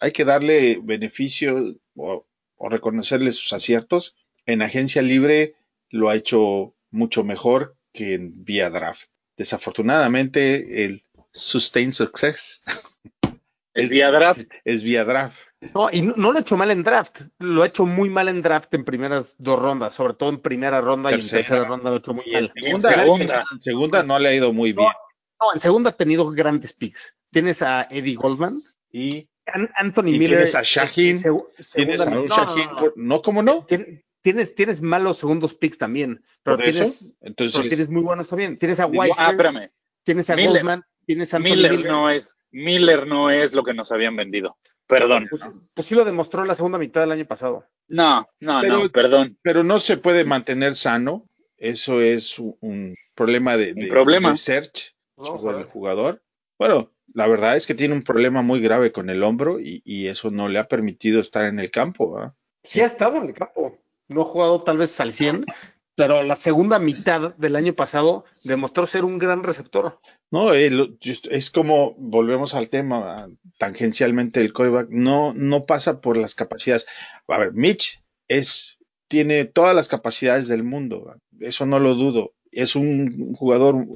hay 0.00 0.10
que 0.10 0.24
darle 0.24 0.80
beneficio 0.82 1.76
o, 1.96 2.26
o 2.56 2.68
reconocerle 2.68 3.30
sus 3.32 3.52
aciertos. 3.52 4.16
En 4.46 4.62
agencia 4.62 5.00
libre 5.00 5.54
lo 5.90 6.08
ha 6.10 6.16
hecho 6.16 6.74
mucho 6.90 7.22
mejor 7.22 7.76
que 7.92 8.14
en 8.14 8.44
vía 8.44 8.68
draft. 8.68 9.04
Desafortunadamente, 9.36 10.84
el 10.84 11.02
sustained 11.32 11.92
success 11.92 12.64
Es- 13.74 13.90
día 13.90 14.10
draft. 14.10 14.50
es 14.64 14.82
vía 14.82 15.04
draft. 15.04 15.38
No, 15.74 15.88
y 15.90 16.02
no, 16.02 16.14
no 16.16 16.32
lo 16.32 16.38
ha 16.38 16.40
hecho 16.40 16.56
mal 16.56 16.70
en 16.72 16.82
draft. 16.82 17.20
Lo 17.38 17.62
ha 17.62 17.66
hecho 17.66 17.86
muy 17.86 18.10
mal 18.10 18.28
en 18.28 18.42
draft 18.42 18.72
en 18.74 18.84
primeras 18.84 19.34
dos 19.38 19.58
rondas, 19.60 19.94
sobre 19.94 20.14
todo 20.14 20.28
en 20.30 20.40
primera 20.40 20.80
ronda 20.80 21.10
y 21.12 21.14
en 21.14 21.20
Tercera. 21.28 21.64
ronda 21.64 21.88
lo 21.90 21.96
ha 21.96 21.98
hecho 22.00 22.14
muy 22.14 22.24
mal. 22.32 22.52
En 22.56 22.82
segunda. 22.82 23.44
en 23.52 23.60
segunda 23.60 24.02
no 24.02 24.18
le 24.18 24.28
ha 24.28 24.34
ido 24.34 24.52
muy 24.52 24.72
bien. 24.72 24.88
No, 25.40 25.52
en 25.52 25.58
segunda 25.58 25.90
ha 25.90 25.96
tenido 25.96 26.30
grandes 26.30 26.72
picks. 26.72 27.16
Tienes 27.30 27.62
a 27.62 27.86
Eddie 27.90 28.14
Goldman, 28.16 28.60
Y 28.94 29.26
An- 29.46 29.70
Anthony 29.76 30.08
Y 30.08 30.18
Miller. 30.18 30.28
tienes 30.28 30.54
a 30.54 30.60
segu- 30.60 31.46
tienes 31.74 32.00
a 32.00 32.04
un 32.04 32.10
no, 32.14 32.22
no, 32.24 32.36
Shaheen 32.36 32.66
no, 32.66 32.72
no. 32.72 32.76
por- 32.78 32.92
no, 32.96 33.22
¿cómo 33.22 33.42
no? 33.42 33.66
Tien- 33.66 34.04
Tienes, 34.20 34.54
tienes 34.54 34.82
malos 34.82 35.18
segundos 35.18 35.54
picks 35.54 35.78
también, 35.78 36.22
pero 36.44 36.56
tienes, 36.58 37.16
entonces, 37.22 37.56
pero 37.56 37.68
tienes 37.68 37.88
muy 37.88 38.02
buenos 38.02 38.28
también. 38.28 38.56
Tienes 38.56 38.78
a 38.78 38.86
White, 38.86 39.14
Ah, 39.18 39.30
espérame. 39.30 39.70
tienes 40.04 40.30
a 40.30 40.36
Miller. 40.36 40.50
Goldman, 40.52 40.84
tienes 41.06 41.34
a 41.34 41.38
Anthony 41.38 41.48
Miller 41.50 41.72
Miller. 41.72 41.86
no 41.90 42.08
es, 42.08 42.36
Miller 42.52 43.06
no 43.06 43.30
es 43.30 43.52
lo 43.54 43.64
que 43.64 43.74
nos 43.74 43.90
habían 43.92 44.14
vendido. 44.16 44.56
Perdón. 44.86 45.26
Pues, 45.30 45.42
pues 45.74 45.86
sí 45.86 45.94
lo 45.94 46.04
demostró 46.04 46.42
en 46.42 46.48
la 46.48 46.54
segunda 46.54 46.78
mitad 46.78 47.00
del 47.00 47.12
año 47.12 47.24
pasado. 47.26 47.64
No, 47.88 48.28
no, 48.40 48.60
Pero- 48.62 48.78
no, 48.82 48.88
perdón. 48.90 49.38
pero 49.42 49.64
no 49.64 49.78
se 49.78 49.96
puede 49.96 50.24
mantener 50.24 50.74
sano. 50.74 51.28
Eso 51.56 52.00
es 52.00 52.38
un, 52.38 52.96
problema 53.14 53.56
de, 53.56 53.74
de- 53.74 53.86
problema. 53.88 54.30
de 54.30 54.36
search 54.36 54.94
Vamos 55.16 55.44
a 55.44 55.48
del 55.48 55.56
ver. 55.58 55.66
jugador. 55.66 56.22
Bueno, 56.58 56.90
la 57.14 57.26
verdad 57.28 57.56
es 57.56 57.66
que 57.66 57.74
tiene 57.74 57.94
un 57.94 58.02
problema 58.02 58.42
muy 58.42 58.60
grave 58.60 58.90
con 58.92 59.10
el 59.10 59.22
hombro 59.22 59.60
y, 59.60 59.80
y 59.84 60.06
eso 60.08 60.30
no 60.30 60.48
le 60.48 60.58
ha 60.58 60.66
permitido 60.68 61.20
estar 61.20 61.44
en 61.46 61.58
el 61.60 61.70
campo. 61.70 62.18
¿ah? 62.18 62.34
Sí 62.64 62.80
ha 62.80 62.86
estado 62.86 63.16
en 63.18 63.28
el 63.28 63.34
campo. 63.34 63.78
No 64.08 64.22
ha 64.22 64.24
jugado 64.24 64.60
tal 64.62 64.78
vez 64.78 64.98
al 65.00 65.12
100, 65.12 65.46
pero 65.94 66.22
la 66.22 66.36
segunda 66.36 66.78
mitad 66.78 67.34
del 67.36 67.54
año 67.56 67.74
pasado 67.74 68.24
demostró 68.44 68.86
ser 68.86 69.04
un 69.04 69.18
gran 69.18 69.42
receptor. 69.44 70.00
No, 70.32 70.52
el- 70.54 70.98
es 71.30 71.50
como, 71.50 71.94
volvemos 71.98 72.54
al 72.54 72.68
tema, 72.70 73.22
ah, 73.24 73.28
tangencialmente 73.58 74.40
el 74.40 74.52
coreback, 74.52 74.88
no, 74.90 75.32
no 75.34 75.66
pasa 75.66 76.00
por 76.00 76.16
las 76.16 76.34
capacidades. 76.34 76.86
A 77.28 77.38
ver, 77.38 77.52
Mitch 77.52 78.02
es, 78.28 78.78
tiene 79.08 79.44
todas 79.44 79.76
las 79.76 79.88
capacidades 79.88 80.48
del 80.48 80.64
mundo, 80.64 81.04
¿va? 81.04 81.18
eso 81.40 81.66
no 81.66 81.78
lo 81.78 81.94
dudo. 81.94 82.32
Es 82.50 82.76
un 82.76 83.34
jugador 83.34 83.86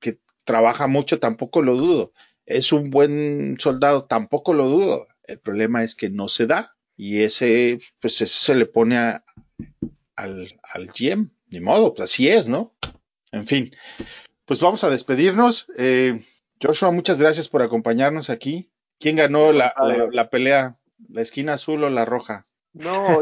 que 0.00 0.18
trabaja 0.44 0.86
mucho, 0.88 1.18
tampoco 1.20 1.62
lo 1.62 1.76
dudo. 1.76 2.12
Es 2.46 2.72
un 2.72 2.90
buen 2.90 3.56
soldado, 3.58 4.04
tampoco 4.04 4.54
lo 4.54 4.66
dudo. 4.68 5.06
El 5.24 5.38
problema 5.38 5.82
es 5.84 5.94
que 5.94 6.10
no 6.10 6.28
se 6.28 6.46
da 6.46 6.76
y 6.96 7.22
ese, 7.22 7.78
pues 8.00 8.20
eso 8.20 8.38
se 8.44 8.54
le 8.56 8.66
pone 8.66 8.96
a- 8.98 9.24
al, 10.16 10.48
al 10.62 10.88
GM, 10.92 11.30
ni 11.48 11.60
modo, 11.60 11.94
pues 11.94 12.10
así 12.10 12.28
es, 12.28 12.48
¿no? 12.48 12.74
En 13.32 13.46
fin, 13.46 13.70
pues 14.46 14.60
vamos 14.60 14.82
a 14.84 14.90
despedirnos. 14.90 15.66
Eh, 15.76 16.20
Joshua, 16.62 16.90
muchas 16.90 17.20
gracias 17.20 17.48
por 17.48 17.62
acompañarnos 17.62 18.30
aquí. 18.30 18.70
¿Quién 18.98 19.16
ganó 19.16 19.52
la, 19.52 19.74
la- 19.76 20.08
la 20.10 20.30
pelea? 20.30 20.76
¿La 21.10 21.20
esquina 21.20 21.52
azul 21.54 21.84
o 21.84 21.90
la 21.90 22.06
roja? 22.06 22.46
No, 22.72 23.18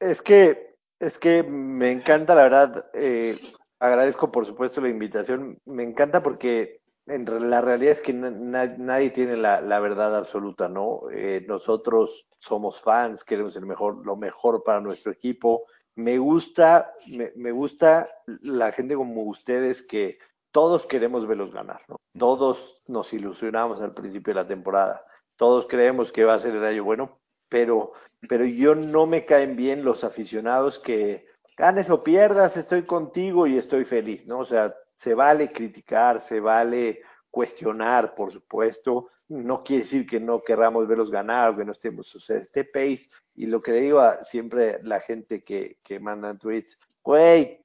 es 0.00 0.22
que, 0.22 0.76
es 0.98 1.18
que 1.18 1.42
me 1.42 1.90
encanta, 1.90 2.34
la 2.34 2.42
verdad, 2.44 2.86
eh, 2.94 3.38
agradezco 3.78 4.32
por 4.32 4.46
supuesto 4.46 4.80
la 4.80 4.88
invitación, 4.88 5.58
me 5.66 5.82
encanta 5.82 6.22
porque 6.22 6.80
en 7.06 7.26
la 7.50 7.60
realidad 7.60 7.92
es 7.92 8.00
que 8.00 8.12
na- 8.12 8.30
na- 8.30 8.74
nadie 8.78 9.10
tiene 9.10 9.36
la, 9.36 9.60
la 9.60 9.80
verdad 9.80 10.16
absoluta, 10.16 10.68
¿no? 10.68 11.02
Eh, 11.12 11.44
nosotros 11.48 12.26
somos 12.38 12.80
fans, 12.80 13.24
queremos 13.24 13.54
el 13.56 13.66
mejor, 13.66 14.04
lo 14.06 14.16
mejor 14.16 14.62
para 14.64 14.80
nuestro 14.80 15.12
equipo. 15.12 15.64
Me 15.94 16.18
gusta, 16.18 16.92
me, 17.08 17.32
me 17.36 17.52
gusta 17.52 18.08
la 18.42 18.72
gente 18.72 18.94
como 18.94 19.22
ustedes 19.24 19.82
que 19.82 20.18
todos 20.52 20.86
queremos 20.86 21.26
verlos 21.26 21.52
ganar, 21.52 21.80
¿no? 21.88 21.96
Todos 22.18 22.82
nos 22.86 23.12
ilusionamos 23.12 23.80
al 23.80 23.94
principio 23.94 24.34
de 24.34 24.40
la 24.40 24.46
temporada, 24.46 25.04
todos 25.36 25.66
creemos 25.66 26.12
que 26.12 26.24
va 26.24 26.34
a 26.34 26.38
ser 26.38 26.54
el 26.54 26.64
año 26.64 26.84
bueno, 26.84 27.18
pero, 27.48 27.92
pero 28.28 28.44
yo 28.44 28.74
no 28.74 29.06
me 29.06 29.24
caen 29.24 29.56
bien 29.56 29.84
los 29.84 30.04
aficionados 30.04 30.78
que 30.78 31.26
ganes 31.56 31.90
o 31.90 32.02
pierdas, 32.02 32.56
estoy 32.56 32.82
contigo 32.82 33.46
y 33.46 33.58
estoy 33.58 33.84
feliz, 33.84 34.26
¿no? 34.26 34.40
O 34.40 34.44
sea, 34.44 34.74
se 34.94 35.14
vale 35.14 35.50
criticar, 35.52 36.20
se 36.20 36.40
vale 36.40 37.02
cuestionar, 37.30 38.14
por 38.14 38.32
supuesto. 38.32 39.08
No 39.32 39.62
quiere 39.64 39.84
decir 39.84 40.06
que 40.06 40.20
no 40.20 40.42
querramos 40.42 40.86
verlos 40.86 41.10
ganar 41.10 41.56
que 41.56 41.64
no 41.64 41.72
estemos. 41.72 42.14
O 42.14 42.20
sea, 42.20 42.36
este 42.36 42.64
pace, 42.64 43.08
y 43.34 43.46
lo 43.46 43.60
que 43.60 43.72
le 43.72 43.80
digo 43.80 44.00
a 44.00 44.22
siempre 44.22 44.78
la 44.82 45.00
gente 45.00 45.42
que, 45.42 45.78
que 45.82 45.98
mandan 45.98 46.38
tweets, 46.38 46.78
güey, 47.02 47.64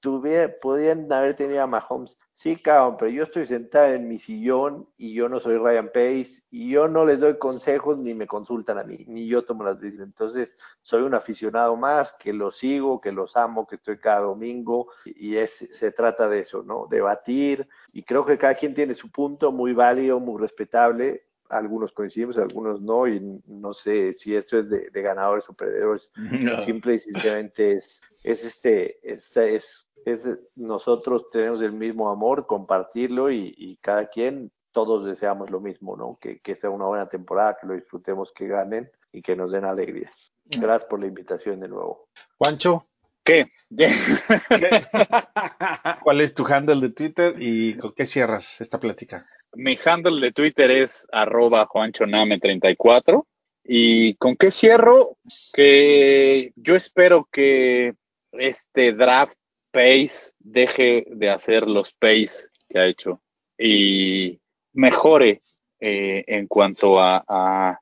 podían 0.62 1.12
haber 1.12 1.36
tenido 1.36 1.62
a 1.62 1.68
Mahomes. 1.68 2.18
Sí, 2.34 2.56
cabrón, 2.56 2.98
pero 3.00 3.12
yo 3.12 3.24
estoy 3.24 3.48
sentado 3.48 3.94
en 3.94 4.08
mi 4.08 4.20
sillón 4.20 4.88
y 4.96 5.14
yo 5.14 5.28
no 5.28 5.40
soy 5.40 5.58
Ryan 5.58 5.88
Pace 5.88 6.44
y 6.52 6.70
yo 6.70 6.88
no 6.88 7.04
les 7.06 7.20
doy 7.20 7.38
consejos 7.40 8.00
ni 8.00 8.14
me 8.14 8.28
consultan 8.28 8.78
a 8.78 8.84
mí, 8.84 9.06
ni 9.08 9.28
yo 9.28 9.44
tomo 9.44 9.64
las 9.64 9.82
decisiones. 9.82 10.10
Entonces, 10.10 10.58
soy 10.82 11.02
un 11.02 11.16
aficionado 11.16 11.76
más 11.76 12.14
que 12.14 12.34
los 12.34 12.58
sigo, 12.58 13.02
que 13.02 13.12
los 13.12 13.36
amo, 13.36 13.66
que 13.66 13.76
estoy 13.76 13.98
cada 13.98 14.22
domingo 14.22 14.88
y 15.06 15.38
es, 15.38 15.52
se 15.52 15.92
trata 15.92 16.30
de 16.30 16.40
eso, 16.40 16.64
¿no? 16.64 16.88
Debatir 16.90 17.68
y 17.92 18.04
creo 18.04 18.26
que 18.26 18.38
cada 18.38 18.56
quien 18.56 18.76
tiene 18.76 18.94
su 18.94 19.12
punto 19.12 19.52
muy 19.52 19.74
válido, 19.74 20.20
muy 20.20 20.40
respetable. 20.40 21.27
Algunos 21.50 21.92
coincidimos, 21.92 22.38
algunos 22.38 22.82
no, 22.82 23.08
y 23.08 23.42
no 23.48 23.74
sé 23.74 24.14
si 24.14 24.36
esto 24.36 24.58
es 24.58 24.70
de, 24.70 25.02
ganadores 25.02 25.50
o 25.50 25.54
perdedores. 25.54 26.12
Simple 26.66 26.96
y 26.96 27.00
sencillamente 27.00 27.74
es, 27.74 28.02
es 28.24 28.44
este, 28.44 29.00
es, 29.04 29.36
es, 29.38 29.88
es, 30.06 30.40
nosotros 30.56 31.30
tenemos 31.32 31.62
el 31.62 31.74
mismo 31.74 32.10
amor, 32.10 32.46
compartirlo 32.48 33.32
y, 33.32 33.54
y 33.58 33.78
cada 33.78 34.06
quien, 34.06 34.52
todos 34.72 35.06
deseamos 35.06 35.50
lo 35.50 35.60
mismo, 35.60 35.98
¿no? 35.98 36.20
Que, 36.22 36.40
que 36.40 36.54
sea 36.54 36.70
una 36.70 36.86
buena 36.86 37.10
temporada, 37.10 37.58
que 37.60 37.66
lo 37.66 37.74
disfrutemos, 37.74 38.32
que 38.32 38.48
ganen 38.48 38.92
y 39.12 39.24
que 39.24 39.36
nos 39.36 39.52
den 39.52 39.66
alegrías. 39.66 40.34
Gracias 40.46 40.86
por 40.86 41.00
la 41.00 41.08
invitación 41.08 41.60
de 41.60 41.68
nuevo. 41.68 42.08
Juancho. 42.38 42.86
¿Qué? 43.28 43.52
¿Cuál 46.02 46.22
es 46.22 46.34
tu 46.34 46.48
handle 46.48 46.80
de 46.80 46.94
Twitter 46.94 47.36
y 47.38 47.74
con 47.74 47.94
qué 47.94 48.06
cierras 48.06 48.62
esta 48.62 48.80
plática? 48.80 49.26
Mi 49.54 49.78
handle 49.84 50.22
de 50.22 50.32
Twitter 50.32 50.72
es 50.72 51.06
arroba 51.12 51.68
juanchoname34. 51.68 53.26
¿Y 53.66 54.16
con 54.16 54.38
qué 54.38 54.50
cierro? 54.50 55.18
Que 55.52 56.54
yo 56.56 56.76
espero 56.76 57.28
que 57.30 57.96
este 58.32 58.94
draft 58.94 59.34
pace 59.72 60.32
deje 60.40 61.06
de 61.10 61.30
hacer 61.30 61.68
los 61.68 61.92
pace 61.92 62.48
que 62.70 62.80
ha 62.80 62.88
hecho 62.88 63.22
y 63.60 64.40
mejore 64.72 65.42
eh, 65.82 66.24
en 66.28 66.48
cuanto 66.48 67.02
a, 67.02 67.26
a, 67.28 67.78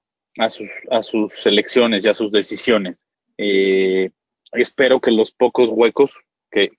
sus, 0.49 0.71
a 0.89 1.03
sus 1.03 1.33
selecciones 1.33 2.03
y 2.03 2.09
a 2.09 2.15
sus 2.15 2.31
decisiones. 2.31 2.97
Eh, 3.37 4.09
espero 4.51 4.99
que 4.99 5.11
los 5.11 5.31
pocos 5.31 5.69
huecos 5.71 6.11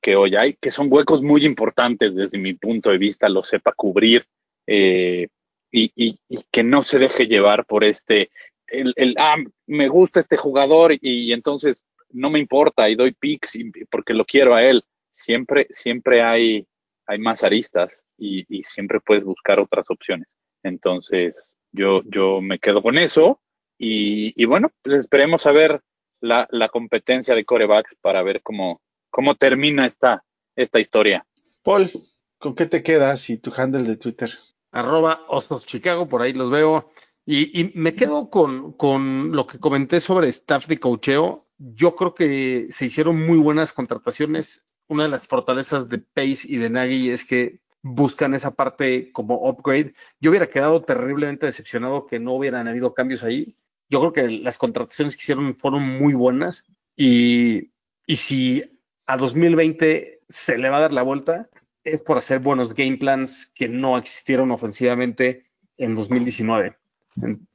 que, 0.01 0.17
hoy 0.17 0.37
hay, 0.37 0.55
que 0.55 0.71
son 0.71 0.89
huecos 0.91 1.23
muy 1.23 1.45
importantes 1.45 2.15
desde 2.15 2.39
mi 2.39 2.55
punto 2.55 2.91
de 2.91 2.99
vista, 2.99 3.29
los 3.29 3.49
sepa 3.49 3.73
cubrir 3.73 4.27
eh, 4.67 5.29
y, 5.71 6.19
que 6.51 6.63
no 6.63 6.83
se 6.83 6.99
deje 6.99 7.27
llevar 7.27 7.67
por 7.67 7.85
este, 7.85 8.31
el, 8.69 8.95
el, 8.97 9.15
ah, 9.19 9.37
me 9.67 9.89
gusta 9.89 10.21
este 10.21 10.39
jugador 10.39 10.93
y, 10.99 11.33
entonces 11.33 11.83
no 12.11 12.31
me 12.31 12.39
importa 12.39 12.89
y 12.89 12.95
doy 12.95 13.13
picks 13.13 13.59
porque 13.91 14.15
lo 14.15 14.25
quiero 14.25 14.55
a 14.55 14.65
él. 14.65 14.83
Siempre, 15.15 15.67
siempre 15.71 16.23
hay, 16.23 16.67
hay 17.07 17.19
más 17.19 17.43
aristas 17.43 18.01
y, 18.17 18.45
siempre 18.65 19.01
puedes 19.01 19.25
buscar 19.25 19.61
otras 19.61 19.91
opciones. 19.91 20.29
Entonces, 20.63 21.55
yo, 21.73 22.03
yo 22.07 22.41
me 22.41 22.59
quedo 22.59 22.83
con 22.83 22.97
eso 22.97 23.41
y, 23.79 24.33
y 24.41 24.47
bueno, 24.47 24.71
pues 24.83 25.01
esperemos 25.01 25.47
a 25.47 25.53
ver 25.53 25.83
la, 26.21 26.47
la 26.51 26.69
competencia 26.69 27.35
de 27.35 27.45
corebacks 27.45 27.95
para 28.01 28.23
ver 28.23 28.43
cómo, 28.43 28.81
cómo 29.11 29.37
termina 29.37 29.87
esta, 29.87 30.25
esta 30.55 30.81
historia. 30.81 31.27
Paul, 31.63 31.91
¿con 32.39 32.55
qué 32.55 32.67
te 32.67 32.83
quedas 32.83 33.29
y 33.31 33.39
tu 33.39 33.53
handle 33.57 33.83
de 33.83 33.97
Twitter? 33.97 34.31
Arroba 34.73 35.25
Osos 35.29 35.67
Chicago, 35.67 36.09
por 36.09 36.23
ahí 36.23 36.33
los 36.33 36.51
veo. 36.51 36.91
Y, 37.25 37.73
me 37.75 37.95
quedo 37.95 38.31
con, 38.31 38.73
con, 38.75 39.33
lo 39.33 39.49
que 39.49 39.59
comenté 39.59 40.01
sobre 40.01 40.29
staff 40.29 40.67
de 40.69 40.79
cocheo. 40.79 41.49
Yo 41.59 41.97
creo 41.97 42.15
que 42.15 42.69
se 42.71 42.87
hicieron 42.87 43.27
muy 43.27 43.39
buenas 43.39 43.73
contrataciones. 43.73 44.65
Una 44.87 45.05
de 45.05 45.09
las 45.09 45.27
fortalezas 45.27 45.89
de 45.89 45.99
Pace 45.99 46.43
y 46.45 46.59
de 46.59 46.71
Nagy 46.71 47.11
es 47.11 47.25
que 47.25 47.61
buscan 47.83 48.35
esa 48.35 48.55
parte 48.55 49.11
como 49.13 49.49
upgrade. 49.49 49.95
Yo 50.21 50.31
hubiera 50.31 50.49
quedado 50.49 50.83
terriblemente 50.83 51.47
decepcionado 51.47 52.07
que 52.07 52.21
no 52.21 52.35
hubieran 52.35 52.69
habido 52.69 52.95
cambios 52.95 53.25
ahí 53.25 53.57
yo 53.89 54.01
creo 54.01 54.13
que 54.13 54.39
las 54.39 54.59
contrataciones 54.59 55.17
que 55.17 55.23
hicieron 55.23 55.57
fueron 55.57 55.83
muy 55.83 56.15
buenas 56.15 56.65
y, 56.97 57.71
y 58.07 58.17
si 58.17 58.65
a 59.07 59.17
2020 59.17 60.23
se 60.29 60.59
le 60.59 60.69
va 60.69 60.79
a 60.79 60.81
dar 60.81 60.93
la 60.93 61.03
vuelta, 61.03 61.49
es 61.85 62.03
por 62.03 62.19
hacer 62.19 62.41
buenos 62.41 62.75
game 62.75 62.97
plans 62.97 63.47
que 63.55 63.69
no 63.69 63.97
existieron 63.97 64.51
ofensivamente 64.51 65.47
en 65.77 65.95
2019. 65.95 66.77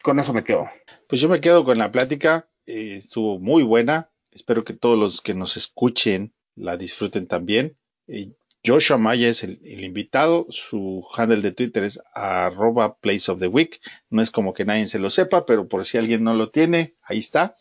Con 0.01 0.19
eso 0.19 0.33
me 0.33 0.43
quedo. 0.43 0.69
Pues 1.07 1.21
yo 1.21 1.29
me 1.29 1.41
quedo 1.41 1.65
con 1.65 1.77
la 1.77 1.91
plática, 1.91 2.49
eh, 2.65 2.95
estuvo 2.97 3.39
muy 3.39 3.63
buena. 3.63 4.09
Espero 4.31 4.63
que 4.63 4.73
todos 4.73 4.97
los 4.97 5.21
que 5.21 5.33
nos 5.33 5.57
escuchen 5.57 6.33
la 6.55 6.77
disfruten 6.77 7.27
también. 7.27 7.77
Eh, 8.07 8.33
Joshua 8.63 8.97
Maya 8.97 9.27
es 9.27 9.43
el, 9.43 9.83
invitado, 9.83 10.45
su 10.49 11.03
handle 11.15 11.41
de 11.41 11.51
Twitter 11.51 11.83
es 11.83 11.99
arroba 12.13 12.97
place 12.97 13.31
of 13.31 13.39
the 13.39 13.47
week, 13.47 13.81
no 14.09 14.21
es 14.21 14.29
como 14.29 14.53
que 14.53 14.65
nadie 14.65 14.85
se 14.85 14.99
lo 14.99 15.09
sepa, 15.09 15.45
pero 15.45 15.67
por 15.67 15.83
si 15.85 15.97
alguien 15.97 16.23
no 16.23 16.35
lo 16.35 16.51
tiene, 16.51 16.95
ahí 17.01 17.19
está. 17.19 17.55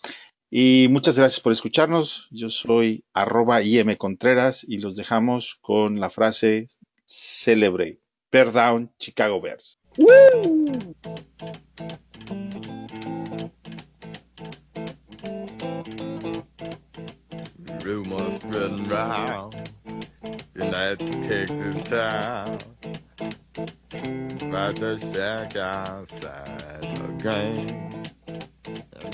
Y 0.50 0.88
muchas 0.90 1.16
gracias 1.16 1.40
por 1.40 1.52
escucharnos, 1.52 2.28
yo 2.30 2.50
soy 2.50 3.04
arroba 3.14 3.62
IM 3.62 3.96
Contreras 3.96 4.64
y 4.66 4.78
los 4.78 4.96
dejamos 4.96 5.54
con 5.62 6.00
la 6.00 6.10
frase 6.10 6.68
celebrate, 7.06 8.00
bear 8.30 8.52
down 8.52 8.92
Chicago 8.98 9.40
Bears. 9.40 9.78
In 20.60 20.70
that 20.72 20.98
Texas 20.98 21.82
town. 21.88 22.58
About 24.42 24.76
the 24.76 24.98
shack 25.12 25.56
outside 25.56 26.98
the. 27.24 27.66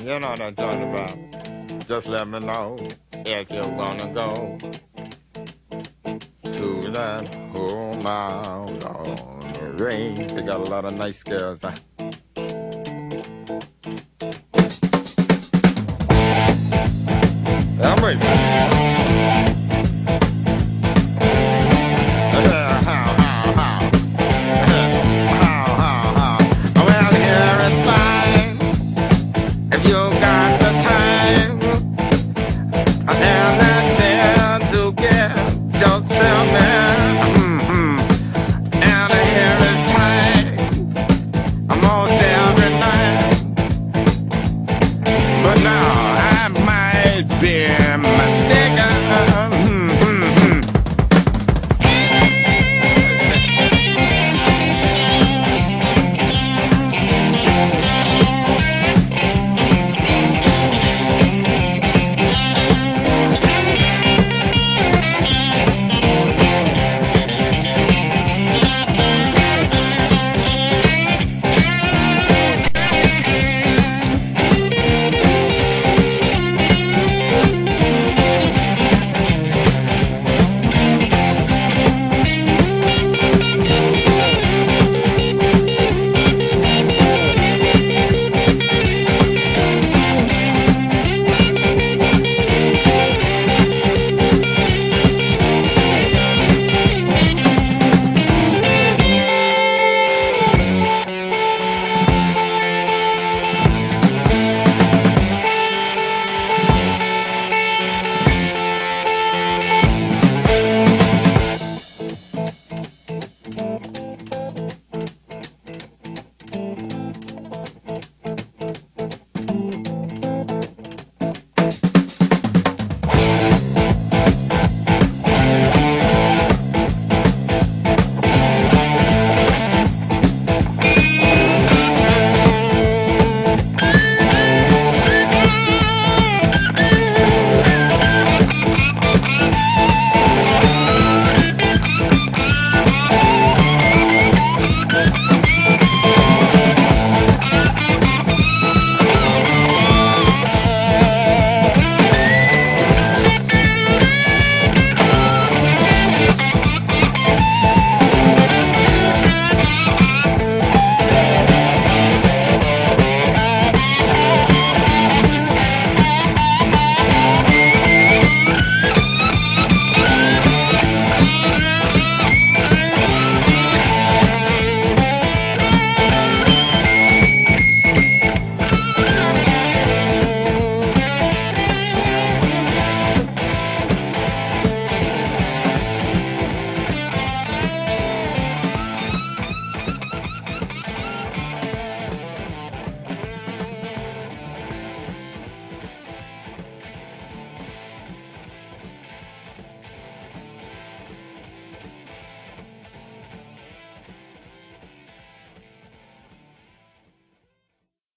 You 0.00 0.18
know 0.18 0.30
what 0.30 0.40
I'm 0.40 0.54
talking 0.54 0.90
about. 0.90 1.86
Just 1.86 2.08
let 2.08 2.26
me 2.28 2.40
know 2.40 2.76
if 3.12 3.52
you 3.52 3.62
wanna 3.72 4.12
go 4.12 4.58
to 6.52 6.90
that 6.90 7.34
whole 7.54 7.94
out 8.02 8.84
on 8.84 9.40
the 9.52 9.84
range. 9.84 10.26
They 10.28 10.42
got 10.42 10.66
a 10.66 10.70
lot 10.70 10.84
of 10.84 10.98
nice 10.98 11.22
girls. 11.22 11.62
Huh? 11.62 11.74